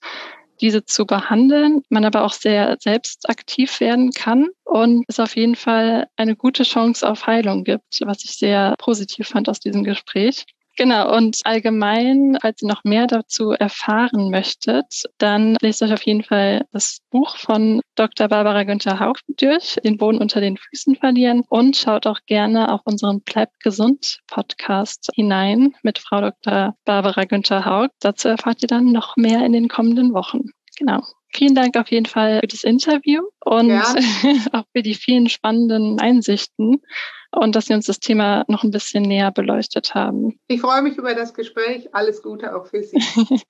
diese 0.62 0.82
zu 0.86 1.04
behandeln, 1.04 1.82
man 1.90 2.06
aber 2.06 2.24
auch 2.24 2.32
sehr 2.32 2.78
selbst 2.80 3.28
aktiv 3.28 3.78
werden 3.78 4.10
kann 4.12 4.48
und 4.64 5.04
es 5.08 5.20
auf 5.20 5.36
jeden 5.36 5.56
Fall 5.56 6.06
eine 6.16 6.36
gute 6.36 6.62
Chance 6.62 7.06
auf 7.06 7.26
Heilung 7.26 7.64
gibt, 7.64 8.00
was 8.00 8.24
ich 8.24 8.30
sehr 8.32 8.76
positiv 8.78 9.28
fand 9.28 9.50
aus 9.50 9.60
diesem 9.60 9.84
Gespräch. 9.84 10.46
Genau, 10.78 11.12
und 11.16 11.40
allgemein, 11.42 12.38
falls 12.40 12.62
ihr 12.62 12.68
noch 12.68 12.84
mehr 12.84 13.08
dazu 13.08 13.50
erfahren 13.50 14.30
möchtet, 14.30 15.02
dann 15.18 15.56
lest 15.60 15.82
euch 15.82 15.92
auf 15.92 16.02
jeden 16.02 16.22
Fall 16.22 16.66
das 16.70 17.00
Buch 17.10 17.36
von 17.36 17.80
Dr. 17.96 18.28
Barbara 18.28 18.62
Günther 18.62 19.00
Haug 19.00 19.16
durch, 19.26 19.74
den 19.82 19.98
Boden 19.98 20.18
unter 20.18 20.40
den 20.40 20.56
Füßen 20.56 20.94
verlieren 20.94 21.42
und 21.48 21.76
schaut 21.76 22.06
auch 22.06 22.20
gerne 22.26 22.72
auf 22.72 22.82
unseren 22.84 23.22
Bleibt 23.22 23.58
gesund 23.58 24.20
Podcast 24.28 25.08
hinein 25.16 25.74
mit 25.82 25.98
Frau 25.98 26.20
Dr. 26.20 26.76
Barbara 26.84 27.24
Günther 27.24 27.64
Haug. 27.64 27.88
Dazu 27.98 28.28
erfahrt 28.28 28.62
ihr 28.62 28.68
dann 28.68 28.92
noch 28.92 29.16
mehr 29.16 29.44
in 29.44 29.52
den 29.52 29.66
kommenden 29.66 30.14
Wochen. 30.14 30.50
Genau. 30.78 31.02
Vielen 31.34 31.56
Dank 31.56 31.76
auf 31.76 31.90
jeden 31.90 32.06
Fall 32.06 32.38
für 32.40 32.46
das 32.46 32.62
Interview 32.62 33.22
und 33.44 33.68
ja. 33.70 33.82
auch 34.52 34.64
für 34.72 34.82
die 34.82 34.94
vielen 34.94 35.28
spannenden 35.28 36.00
Einsichten 36.00 36.82
und 37.30 37.56
dass 37.56 37.66
Sie 37.66 37.74
uns 37.74 37.86
das 37.86 38.00
Thema 38.00 38.44
noch 38.48 38.64
ein 38.64 38.70
bisschen 38.70 39.02
näher 39.02 39.30
beleuchtet 39.30 39.94
haben. 39.94 40.38
Ich 40.48 40.60
freue 40.60 40.82
mich 40.82 40.96
über 40.96 41.14
das 41.14 41.34
Gespräch. 41.34 41.94
Alles 41.94 42.22
Gute 42.22 42.54
auch 42.54 42.66
für 42.66 42.82
Sie. 42.82 42.98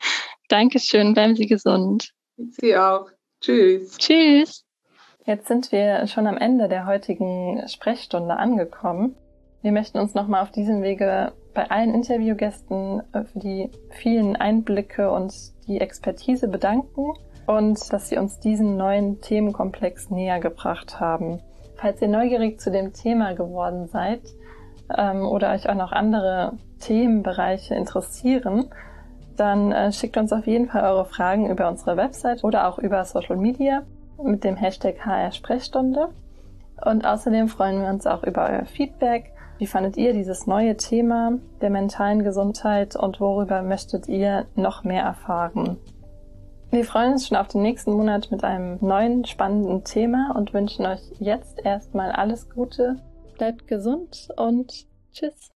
Dankeschön. 0.48 1.14
Bleiben 1.14 1.36
Sie 1.36 1.46
gesund. 1.46 2.12
Sie 2.36 2.76
auch. 2.76 3.10
Tschüss. 3.40 3.96
Tschüss. 3.98 4.64
Jetzt 5.24 5.46
sind 5.46 5.70
wir 5.72 6.06
schon 6.06 6.26
am 6.26 6.38
Ende 6.38 6.68
der 6.68 6.86
heutigen 6.86 7.62
Sprechstunde 7.68 8.36
angekommen. 8.36 9.14
Wir 9.62 9.72
möchten 9.72 9.98
uns 9.98 10.14
nochmal 10.14 10.42
auf 10.42 10.50
diesem 10.50 10.82
Wege 10.82 11.32
bei 11.52 11.70
allen 11.70 11.92
Interviewgästen 11.92 13.02
für 13.12 13.38
die 13.38 13.70
vielen 13.90 14.36
Einblicke 14.36 15.10
und 15.10 15.34
die 15.66 15.80
Expertise 15.80 16.48
bedanken 16.48 17.12
und 17.46 17.92
dass 17.92 18.08
Sie 18.08 18.16
uns 18.16 18.38
diesen 18.38 18.76
neuen 18.76 19.20
Themenkomplex 19.20 20.10
näher 20.10 20.38
gebracht 20.38 21.00
haben. 21.00 21.42
Falls 21.78 22.02
ihr 22.02 22.08
neugierig 22.08 22.60
zu 22.60 22.70
dem 22.70 22.92
Thema 22.92 23.34
geworden 23.34 23.86
seid 23.86 24.20
ähm, 24.96 25.24
oder 25.24 25.52
euch 25.52 25.68
auch 25.68 25.76
noch 25.76 25.92
andere 25.92 26.54
Themenbereiche 26.80 27.76
interessieren, 27.76 28.66
dann 29.36 29.70
äh, 29.70 29.92
schickt 29.92 30.16
uns 30.16 30.32
auf 30.32 30.46
jeden 30.46 30.68
Fall 30.68 30.82
eure 30.82 31.04
Fragen 31.04 31.48
über 31.48 31.68
unsere 31.68 31.96
Website 31.96 32.42
oder 32.42 32.68
auch 32.68 32.78
über 32.78 33.04
Social 33.04 33.36
Media 33.36 33.82
mit 34.22 34.42
dem 34.42 34.56
Hashtag 34.56 35.04
HR 35.04 35.30
Sprechstunde. 35.30 36.08
Und 36.84 37.04
außerdem 37.04 37.48
freuen 37.48 37.80
wir 37.80 37.88
uns 37.88 38.06
auch 38.06 38.24
über 38.24 38.48
euer 38.48 38.64
Feedback. 38.64 39.32
Wie 39.58 39.66
fandet 39.66 39.96
ihr 39.96 40.12
dieses 40.12 40.46
neue 40.46 40.76
Thema 40.76 41.32
der 41.60 41.70
mentalen 41.70 42.24
Gesundheit 42.24 42.96
und 42.96 43.20
worüber 43.20 43.62
möchtet 43.62 44.08
ihr 44.08 44.46
noch 44.56 44.82
mehr 44.82 45.02
erfahren? 45.02 45.78
Wir 46.70 46.84
freuen 46.84 47.12
uns 47.12 47.26
schon 47.26 47.38
auf 47.38 47.48
den 47.48 47.62
nächsten 47.62 47.92
Monat 47.92 48.30
mit 48.30 48.44
einem 48.44 48.76
neuen 48.82 49.24
spannenden 49.24 49.84
Thema 49.84 50.34
und 50.36 50.52
wünschen 50.52 50.84
euch 50.84 51.00
jetzt 51.18 51.64
erstmal 51.64 52.12
alles 52.12 52.50
Gute. 52.50 52.96
Bleibt 53.38 53.66
gesund 53.66 54.28
und 54.36 54.86
tschüss. 55.10 55.50